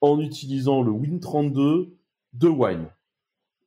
[0.00, 1.90] en utilisant le Win32
[2.34, 2.86] de Wine.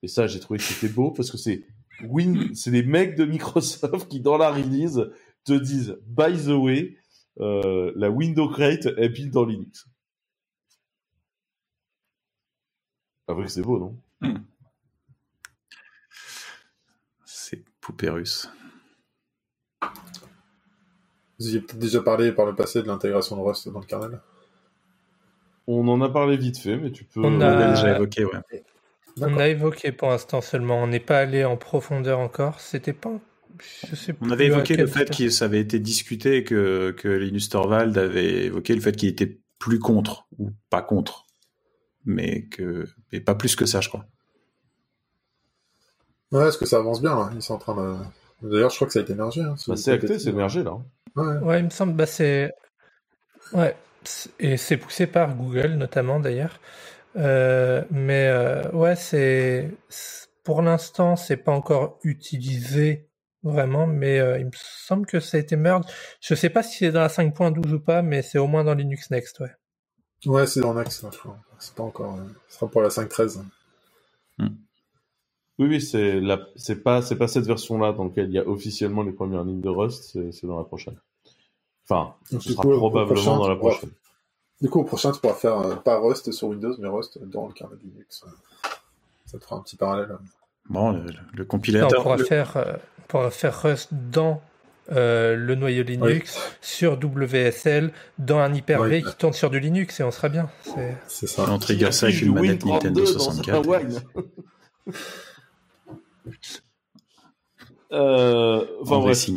[0.04, 1.64] Et ça, j'ai trouvé que c'était beau parce que c'est
[2.04, 5.10] Win, c'est les mecs de Microsoft qui, dans la release,
[5.44, 6.98] te disent by the way,
[7.40, 9.88] euh, la window crate est built dans Linux.
[13.28, 13.96] Après c'est beau, non?
[14.22, 14.44] Hmm.
[17.26, 18.50] C'est poupée russe.
[21.40, 24.22] Vous aviez peut-être déjà parlé par le passé de l'intégration de Rust dans le kernel?
[25.66, 27.20] On en a parlé vite fait, mais tu peux...
[27.20, 28.64] On a déjà évoqué, ouais.
[29.20, 32.60] On a évoqué pour l'instant seulement, on n'est pas allé en profondeur encore.
[32.60, 33.10] C'était pas
[34.22, 38.46] on avait évoqué le fait que ça avait été discuté que, que Linus Torvald avait
[38.46, 41.26] évoqué le fait qu'il était plus contre ou pas contre,
[42.06, 44.06] mais que mais pas plus que ça, je crois.
[46.32, 47.96] Ouais, est-ce que ça avance bien Ils sont en train de.
[48.42, 49.42] D'ailleurs, je crois que ça a été émergé.
[49.42, 50.78] Hein, bah, c'est acté, c'est émergé là.
[51.16, 51.60] Ouais.
[51.60, 51.94] il me semble.
[51.94, 52.52] Bah, c'est.
[53.54, 53.76] Ouais.
[54.40, 56.60] Et c'est poussé par Google notamment d'ailleurs.
[57.18, 59.70] Euh, mais euh, ouais, c'est
[60.44, 63.11] pour l'instant, c'est pas encore utilisé
[63.44, 65.86] vraiment, mais euh, il me semble que ça a été merge.
[66.20, 68.74] Je sais pas si c'est dans la 5.12 ou pas, mais c'est au moins dans
[68.74, 69.52] Linux Next, ouais.
[70.26, 71.38] Ouais, c'est dans Next, je crois.
[71.60, 72.16] C'est pas encore.
[72.16, 73.44] Euh, ce sera pour la 5.13.
[74.38, 74.48] Hmm.
[75.60, 76.40] Oui, oui, c'est la...
[76.56, 79.62] c'est pas c'est pas cette version-là dans laquelle il y a officiellement les premières lignes
[79.62, 80.98] de Rust, c'est dans la prochaine.
[81.84, 83.92] Enfin, ce sera probablement dans la prochaine.
[84.62, 87.48] Du coup, au prochain, tu pourras faire euh, pas Rust sur Windows, mais Rust dans
[87.48, 88.24] le kernel Linux.
[89.26, 90.18] Ça te fera un petit parallèle.
[90.70, 91.04] Bon,
[91.34, 92.00] le, compilateur.
[92.00, 92.80] on pourra faire
[93.12, 94.42] pour faire Rust dans
[94.90, 100.04] euh, le noyau Linux sur WSL dans un Hyper-V qui tourne sur du Linux et
[100.04, 100.50] on sera bien.
[101.08, 101.46] C'est ça.
[101.50, 103.68] On trigger ça avec une manette Nintendo 64.
[107.92, 109.30] euh, enfin bref.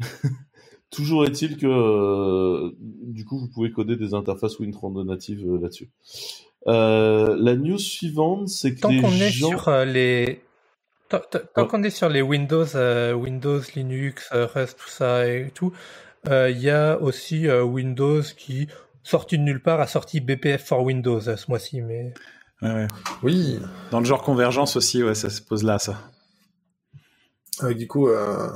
[0.90, 5.90] Toujours est-il que euh, du coup vous pouvez coder des interfaces Win32 natives euh, là-dessus.
[6.66, 10.40] la news suivante, c'est que Tant qu'on est sur les
[11.08, 15.72] Tant qu'on est sur les Windows, euh, Windows, Linux, euh, Rust, tout ça et tout,
[16.28, 18.68] euh, il y a aussi Windows qui
[19.02, 21.82] sorti de nulle part, a sorti BPF for Windows ce mois-ci.
[21.82, 22.12] Mais
[23.22, 23.58] oui,
[23.90, 25.98] dans le genre convergence aussi, ouais, ça se pose là, ça.
[27.60, 28.48] Avec du coup, euh,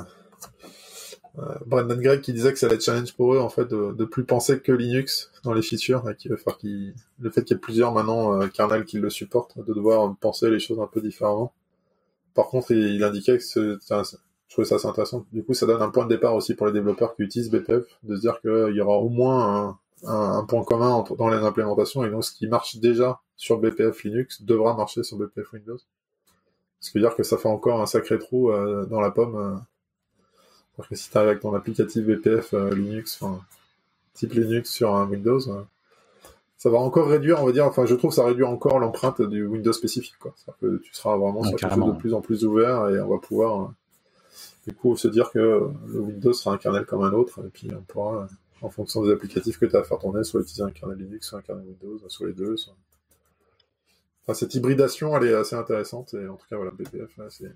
[1.39, 3.93] euh, Brendan Gregg qui disait que ça allait être challenge pour eux en fait de,
[3.93, 7.45] de plus penser que Linux dans les features et qu'il va faire qu'il le fait
[7.45, 10.81] qu'il y ait plusieurs maintenant euh, kernels qui le supportent, de devoir penser les choses
[10.81, 11.53] un peu différemment.
[12.39, 13.79] Par contre, il, indiquait que je
[14.49, 15.27] trouvais ça assez intéressant.
[15.33, 17.85] Du coup, ça donne un point de départ aussi pour les développeurs qui utilisent BPF,
[18.05, 22.11] de se dire qu'il y aura au moins un, point commun dans les implémentations et
[22.11, 25.79] donc ce qui marche déjà sur BPF Linux devra marcher sur BPF Windows.
[26.79, 29.35] Ce qui veut dire que ça fait encore un sacré trou euh, dans la pomme.
[29.35, 29.57] Euh.
[30.77, 33.19] Parce que si tu avec ton applicatif BPF euh, Linux,
[34.15, 35.41] type Linux sur Windows,
[36.59, 39.23] ça va encore réduire, on va dire, enfin je trouve que ça réduit encore l'empreinte
[39.23, 40.19] du Windows spécifique.
[40.19, 40.35] Quoi.
[40.61, 43.19] Que tu seras vraiment sur quelque chose de plus en plus ouvert et on va
[43.19, 43.73] pouvoir
[44.67, 47.71] du coup se dire que le Windows sera un kernel comme un autre et puis
[47.73, 48.29] on pourra,
[48.61, 51.29] en fonction des applicatifs que tu as à faire tourner, soit utiliser un kernel Linux,
[51.29, 52.57] soit un kernel Windows, soit les deux.
[52.57, 52.75] Soit
[54.35, 56.15] cette hybridation, elle est assez intéressante.
[56.15, 57.53] Et en tout cas, voilà, BPF, c'est.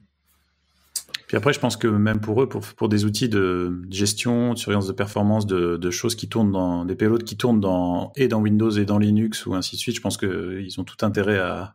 [1.26, 4.58] Puis après, je pense que même pour eux, pour, pour des outils de gestion, de
[4.58, 8.28] surveillance de performance, de, de choses qui tournent dans des payloads qui tournent dans et
[8.28, 11.38] dans Windows et dans Linux ou ainsi de suite, je pense qu'ils ont tout intérêt
[11.38, 11.74] à,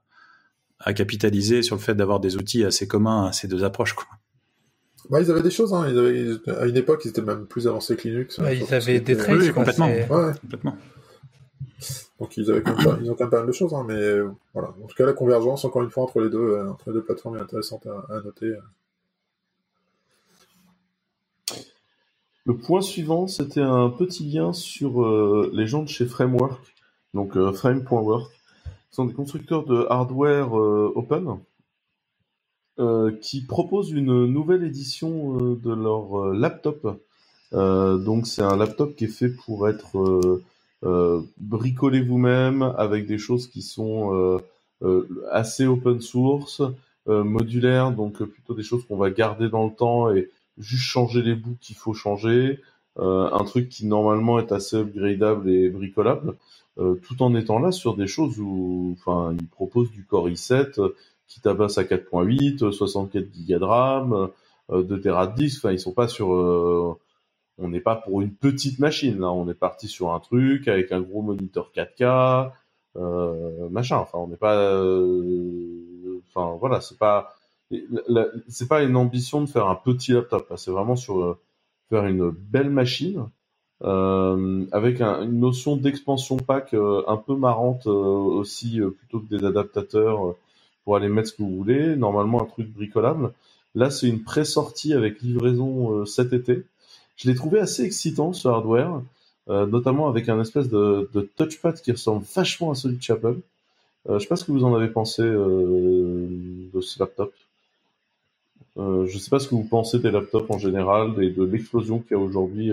[0.80, 3.94] à capitaliser sur le fait d'avoir des outils assez communs à ces deux approches.
[3.94, 4.06] Quoi.
[5.10, 5.74] Bah, ils avaient des choses.
[5.74, 5.88] Hein.
[5.90, 8.40] Ils avaient, à une époque, ils étaient même plus avancés que Linux.
[8.40, 9.38] Bah, ils avaient des traits.
[9.38, 9.88] Oui, complètement.
[9.88, 10.34] Ouais.
[10.42, 10.78] complètement.
[12.20, 14.20] Donc ils, avaient quand même ils ont quand même pas mal de choses, hein, mais
[14.54, 14.70] voilà.
[14.84, 17.04] En tout cas, la convergence, encore une fois, entre les deux, euh, entre les deux
[17.04, 18.54] plateformes est intéressante à, noter.
[22.48, 26.74] Le point suivant, c'était un petit lien sur euh, les gens de chez Framework,
[27.14, 28.32] donc euh, Frame.work,
[28.64, 31.38] qui sont des constructeurs de hardware open,
[33.22, 37.02] qui proposent une nouvelle édition de leur laptop.
[37.52, 40.42] donc c'est un laptop qui est fait pour être
[40.84, 44.38] euh, bricoler vous-même avec des choses qui sont euh,
[44.84, 46.62] euh, assez open source,
[47.08, 51.36] modulaires, donc plutôt des choses qu'on va garder dans le temps et juste changer les
[51.36, 52.62] bouts qu'il faut changer.
[52.98, 56.36] un truc qui normalement est assez upgradable et bricolable,
[56.78, 60.94] tout en étant là sur des choses où, enfin, ils proposent du Core i7
[61.28, 64.30] qui tabasse à 4.8, 64 Go de RAM,
[64.72, 65.64] 2 Tera de disque.
[65.64, 66.98] Enfin, ils sont pas sur
[67.58, 70.92] on n'est pas pour une petite machine là, on est parti sur un truc avec
[70.92, 72.52] un gros moniteur 4K,
[72.98, 73.98] euh, machin.
[73.98, 77.36] Enfin, on n'est pas, euh, enfin voilà, c'est pas,
[78.48, 80.52] c'est pas une ambition de faire un petit laptop.
[80.56, 81.38] C'est vraiment sur euh,
[81.90, 83.26] faire une belle machine
[83.80, 90.34] avec une notion d'expansion pack un peu marrante aussi, plutôt que des adaptateurs
[90.84, 91.96] pour aller mettre ce que vous voulez.
[91.96, 93.34] Normalement, un truc bricolable.
[93.76, 96.64] Là, c'est une pré-sortie avec livraison cet été.
[97.18, 99.02] Je l'ai trouvé assez excitant ce hardware,
[99.50, 103.38] euh, notamment avec un espèce de, touchpad qui ressemble vachement à celui de Chapel.
[104.08, 106.28] Euh, je sais pas ce que vous en avez pensé euh,
[106.74, 107.34] de ce laptop.
[108.78, 112.00] Euh, je sais pas ce que vous pensez des laptops en général et de l'explosion
[112.00, 112.72] qu'il y a aujourd'hui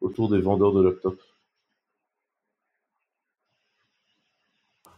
[0.00, 1.22] autour des vendeurs de laptops.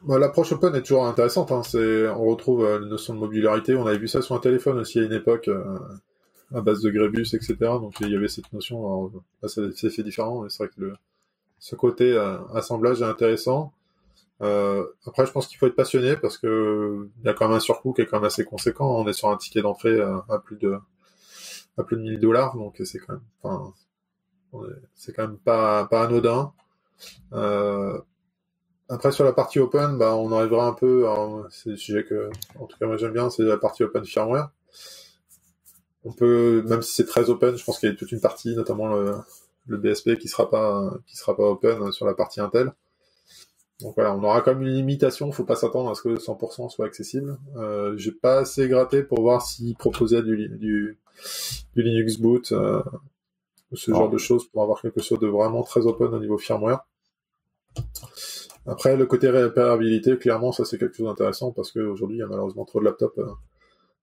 [0.02, 1.51] Bah, L'approche open est toujours intéressante.
[1.51, 1.62] Hein.
[1.74, 3.74] on retrouve la notion de modularité.
[3.74, 5.48] On avait vu ça sur un téléphone aussi à une époque
[6.55, 7.56] à base de Grebus, etc.
[7.60, 8.86] Donc il y avait cette notion.
[8.86, 9.10] Alors,
[9.43, 10.48] là, c'est fait différent.
[10.48, 10.94] C'est vrai que
[11.59, 13.72] ce côté euh, assemblage est intéressant.
[14.43, 17.56] Euh, après, je pense qu'il faut être passionné parce que il y a quand même
[17.56, 18.98] un surcoût qui est quand même assez conséquent.
[19.01, 20.78] On est sur un ticket d'entrée à, plus de
[21.78, 23.73] à plus de 1000 dollars, donc c'est quand même, enfin,
[24.94, 26.52] c'est quand même pas pas anodin.
[27.32, 28.01] Euh,
[28.89, 31.06] après sur la partie open, bah on arrivera un peu.
[31.51, 34.51] C'est le sujet que, en tout cas moi j'aime bien, c'est la partie open firmware
[36.05, 38.55] on peut, même si c'est très open, je pense qu'il y a toute une partie,
[38.55, 39.16] notamment le,
[39.66, 42.73] le, BSP, qui sera pas, qui sera pas open sur la partie Intel.
[43.81, 46.71] Donc voilà, on aura quand même une limitation, faut pas s'attendre à ce que 100%
[46.71, 47.39] soit accessible.
[47.57, 50.99] Euh, j'ai pas assez gratté pour voir s'ils proposaient du, du,
[51.75, 52.83] du, Linux boot, euh,
[53.73, 56.87] ce genre de choses pour avoir quelque chose de vraiment très open au niveau firmware.
[58.67, 62.27] Après, le côté réparabilité, clairement, ça c'est quelque chose d'intéressant parce qu'aujourd'hui, il y a
[62.27, 63.27] malheureusement trop de laptops euh,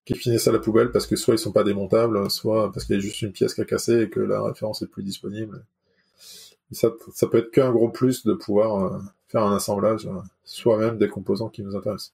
[0.06, 2.96] qui finissent à la poubelle parce que soit ils sont pas démontables, soit parce qu'il
[2.96, 5.66] y a juste une pièce qui a cassé et que la référence est plus disponible.
[6.72, 9.00] ça, ça peut être qu'un gros plus de pouvoir euh,
[9.32, 12.14] faire un assemblage euh, soi-même des composants qui nous intéressent.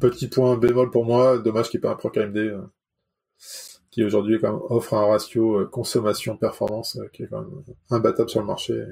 [0.00, 2.60] Petit point bémol pour moi, dommage qu'il n'y ait pas un Proc euh,
[3.90, 8.84] qui aujourd'hui offre un ratio consommation-performance qui est quand même imbattable sur le marché.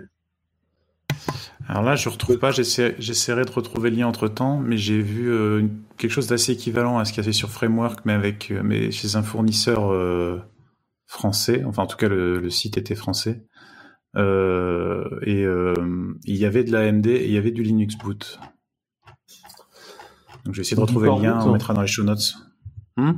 [1.69, 5.31] Alors là, je retrouve pas, j'essaierai de retrouver le lien entre temps, mais j'ai vu
[5.31, 5.67] euh,
[5.97, 9.17] quelque chose d'assez équivalent à ce qu'il y avait sur Framework, mais avec, euh, chez
[9.17, 10.41] un fournisseur euh,
[11.07, 11.63] français.
[11.65, 13.43] Enfin, en tout cas, le, site était français.
[14.17, 15.45] Et
[16.25, 18.39] il y avait de l'AMD et il y avait du Linux Boot.
[20.45, 21.53] Donc je vais essayer de retrouver le lien, on hein.
[21.53, 22.35] mettra dans les show notes.
[22.97, 23.13] Hmm?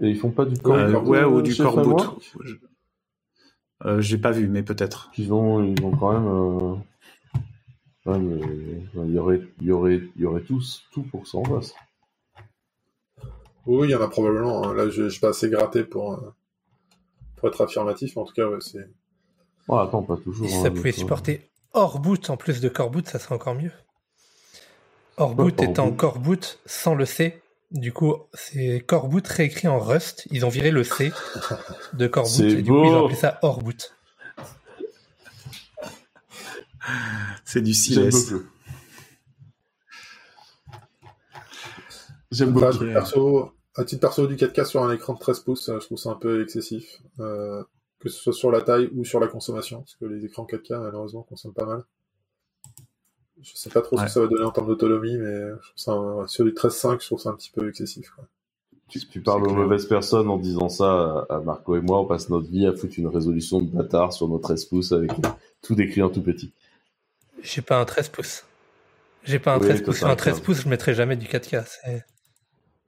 [0.00, 2.34] Et ils font pas du core Ouais, ou du core boot.
[3.84, 5.10] Euh, j'ai pas vu, mais peut-être.
[5.16, 6.26] Ils ont, ils ont quand même.
[8.06, 9.04] Euh...
[9.06, 11.74] il y aurait, il y aurait, il y aurait tous, tout pour ça en face.
[13.66, 14.64] Oui, il y en a probablement.
[14.64, 14.74] Hein.
[14.74, 16.30] Là, je, je suis pas assez gratté pour, euh,
[17.36, 18.88] pour être affirmatif, mais en tout cas, ouais, c'est.
[19.68, 20.48] Oh, attends, pas toujours.
[20.48, 23.72] ça hein, pouvait supporter hors boot en plus de core boot, ça serait encore mieux.
[25.16, 27.40] Hors boot étant core boot sans le C.
[27.70, 30.26] Du coup, c'est core boot réécrit en Rust.
[30.30, 31.12] Ils ont viré le C
[31.92, 33.94] de core boot et du coup, ils ont appelé ça hors boot.
[37.44, 38.34] C'est du CLS.
[42.30, 42.78] J'aime beaucoup.
[42.78, 46.10] Perso, à titre perso, du 4K sur un écran de 13 pouces, je trouve ça
[46.10, 47.00] un peu excessif.
[47.20, 47.62] Euh,
[48.00, 50.80] que ce soit sur la taille ou sur la consommation, parce que les écrans 4K,
[50.80, 51.84] malheureusement, consomment pas mal.
[53.40, 56.52] Je sais pas trop ce que ça va donner en termes d'autonomie, mais sur du
[56.52, 58.12] 13.5, je trouve ça un petit peu excessif.
[58.88, 62.00] Tu, parles aux mauvaises personnes en disant ça à Marco et moi.
[62.00, 65.12] On passe notre vie à foutre une résolution de bâtard sur nos 13 pouces avec
[65.62, 66.52] tout décrit en tout petit.
[67.42, 68.44] J'ai pas un 13 pouces.
[69.24, 69.98] J'ai pas un 13 pouces.
[69.98, 71.66] Sur un 13 pouces, je mettrai jamais du 4K.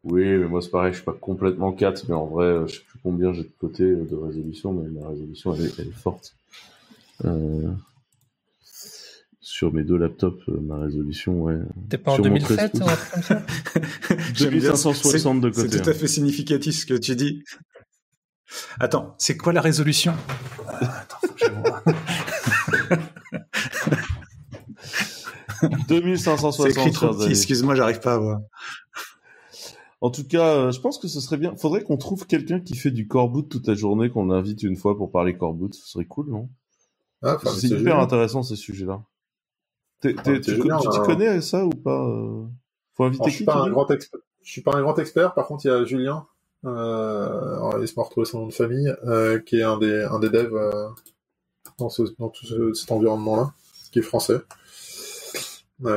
[0.05, 2.81] Oui, mais moi c'est pareil, je suis pas complètement 4, mais en vrai, je sais
[2.81, 6.35] plus combien j'ai de côté de résolution, mais ma résolution elle est, forte.
[7.27, 7.71] Euh,
[9.41, 11.59] sur mes deux laptops, euh, ma résolution, ouais.
[11.91, 13.43] T'es pas en 2007 ou un truc comme ça?
[14.39, 15.69] 2560 de côté.
[15.69, 15.97] C'est tout à hein.
[15.97, 17.45] fait significatif ce que tu dis.
[18.79, 20.15] Attends, c'est quoi la résolution?
[20.81, 21.83] Attends, faut que je vois.
[25.89, 27.29] 2560.
[27.29, 28.41] excuse-moi, j'arrive pas à voir.
[30.01, 31.55] En tout cas, euh, je pense que ce serait bien.
[31.57, 34.77] Faudrait qu'on trouve quelqu'un qui fait du core boot toute la journée, qu'on invite une
[34.77, 35.75] fois pour parler core boot.
[35.75, 36.49] Ce serait cool, non?
[37.23, 39.03] Ah, C'est hyper intéressant ces sujets-là.
[40.03, 41.03] tu, hein.
[41.05, 42.47] connais ça ou pas euh?
[42.95, 45.35] Faut inviter qui Je suis pas un grand Je suis pas un grand expert.
[45.35, 46.27] Par contre, il y a Julien.
[46.65, 50.55] Euh, laisse-moi retrouver son nom de famille, euh, qui est un des un des devs
[50.55, 50.89] euh,
[51.79, 53.53] dans, ce, dans tout cet environnement-là,
[53.93, 54.41] qui est français,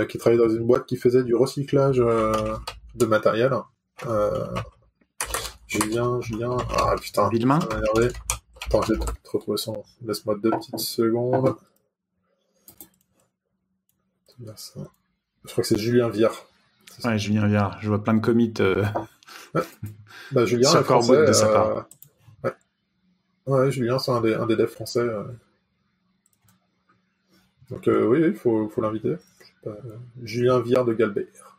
[0.09, 3.53] qui travaille dans une boîte qui faisait du recyclage de matériel.
[5.67, 7.59] Julien, Julien, ah putain, Villemain.
[8.65, 9.83] Attends, je vais te retrouver son.
[10.05, 11.55] Laisse-moi deux petites secondes.
[14.39, 16.35] Je crois que c'est Julien Viard.
[17.03, 17.77] Ouais, Julien Viard.
[17.81, 18.53] Je vois plein de commits.
[18.59, 18.83] Euh...
[20.31, 21.67] Bah, Julien, français, de sa part.
[21.67, 21.81] Euh,
[22.43, 22.53] ouais.
[23.47, 24.99] ouais, Julien, c'est un des, un des devs français.
[24.99, 25.23] Euh.
[27.69, 29.15] Donc, euh, oui, il faut, faut l'inviter.
[30.21, 31.52] Julien Viard de Galbert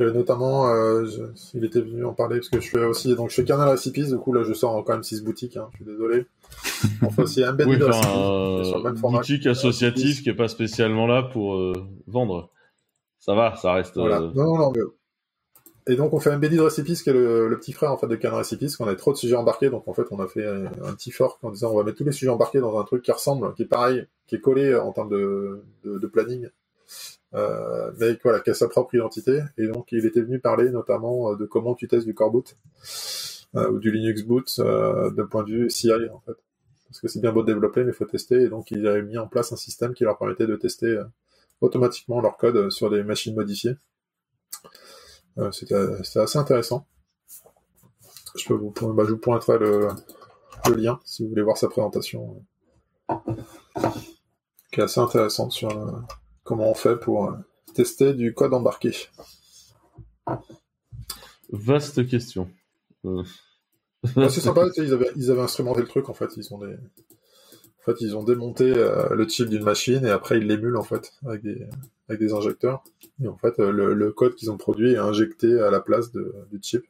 [0.00, 1.06] notamment, euh,
[1.54, 4.08] il était venu en parler parce que je fais aussi, donc je fais Canal Recipes,
[4.08, 6.26] du coup là je sors quand même 6 boutiques, hein, je suis désolé.
[7.02, 11.72] On fait aussi un oui, enfin, boutique associative qui est pas spécialement là pour euh,
[12.06, 12.50] vendre.
[13.18, 13.96] Ça va, ça reste.
[13.96, 14.20] Voilà.
[14.20, 14.72] Euh, non, non, non.
[15.88, 18.14] Et donc on fait Embedded Recipes qui est le, le, petit frère en fait de
[18.14, 20.66] Canal Recipes, qu'on a trop de sujets embarqués, donc en fait on a fait un,
[20.66, 23.02] un, petit fork en disant on va mettre tous les sujets embarqués dans un truc
[23.02, 26.61] qui ressemble, qui est pareil, qui est collé en termes de, de, de planning euh,
[27.32, 29.40] mais voilà, qui a sa propre identité.
[29.58, 32.56] Et donc, il était venu parler notamment euh, de comment tu testes du core boot
[33.54, 36.36] euh, ou du Linux boot euh, d'un point de vue CI en fait.
[36.88, 38.42] Parce que c'est bien beau de développer, mais il faut tester.
[38.42, 41.04] Et donc, il avait mis en place un système qui leur permettait de tester euh,
[41.60, 43.76] automatiquement leur code sur des machines modifiées.
[45.50, 46.86] C'était assez intéressant.
[48.36, 49.88] Je, peux vous, bah, je vous pointerai le,
[50.68, 52.44] le, lien si vous voulez voir sa présentation,
[54.70, 55.70] qui est assez intéressante sur
[56.44, 57.36] comment on fait pour euh,
[57.74, 58.94] tester du code embarqué
[61.50, 62.50] Vaste question.
[63.04, 63.22] Euh,
[64.04, 66.30] c'est sympa, ils, avaient, ils avaient instrumenté le truc en fait.
[66.36, 66.74] Ils ont des...
[66.74, 70.84] En fait, ils ont démonté euh, le chip d'une machine et après ils l'émulent en
[70.84, 71.66] fait avec des,
[72.08, 72.84] avec des injecteurs.
[73.22, 76.60] Et en fait, le, code qu'ils ont produit est injecté à la place de, du
[76.62, 76.84] chip.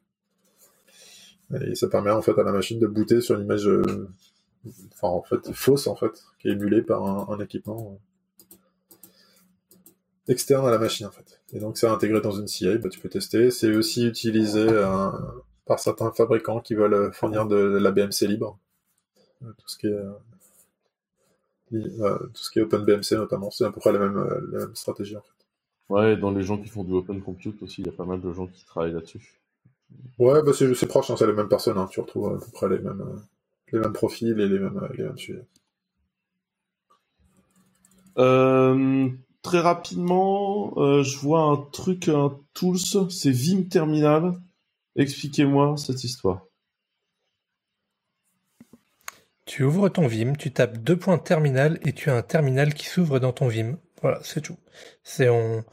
[1.63, 3.69] Et ça permet en fait à la machine de booter sur une image,
[4.93, 7.99] enfin en fait fausse en fait, qui est émulée par un équipement
[10.29, 11.41] externe à la machine en fait.
[11.53, 13.51] Et donc c'est intégré dans une CI, bah, tu peux tester.
[13.51, 15.11] C'est aussi utilisé euh,
[15.67, 18.59] par certains fabricants qui veulent fournir de, la BMC libre.
[19.43, 19.99] Euh, tout ce qui est
[21.75, 24.75] euh, tout ce qui est OpenBMC notamment, c'est à peu près la même, la même
[24.75, 25.29] stratégie en fait.
[25.89, 28.21] Ouais, dans les gens qui font du Open Compute aussi, il y a pas mal
[28.21, 29.41] de gens qui travaillent là-dessus.
[30.19, 32.69] Ouais, bah c'est proche, hein, c'est les mêmes personnes, hein, tu retrouves à peu près
[32.69, 33.23] les mêmes,
[33.73, 35.45] les mêmes profils et les mêmes, les mêmes sujets.
[38.19, 39.09] Euh,
[39.43, 42.79] très rapidement, euh, je vois un truc, un tools,
[43.11, 44.35] c'est Vim Terminal.
[44.97, 46.47] Expliquez-moi cette histoire.
[49.45, 52.87] Tu ouvres ton Vim, tu tapes deux points terminal et tu as un terminal qui
[52.87, 53.79] s'ouvre dans ton Vim.
[54.01, 54.57] Voilà, c'est tout.
[55.03, 55.65] C'est on,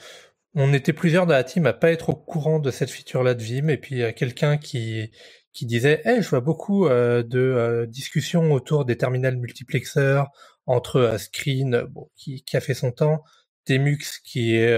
[0.56, 3.44] on était plusieurs dans la team à pas être au courant de cette feature-là de
[3.44, 5.12] Vim et puis il y a quelqu'un qui
[5.54, 10.30] qui disait hey, je vois beaucoup euh, de euh, discussions autour des terminals multiplexeurs
[10.66, 11.86] entre euh, Screen
[12.16, 13.24] qui a fait son temps,
[13.78, 14.78] Temux qui est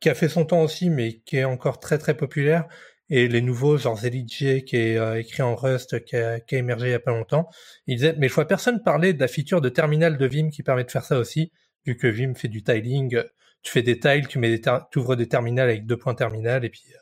[0.00, 2.68] qui a fait son temps aussi mais qui est encore très très populaire
[3.10, 6.94] et les nouveaux genre ZLJ qui est écrit en Rust qui a, émergé il y
[6.94, 7.48] a pas longtemps.
[7.86, 10.62] Il disait mais je vois personne parler de la feature de terminal de Vim qui
[10.62, 11.52] permet de faire ça aussi
[11.86, 13.22] vu que Vim fait du tiling
[13.62, 14.60] tu fais des tiles, tu mets des
[14.90, 16.98] tu ouvres des terminals avec deux points terminal et puis euh,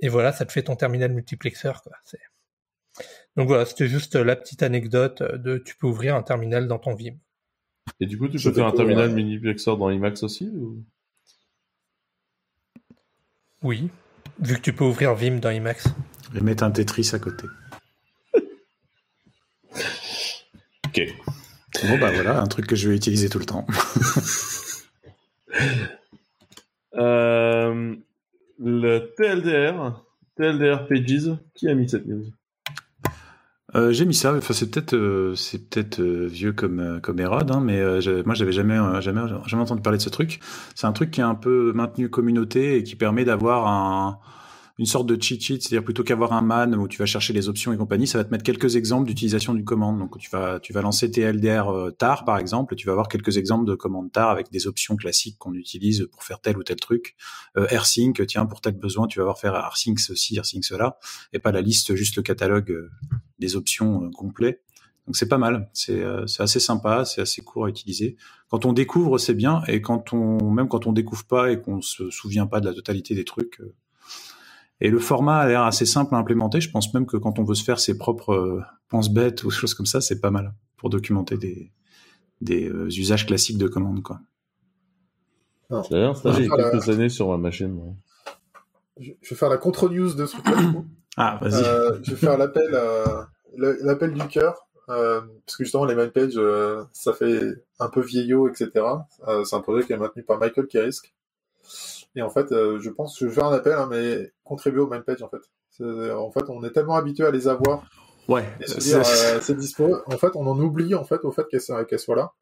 [0.00, 1.92] et voilà, ça te fait ton terminal multiplexeur quoi.
[3.36, 6.94] Donc voilà, c'était juste la petite anecdote de tu peux ouvrir un terminal dans ton
[6.94, 7.16] Vim.
[8.00, 10.50] Et du coup, tu peux faire un terminal multiplexeur dans Emacs aussi
[13.62, 13.90] Oui,
[14.40, 15.84] vu que tu peux ouvrir Vim dans Emacs.
[16.34, 17.46] Et mettre un Tetris à côté.
[20.86, 21.00] ok.
[21.88, 23.66] Bon bah voilà, un truc que je vais utiliser tout le temps.
[26.94, 27.94] Euh,
[28.58, 30.04] le TLDR,
[30.36, 32.26] TLDR Pages, qui a mis cette news?
[33.74, 34.34] Euh, j'ai mis ça.
[34.34, 37.82] Enfin, c'est peut-être, euh, c'est peut-être vieux comme comme Erod, hein, mais
[38.24, 40.40] moi j'avais jamais, jamais, jamais entendu parler de ce truc.
[40.74, 44.18] C'est un truc qui est un peu maintenu communauté et qui permet d'avoir un,
[44.78, 47.48] une sorte de cheat sheet, c'est-à-dire plutôt qu'avoir un man où tu vas chercher les
[47.48, 49.98] options et compagnie, ça va te mettre quelques exemples d'utilisation du commande.
[49.98, 53.08] Donc tu vas tu vas lancer TLDR euh, tar par exemple, et tu vas avoir
[53.08, 56.62] quelques exemples de commandes tar avec des options classiques qu'on utilise pour faire tel ou
[56.62, 57.16] tel truc.
[57.56, 60.98] Euh, AirSync, tiens pour tel besoin, tu vas avoir faire AirSync ceci, AirSync cela,
[61.32, 62.90] et pas la liste juste le catalogue euh,
[63.40, 64.62] des options euh, complet.
[65.06, 66.04] Donc c'est pas mal, c'est
[66.38, 68.18] assez sympa, c'est assez court à utiliser.
[68.50, 71.80] Quand on découvre, c'est bien, et quand on même quand on découvre pas et qu'on
[71.80, 73.58] se souvient pas de la totalité des trucs,
[74.80, 76.60] et le format a l'air assez simple à implémenter.
[76.60, 79.74] Je pense même que quand on veut se faire ses propres euh, pense-bêtes ou choses
[79.74, 81.72] comme ça, c'est pas mal pour documenter des,
[82.40, 84.02] des euh, usages classiques de commandes.
[84.02, 84.20] Quoi.
[85.90, 87.94] D'ailleurs, ça, j'ai quelques années sur ma machine.
[88.98, 90.46] Je vais faire la contre-news de ce truc
[91.16, 91.64] Ah, vas-y.
[91.64, 92.70] Euh, je vais faire l'appel,
[93.56, 94.68] l'appel du cœur.
[94.86, 96.40] parce que justement, les main pages,
[96.92, 97.42] ça fait
[97.80, 98.70] un peu vieillot, etc.
[99.44, 101.12] c'est un projet qui est maintenu par Michael Kerisk.
[102.16, 104.80] Et en fait, euh, je pense que je vais faire un appel, hein, mais contribuer
[104.80, 105.42] au main page en fait.
[105.80, 107.84] En fait, on est tellement habitué à les avoir.
[108.28, 108.44] Ouais.
[108.60, 109.98] Euh, c'est dispo.
[110.06, 112.32] En fait, on en oublie en fait au fait qu'elles soient là.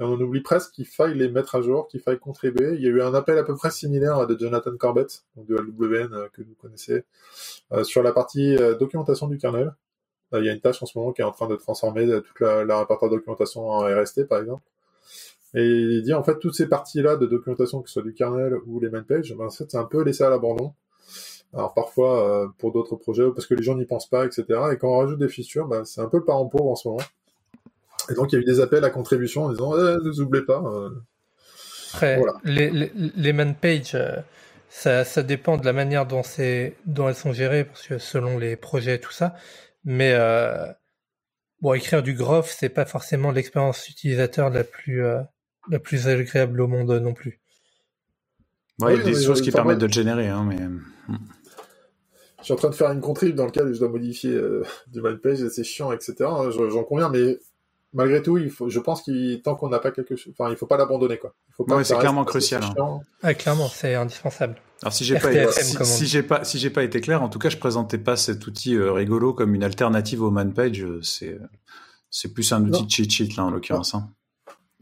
[0.00, 2.74] Et on en oublie presque qu'il faille les mettre à jour, qu'il faille contribuer.
[2.74, 6.14] Il y a eu un appel à peu près similaire de Jonathan Corbett, de LWN
[6.14, 7.04] euh, que vous connaissez,
[7.82, 9.74] sur la partie documentation du kernel.
[10.32, 12.40] il y a une tâche en ce moment qui est en train de transformer toute
[12.40, 14.62] la, la répertoire de documentation en RST, par exemple.
[15.56, 18.54] Et il dit en fait toutes ces parties-là de documentation, que ce soit du kernel
[18.66, 20.74] ou les main pages, ben, en fait c'est un peu laissé à l'abandon.
[21.54, 24.44] Alors parfois euh, pour d'autres projets parce que les gens n'y pensent pas, etc.
[24.72, 26.88] Et quand on rajoute des fissures, ben, c'est un peu le parent pauvre en ce
[26.88, 27.02] moment.
[28.10, 30.20] Et donc il y a eu des appels à contribution en disant eh, ne vous
[30.20, 30.62] oubliez pas.
[30.62, 30.90] Euh.
[31.94, 34.16] Après, les, les, les man pages, euh,
[34.68, 36.20] ça, ça dépend de la manière dont,
[36.84, 39.34] dont elles sont gérées, parce que selon les projets et tout ça.
[39.84, 40.14] Mais
[41.62, 45.02] bon, écrire du graph, c'est pas forcément l'expérience utilisateur la plus
[45.70, 47.40] la plus agréable au monde non plus.
[48.80, 50.58] Ouais, il y a des choses qui permettent de le générer, hein, mais.
[50.58, 51.18] Hmm.
[52.40, 54.62] Je suis en train de faire une contrib dans lequel je dois modifier euh,
[54.92, 56.14] du page et c'est chiant, etc.
[56.50, 57.38] J'en conviens, mais
[57.92, 60.56] malgré tout, il faut, je pense qu'il tant qu'on n'a pas quelque chose, enfin, il
[60.56, 61.34] faut pas l'abandonner, quoi.
[61.48, 61.82] Il faut pas.
[61.82, 62.62] c'est clairement crucial.
[63.22, 63.34] Hein.
[63.34, 64.56] clairement, c'est indispensable.
[64.82, 67.48] Alors si j'ai pas, si, j'ai pas, si j'ai pas été clair, en tout cas,
[67.48, 70.84] je présentais pas cet outil euh, rigolo comme une alternative au manpage.
[70.84, 71.38] Euh, c'est,
[72.10, 73.94] c'est plus un outil de cheat sheet là en l'occurrence.
[73.94, 74.10] Hein.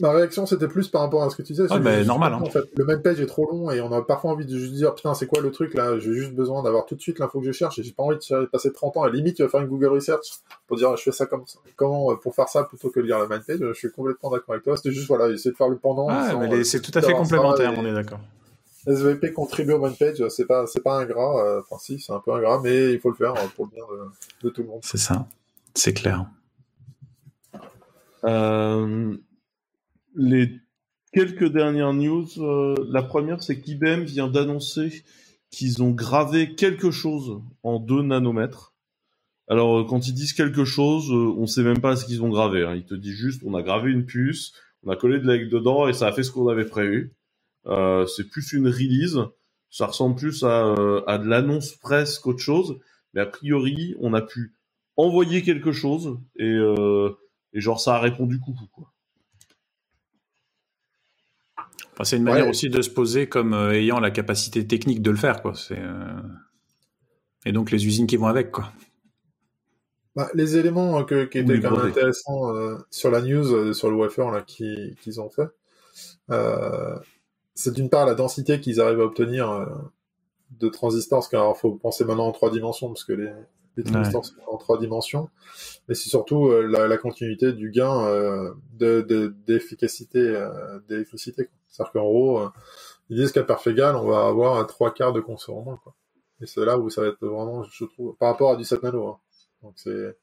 [0.01, 1.67] Ma réaction, c'était plus par rapport à ce que tu disais.
[1.71, 2.33] Ah, bah, normal.
[2.33, 2.41] Hein.
[2.43, 4.73] En fait, le même page est trop long et on a parfois envie de juste
[4.73, 5.99] dire putain, c'est quoi le truc là?
[6.01, 8.17] J'ai juste besoin d'avoir tout de suite l'info que je cherche et j'ai pas envie
[8.17, 9.03] de passer 30 ans.
[9.05, 10.27] À la limite, tu vas faire une Google Research
[10.67, 11.61] pour dire je fais ça comme ça.
[11.77, 13.59] Comment euh, pour faire ça plutôt que de lire la main page?
[13.61, 14.77] Je suis complètement d'accord avec toi.
[14.77, 16.09] C'était juste voilà, essayer de faire le pendant.
[16.11, 17.73] Ah, mais c'est tout à fait complémentaire.
[17.77, 18.21] On est d'accord.
[18.87, 21.43] SVP contribue au main page, c'est pas c'est pas ingrat.
[21.43, 23.71] Euh, enfin si, c'est un peu ingrat, mais il faut le faire euh, pour le
[23.71, 24.81] bien de, de tout le monde.
[24.83, 25.27] C'est ça,
[25.75, 26.27] c'est clair.
[28.25, 29.17] Euh,
[30.15, 30.61] les
[31.15, 32.27] quelques dernières news.
[32.39, 35.05] Euh, la première, c'est qu'IBM vient d'annoncer
[35.51, 38.75] qu'ils ont gravé quelque chose en 2 nanomètres.
[39.49, 42.29] Alors, euh, quand ils disent quelque chose, euh, on sait même pas ce qu'ils ont
[42.29, 42.65] gravé.
[42.65, 42.75] Hein.
[42.75, 45.87] Ils te disent juste, on a gravé une puce, on a collé de l'aigle dedans
[45.89, 47.15] et ça a fait ce qu'on avait prévu.
[47.65, 49.19] c'est plus une release.
[49.71, 50.75] Ça ressemble plus à,
[51.07, 52.79] à de l'annonce presse qu'autre chose.
[53.13, 54.55] Mais a priori, on a pu
[54.97, 56.55] envoyer quelque chose et,
[57.53, 58.67] et genre ça a répondu coucou.
[58.73, 58.94] Quoi
[62.03, 65.17] c'est une manière aussi de se poser comme euh, ayant la capacité technique de le
[65.17, 65.55] faire, quoi.
[65.55, 66.21] C'est euh,
[67.47, 68.73] et donc les usines qui vont avec, quoi.
[70.17, 72.53] bah, les éléments qui étaient quand même intéressants
[72.91, 75.49] sur la news, sur le wafer là qu'ils ont fait,
[77.55, 79.69] c'est d'une part la densité qu'ils arrivent à obtenir
[80.59, 83.31] de transistors, parce qu'il faut penser maintenant en trois dimensions, parce que les,
[83.77, 85.29] les transistors sont en trois dimensions,
[85.89, 91.49] mais c'est surtout euh, la, la, continuité du gain euh, de d'efficacité euh, d'électricité.
[91.75, 92.49] C'est-à-dire qu'en gros, euh,
[93.11, 95.81] ils disent qu'à perf égal, on va avoir trois quarts de conso en moins.
[95.83, 95.93] Quoi.
[96.41, 98.83] Et c'est là où ça va être vraiment, je trouve, par rapport à du 7
[98.85, 99.09] nano.
[99.09, 99.19] Hein.
[99.63, 100.17] Donc c'est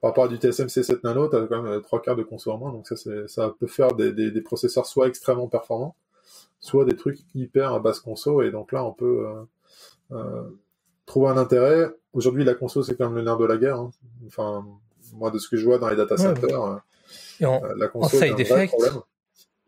[0.00, 2.58] par rapport à du TSMC 7 nano, t'as quand même trois quarts de conso en
[2.58, 2.72] moins.
[2.72, 2.94] Donc ça,
[3.26, 5.94] ça peut faire des, des, des, processeurs soit extrêmement performants,
[6.60, 8.40] soit des trucs hyper à basse conso.
[8.42, 9.44] Et donc là, on peut euh,
[10.12, 10.48] euh,
[11.04, 11.90] trouver un intérêt.
[12.14, 13.80] Aujourd'hui, la conso, c'est quand même le nerf de la guerre.
[13.80, 13.90] Hein.
[14.26, 14.64] Enfin,
[15.14, 18.40] moi, de ce que je vois dans les data centers, euh, la conso, en side
[18.40, 18.74] effect,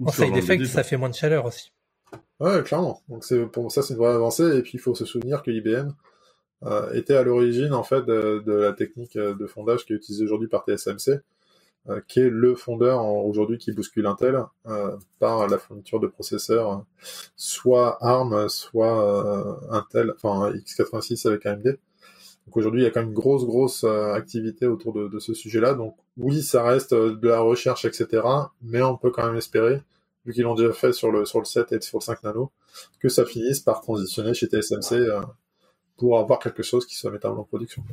[0.04, 1.72] en side effect, ça fait moins de chaleur aussi.
[2.38, 3.02] Ouais, clairement.
[3.08, 4.56] Donc c'est pour ça, c'est une vraie avancée.
[4.56, 5.90] Et puis, il faut se souvenir que IBM
[6.64, 10.24] euh, était à l'origine, en fait, de, de, la technique de fondage qui est utilisée
[10.24, 11.20] aujourd'hui par TSMC
[11.88, 16.84] euh, qui est le fondeur aujourd'hui qui bouscule Intel euh, par la fourniture de processeurs
[17.36, 21.78] soit ARM, soit euh, Intel, enfin x86 avec AMD.
[22.50, 25.34] Donc aujourd'hui, il y a quand même une grosse, grosse activité autour de, de ce
[25.34, 25.74] sujet-là.
[25.74, 28.26] Donc oui, ça reste de la recherche, etc.
[28.60, 29.80] Mais on peut quand même espérer,
[30.26, 32.50] vu qu'ils l'ont déjà fait sur le, sur le 7 et sur le 5 nano,
[32.98, 34.96] que ça finisse par transitionner chez TSMC
[35.96, 37.84] pour avoir quelque chose qui soit mettable en production.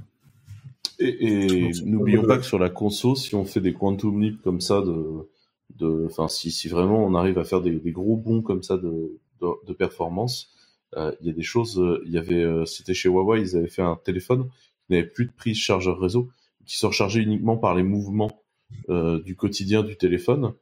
[0.97, 4.81] Et, n'oublions pas que sur la conso, si on fait des quantum leap comme ça,
[4.81, 5.29] de,
[5.75, 8.75] de, enfin, si, si vraiment on arrive à faire des, des gros bons comme ça
[8.77, 10.56] de, de, de performance, euh,
[10.95, 11.79] il y a des choses.
[11.79, 14.47] Euh, il y avait, euh, c'était chez Huawei, ils avaient fait un téléphone
[14.85, 16.29] qui n'avait plus de prise chargeur réseau,
[16.65, 18.43] qui se rechargeait uniquement par les mouvements
[18.89, 20.53] euh, du quotidien du téléphone,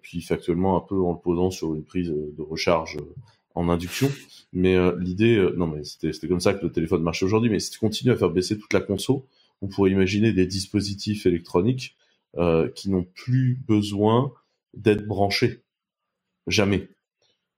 [0.00, 2.98] puis factuellement un peu en le posant sur une prise de recharge
[3.56, 4.08] en induction.
[4.52, 7.50] Mais l'idée, non mais c'était comme ça que le téléphone marche aujourd'hui.
[7.50, 9.26] Mais si tu continues à faire baisser toute la conso,
[9.62, 11.96] on pourrait imaginer des dispositifs électroniques
[12.36, 14.30] euh, qui n'ont plus besoin
[14.74, 15.62] d'être branchés.
[16.46, 16.90] Jamais.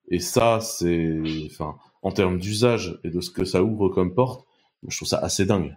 [0.08, 4.46] Et ça, c'est, enfin, en termes d'usage et de ce que ça ouvre comme porte,
[4.86, 5.76] je trouve ça assez dingue.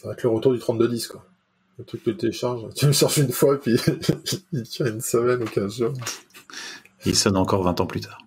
[0.00, 1.24] Ça va être le retour du 3210, quoi.
[1.78, 3.76] Le truc que tu télécharges, tu le cherches une fois, puis
[4.52, 5.92] il tient une semaine ou 15 jours.
[7.06, 8.18] Il sonne encore 20 ans plus tard.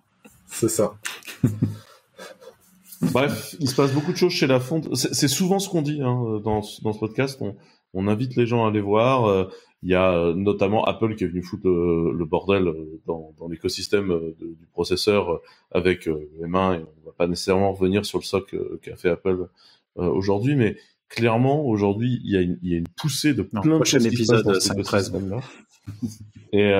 [0.48, 0.94] C'est ça.
[3.02, 4.94] Bref, il se passe beaucoup de choses chez la fonte.
[4.94, 7.38] C'est souvent ce qu'on dit hein, dans, dans ce podcast.
[7.40, 7.54] On,
[7.92, 9.48] on, invite les gens à aller voir.
[9.84, 13.34] Euh, il y a euh, notamment Apple qui est venu foutre le, bordel euh, dans,
[13.38, 15.40] dans l'écosystème du processeur
[15.70, 16.78] avec les mains.
[16.78, 19.48] Et on va pas nécessairement revenir sur le soc qu'a fait Apple
[19.96, 20.76] aujourd'hui, mais
[21.08, 24.06] clairement aujourd'hui il y, a une, il y a une poussée de plein de choses
[24.06, 25.12] épisode qui se passent
[26.52, 26.72] Et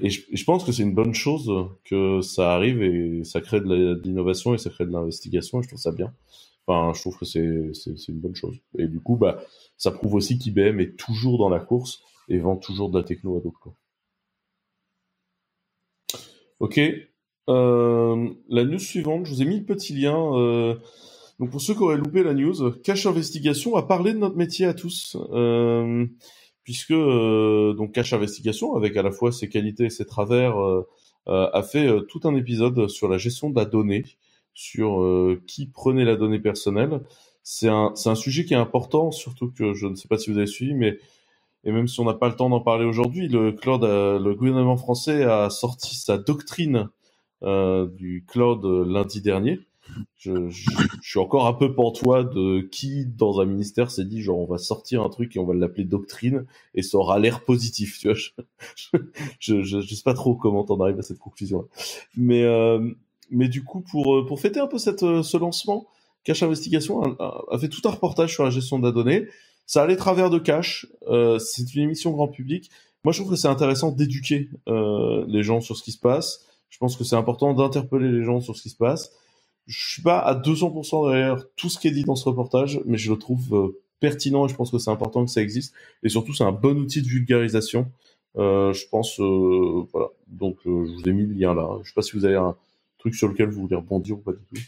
[0.00, 1.50] et je, pense que c'est une bonne chose
[1.84, 5.68] que ça arrive et ça crée de l'innovation et ça crée de l'investigation et je
[5.68, 6.12] trouve ça bien.
[6.66, 8.56] Enfin, je trouve que c'est, c'est, une bonne chose.
[8.78, 9.42] Et du coup, bah,
[9.82, 13.36] ça prouve aussi qu'IBM est toujours dans la course et vend toujours de la techno
[13.36, 13.72] à d'autres.
[16.60, 16.78] Ok.
[17.48, 20.36] Euh, la news suivante, je vous ai mis le petit lien.
[20.36, 20.76] Euh,
[21.40, 24.66] donc pour ceux qui auraient loupé la news, Cache Investigation a parlé de notre métier
[24.66, 25.16] à tous.
[25.32, 26.06] Euh,
[26.62, 30.54] puisque donc Cache Investigation, avec à la fois ses qualités et ses travers,
[31.26, 34.04] a fait tout un épisode sur la gestion de la donnée,
[34.54, 35.04] sur
[35.48, 37.00] qui prenait la donnée personnelle.
[37.42, 40.38] C'est un, un sujet qui est important, surtout que je ne sais pas si vous
[40.38, 40.98] avez suivi, mais
[41.64, 44.76] et même si on n'a pas le temps d'en parler aujourd'hui, le cloud, le gouvernement
[44.76, 46.88] français a sorti sa doctrine
[47.42, 49.60] du cloud lundi dernier,
[50.16, 50.70] je, je,
[51.02, 54.58] suis encore un peu pantois de qui dans un ministère s'est dit genre on va
[54.58, 58.16] sortir un truc et on va l'appeler doctrine et ça aura l'air positif tu vois.
[59.38, 61.68] Je, je, je, sais pas trop comment t'en arrives à cette conclusion
[62.16, 62.90] mais euh,
[63.30, 65.86] mais du coup pour euh, pour fêter un peu cette euh, ce lancement
[66.24, 69.28] Cache Investigation a, fait tout un reportage sur la gestion de la donnée
[69.66, 72.70] ça allait travers de Cache euh, c'est une émission grand public
[73.04, 76.46] moi je trouve que c'est intéressant d'éduquer euh, les gens sur ce qui se passe
[76.68, 79.12] je pense que c'est important d'interpeller les gens sur ce qui se passe
[79.66, 82.98] je suis pas à 200% derrière tout ce qui est dit dans ce reportage, mais
[82.98, 85.74] je le trouve euh, pertinent et je pense que c'est important que ça existe.
[86.02, 87.90] Et surtout, c'est un bon outil de vulgarisation.
[88.36, 90.08] Euh, je pense, euh, voilà.
[90.26, 91.78] Donc, je vous ai mis le lien là.
[91.82, 92.56] Je sais pas si vous avez un
[92.98, 94.62] truc sur lequel vous voulez rebondir ou pas du tout.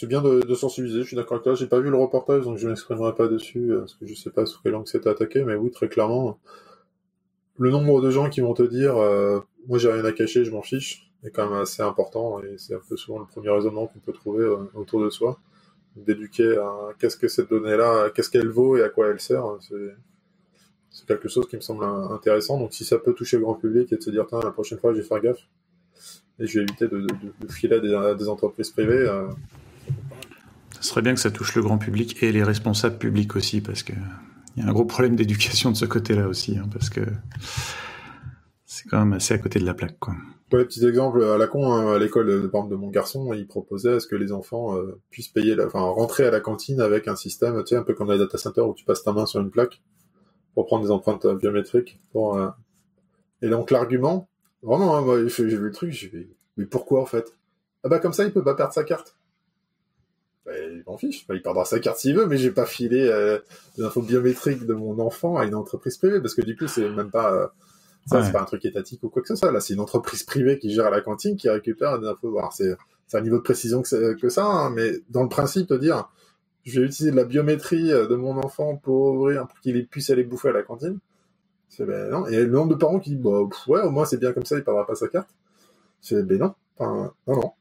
[0.00, 1.54] C'est bien de, sensibiliser, je suis d'accord avec toi.
[1.54, 4.46] J'ai pas vu le reportage, donc je m'exprimerai pas dessus, parce que je sais pas
[4.46, 6.38] sous quelle langue c'était attaqué, mais oui, très clairement,
[7.58, 10.52] le nombre de gens qui vont te dire euh, moi j'ai rien à cacher, je
[10.52, 13.88] m'en fiche, est quand même assez important et c'est un peu souvent le premier raisonnement
[13.88, 15.38] qu'on peut trouver euh, autour de soi.
[15.96, 19.44] D'éduquer à qu'est-ce que cette donnée-là, qu'est-ce qu'elle vaut et à quoi elle sert,
[20.88, 22.58] c'est quelque chose qui me semble intéressant.
[22.58, 24.94] Donc si ça peut toucher le grand public et de se dire la prochaine fois
[24.94, 25.46] je vais faire gaffe
[26.38, 27.06] et je vais éviter de,
[27.50, 29.06] filer à des, entreprises privées.
[29.06, 29.28] Euh.
[30.80, 33.82] Ce serait bien que ça touche le grand public et les responsables publics aussi, parce
[33.82, 33.92] que
[34.56, 37.02] il y a un gros problème d'éducation de ce côté-là aussi, hein, parce que
[38.64, 40.14] c'est quand même assez à côté de la plaque, quoi.
[40.52, 43.92] Ouais, petit exemple à la con, hein, à l'école de, de mon garçon, il proposait
[43.92, 47.06] à ce que les enfants euh, puissent payer, la, enfin rentrer à la cantine avec
[47.06, 49.12] un système, tu sais, un peu comme dans les data centers où tu passes ta
[49.12, 49.80] main sur une plaque
[50.54, 52.00] pour prendre des empreintes biométriques.
[52.10, 52.48] Pour, euh...
[53.42, 54.28] Et donc l'argument,
[54.62, 56.12] vraiment, hein, j'ai vu le truc,
[56.56, 57.32] mais pourquoi en fait?
[57.84, 59.16] Ah bah comme ça, il peut pas perdre sa carte.
[60.46, 63.06] Bah, il m'en fiche, bah, il perdra sa carte s'il veut, mais j'ai pas filé
[63.08, 63.38] euh,
[63.76, 66.88] des infos biométriques de mon enfant à une entreprise privée parce que du coup, c'est
[66.88, 67.46] même pas euh,
[68.06, 69.52] ça, c'est pas un truc étatique ou quoi que ce soit.
[69.52, 72.36] Là, c'est une entreprise privée qui gère la cantine, qui récupère des infos.
[72.52, 72.74] c'est,
[73.06, 76.08] c'est un niveau de précision que, que ça, hein, mais dans le principe de dire,
[76.64, 80.10] je vais utiliser de la biométrie euh, de mon enfant pour ouvrir, pour qu'il puisse
[80.10, 80.98] aller bouffer à la cantine.
[81.68, 82.26] C'est ben non.
[82.26, 84.56] Et le nombre de parents qui disent, bah, ouais, au moins c'est bien comme ça,
[84.56, 85.28] il perdra pas sa carte.
[86.00, 86.54] C'est ben non.
[86.78, 87.52] Enfin, non, non.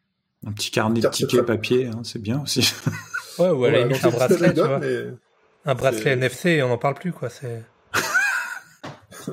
[0.59, 2.73] Petit carnet de tickets papier, hein, c'est bien aussi.
[3.39, 4.81] Ouais, ou elle un bracelet, tu vois.
[5.65, 7.29] Un bracelet NFC, on n'en parle plus, quoi.
[7.29, 7.63] C'est.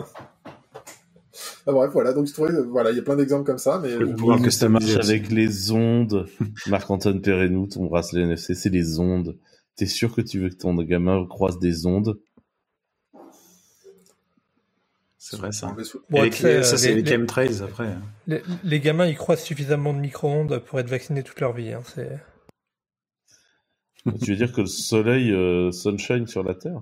[1.69, 2.13] Ah, bref, voilà.
[2.13, 3.91] Donc, je trouvais, voilà, il y a plein d'exemples comme ça, mais.
[3.91, 6.29] Je voir que ça marche avec les ondes.
[6.69, 9.37] Marc-Antoine Perrenou, ton bracelet NFC, c'est les ondes.
[9.75, 12.21] T'es sûr que tu veux que ton gamin croise des ondes?
[15.29, 15.75] C'est vrai, ça.
[16.09, 17.97] Bon, ça, c'est les, les chemtrails, après.
[18.29, 21.83] Les, les, gamins, ils croisent suffisamment de micro-ondes pour être vaccinés toute leur vie, hein,
[21.97, 22.21] c'est.
[24.23, 26.81] tu veux dire que le soleil euh, sunshine sur la Terre?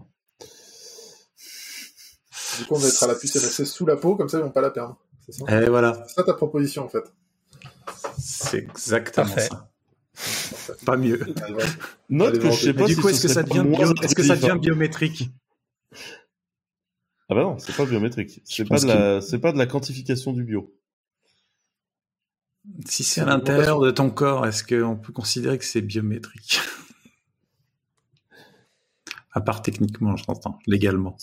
[2.58, 4.50] Du coup, on va être à la puce sous la peau, comme ça, ils vont
[4.50, 4.98] pas la perdre.
[5.24, 5.62] C'est ça?
[5.62, 6.04] Et voilà.
[6.06, 7.04] C'est ça ta proposition, en fait.
[8.18, 9.70] C'est exactement ça.
[10.84, 11.18] Pas mieux.
[12.10, 13.64] Note que je sais pas du coup, est-ce que, ça devient
[14.02, 15.30] est-ce que ça devient biométrique?
[17.28, 18.42] Ah bah non, c'est pas biométrique.
[18.44, 20.74] C'est pas de la, pas de la quantification du bio.
[22.86, 26.60] Si c'est à l'intérieur de ton corps, est-ce qu'on peut considérer que c'est biométrique?
[29.32, 31.16] À part techniquement, j'entends, légalement.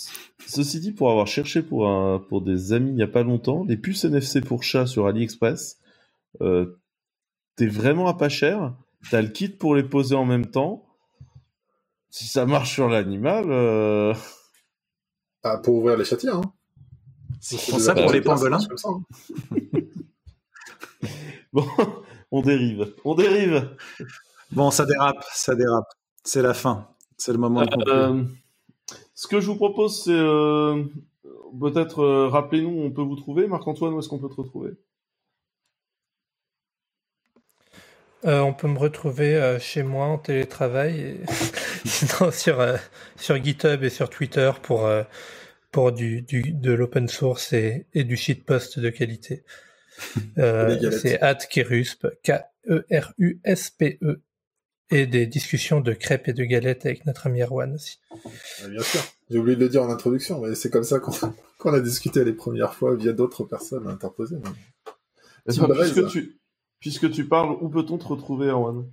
[0.45, 3.63] Ceci dit, pour avoir cherché pour, un, pour des amis il n'y a pas longtemps,
[3.63, 5.79] les puces NFC pour chat sur AliExpress,
[6.41, 6.77] euh,
[7.55, 8.75] t'es vraiment à pas cher,
[9.09, 10.85] t'as le kit pour les poser en même temps.
[12.09, 13.45] Si ça marche sur l'animal...
[13.49, 14.13] Euh...
[15.43, 16.41] Ah, pour ouvrir les châtiers, hein.
[17.39, 18.59] C'est pour ça pour les pangolins.
[21.53, 21.65] Bon,
[22.31, 23.75] on dérive, on dérive.
[24.51, 25.89] Bon, ça dérape, ça dérape.
[26.23, 26.87] C'est la fin.
[27.17, 27.63] C'est le moment.
[27.87, 28.23] Euh,
[29.13, 30.83] ce que je vous propose, c'est euh,
[31.59, 33.47] peut-être euh, rappelez-nous où on peut vous trouver.
[33.47, 34.71] Marc-Antoine, où est-ce qu'on peut te retrouver?
[38.23, 41.19] On peut me retrouver chez moi en télétravail, et...
[42.31, 42.65] sur,
[43.15, 44.89] sur GitHub et sur Twitter pour,
[45.71, 49.43] pour du, du, de l'open source et, et du shitpost de qualité.
[50.35, 51.19] c'est
[51.49, 54.21] @kerusp, K-E-R-U-S-P-E
[54.91, 57.99] et des discussions de crêpes et de galettes avec notre ami Erwan aussi.
[58.67, 61.79] bien sûr, j'ai oublié de le dire en introduction, mais c'est comme ça qu'on a
[61.79, 64.37] discuté les premières fois via d'autres personnes interposées.
[65.45, 66.40] puisque, tu,
[66.81, 68.85] puisque tu parles, où peut-on te retrouver, Erwan?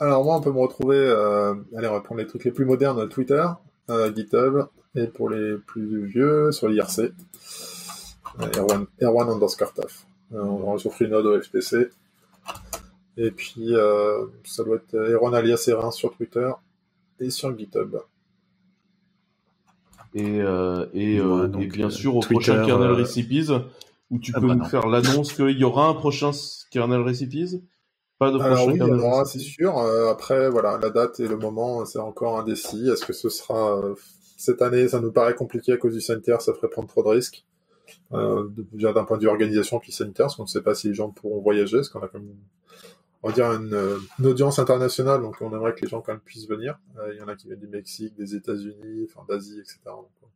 [0.00, 2.64] Alors moi, on peut me retrouver, euh, allez, on va prendre les trucs les plus
[2.64, 3.46] modernes, Twitter,
[3.90, 4.64] euh, GitHub,
[4.96, 7.12] et pour les plus vieux, sur l'IRC, euh,
[8.56, 10.06] Erwan, Erwan underscore taf.
[10.32, 11.90] On sur Freenode au FTC,
[13.16, 16.50] et puis, euh, ça doit être Eron alias Erin sur Twitter
[17.18, 17.96] et sur GitHub.
[20.14, 23.52] Et, euh, et, euh, bien sûr, au prochain Kernel Recipes,
[24.10, 26.30] où tu ah peux bah nous faire l'annonce qu'il y aura un prochain
[26.70, 27.62] Kernel Recipes?
[28.18, 29.78] Pas de prochain oui, Kernel il c'est sûr.
[29.78, 32.88] après, voilà, la date et le moment, c'est encore indécis.
[32.88, 33.80] Est-ce que ce sera
[34.36, 34.88] cette année?
[34.88, 37.44] Ça nous paraît compliqué à cause du sanitaire, ça ferait prendre trop de risques.
[38.10, 41.10] d'un point de vue organisation puis sanitaire, parce qu'on ne sait pas si les gens
[41.10, 42.28] pourront voyager, parce qu'on a comme
[43.22, 46.48] on va dire une, audience internationale, donc on aimerait que les gens quand même puissent
[46.48, 46.78] venir.
[46.98, 49.78] Euh, il y en a qui viennent du Mexique, des États-Unis, enfin d'Asie, etc.
[49.86, 50.26] Donc, euh,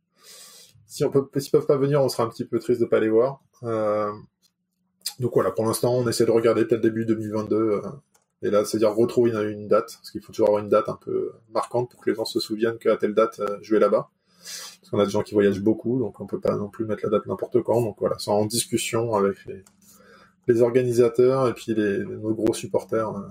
[0.85, 2.99] si on peut, s'ils peuvent pas venir, on sera un petit peu triste de pas
[2.99, 3.41] les voir.
[3.65, 4.11] Euh,
[5.19, 7.81] donc voilà, pour l'instant, on essaie de regarder peut-être début 2022.
[8.41, 11.33] et là, c'est-à-dire retrouver une, date, parce qu'il faut toujours avoir une date un peu
[11.49, 14.09] marquante pour que les gens se souviennent qu'à telle date, je vais là-bas.
[14.45, 17.03] Parce qu'on a des gens qui voyagent beaucoup, donc on peut pas non plus mettre
[17.03, 17.81] la date n'importe quand.
[17.81, 19.37] Donc voilà, c'est en discussion avec
[20.47, 23.21] les, organisateurs et puis les, nos gros supporters, euh,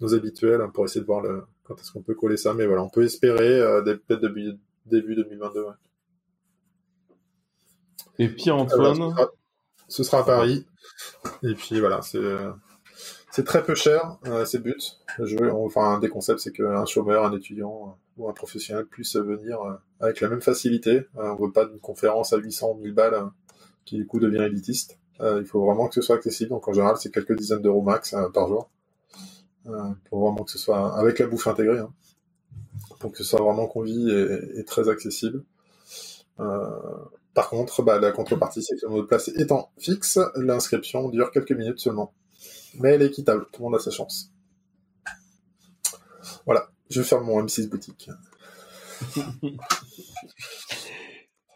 [0.00, 1.24] nos habituels, hein, pour essayer de voir
[1.64, 2.54] quand est-ce qu'on peut coller ça.
[2.54, 4.52] Mais voilà, on peut espérer euh, peut-être début,
[4.86, 5.60] début 2022.
[5.60, 5.72] Ouais.
[8.18, 9.14] Et Pierre-Antoine
[9.88, 10.66] ce, sera, à Paris.
[11.42, 14.98] Et puis voilà, c'est très peu cher, euh, c'est but.
[15.52, 19.58] enfin, un des concepts, c'est qu'un chômeur, un étudiant ou un professionnel puisse venir
[20.00, 21.06] avec la même facilité.
[21.14, 23.30] on veut pas d'une conférence à 800 1000 balles
[23.84, 24.98] qui du coup devient élitiste.
[25.20, 26.50] il faut vraiment que ce soit accessible.
[26.50, 28.70] Donc en général, c'est quelques dizaines d'euros max par jour.
[30.08, 31.78] pour vraiment que ce soit avec la bouffe intégrée.
[31.78, 31.92] Hein,
[33.00, 35.44] pour que ce soit vraiment convivial et, et très accessible.
[37.36, 41.30] Par contre, bah, la contrepartie, c'est que le mot de passe étant fixe, l'inscription dure
[41.30, 42.14] quelques minutes seulement.
[42.78, 44.32] Mais elle est équitable, tout le monde a sa chance.
[46.46, 48.10] Voilà, je ferme mon M6 boutique.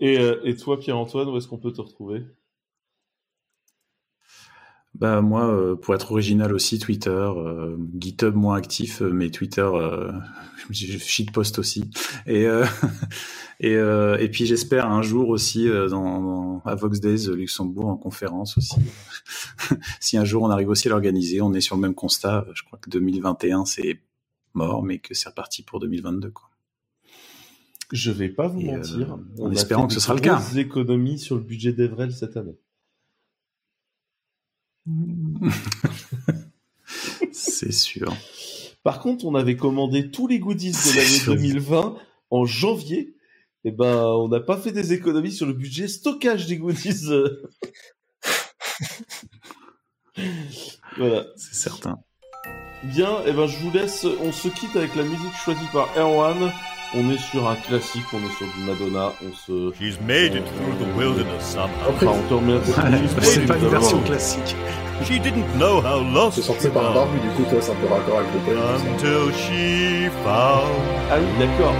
[0.02, 2.24] Euh, et, toi, Pierre-Antoine, où est-ce qu'on peut te retrouver?
[4.94, 9.68] Bah moi, euh, pour être original aussi, Twitter, euh, GitHub moins actif, mais Twitter,
[10.70, 11.90] je shitpost aussi.
[12.26, 12.46] Et
[13.60, 18.76] et, et puis j'espère un jour aussi dans, à Vox Days Luxembourg en conférence aussi.
[20.00, 22.46] si un jour on arrive aussi à l'organiser, on est sur le même constat.
[22.54, 24.00] Je crois que 2021 c'est
[24.54, 26.50] mort, mais que c'est reparti pour 2022 quoi.
[27.92, 29.18] Je vais pas vous mentir.
[29.38, 30.40] Euh, en espérant que ce sera le cas.
[30.56, 32.56] Économies sur le budget d'Evrel cette année.
[37.32, 38.14] c'est sûr.
[38.82, 41.96] Par contre, on avait commandé tous les goodies de l'année 2020
[42.30, 43.14] en janvier.
[43.62, 47.08] Et eh ben, on n'a pas fait des économies sur le budget stockage des goodies.
[50.96, 51.26] voilà.
[51.36, 51.98] C'est certain.
[52.84, 55.94] Bien, et eh ben je vous laisse, on se quitte avec la musique choisie par
[55.98, 56.50] Erwan.
[56.92, 59.72] On est sur un classique, on est sur du Madonna, on se...
[59.78, 61.90] She's made it through the wilderness somehow.
[61.90, 62.72] Enfin, on te remercie.
[63.22, 64.56] c'est pas une version classique.
[65.04, 67.76] She didn't know how lost C'est sorti par un barbu, du coup, toi, c'est un
[67.76, 68.58] peu raccord avec le thème.
[68.92, 70.66] Until she found...
[71.12, 71.74] Ah oui, d'accord.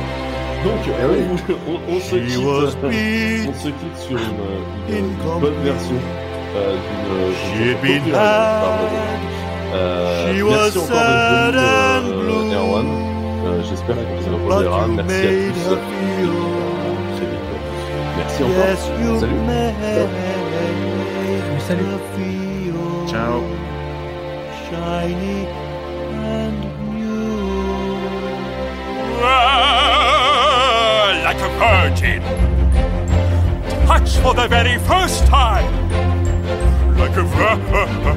[0.63, 1.57] Donc, eh oui.
[1.67, 2.39] on, on, se quitte,
[3.49, 5.97] on se quitte sur une, une, une bonne version
[6.55, 6.77] euh,
[7.53, 8.03] d'une...
[8.03, 8.15] d'une
[9.73, 10.89] euh, merci encore
[11.53, 13.00] d'être venu, euh, Erwan.
[13.61, 14.87] Euh, j'espère qu'on se reproduira.
[14.87, 15.77] Merci à tous.
[17.17, 17.59] Très bientôt.
[18.17, 18.65] Merci encore.
[19.21, 19.37] Salut.
[21.69, 21.83] Salut.
[21.87, 21.99] Salut.
[23.09, 23.37] Ciao.
[24.65, 25.39] Shiny
[26.15, 26.61] and
[26.91, 27.99] new.
[29.23, 29.29] Ah,
[31.25, 32.23] like a virgin.
[33.87, 35.67] Touch for the very first time.
[36.97, 37.23] Like a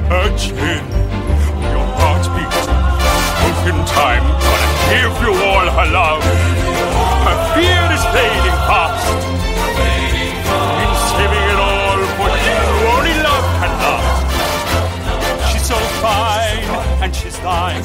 [0.08, 1.03] virgin
[3.66, 6.22] in time, gonna give you all her love.
[7.26, 9.08] Her fear is fading fast.
[10.82, 12.60] In saving it all for you,
[12.92, 15.52] only love can last.
[15.52, 16.68] She's so fine,
[17.02, 17.82] and she's thine.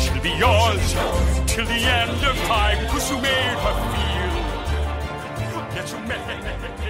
[0.00, 0.84] She'll be yours
[1.46, 4.34] till the end of time, cause you made her feel
[5.74, 6.83] that you made.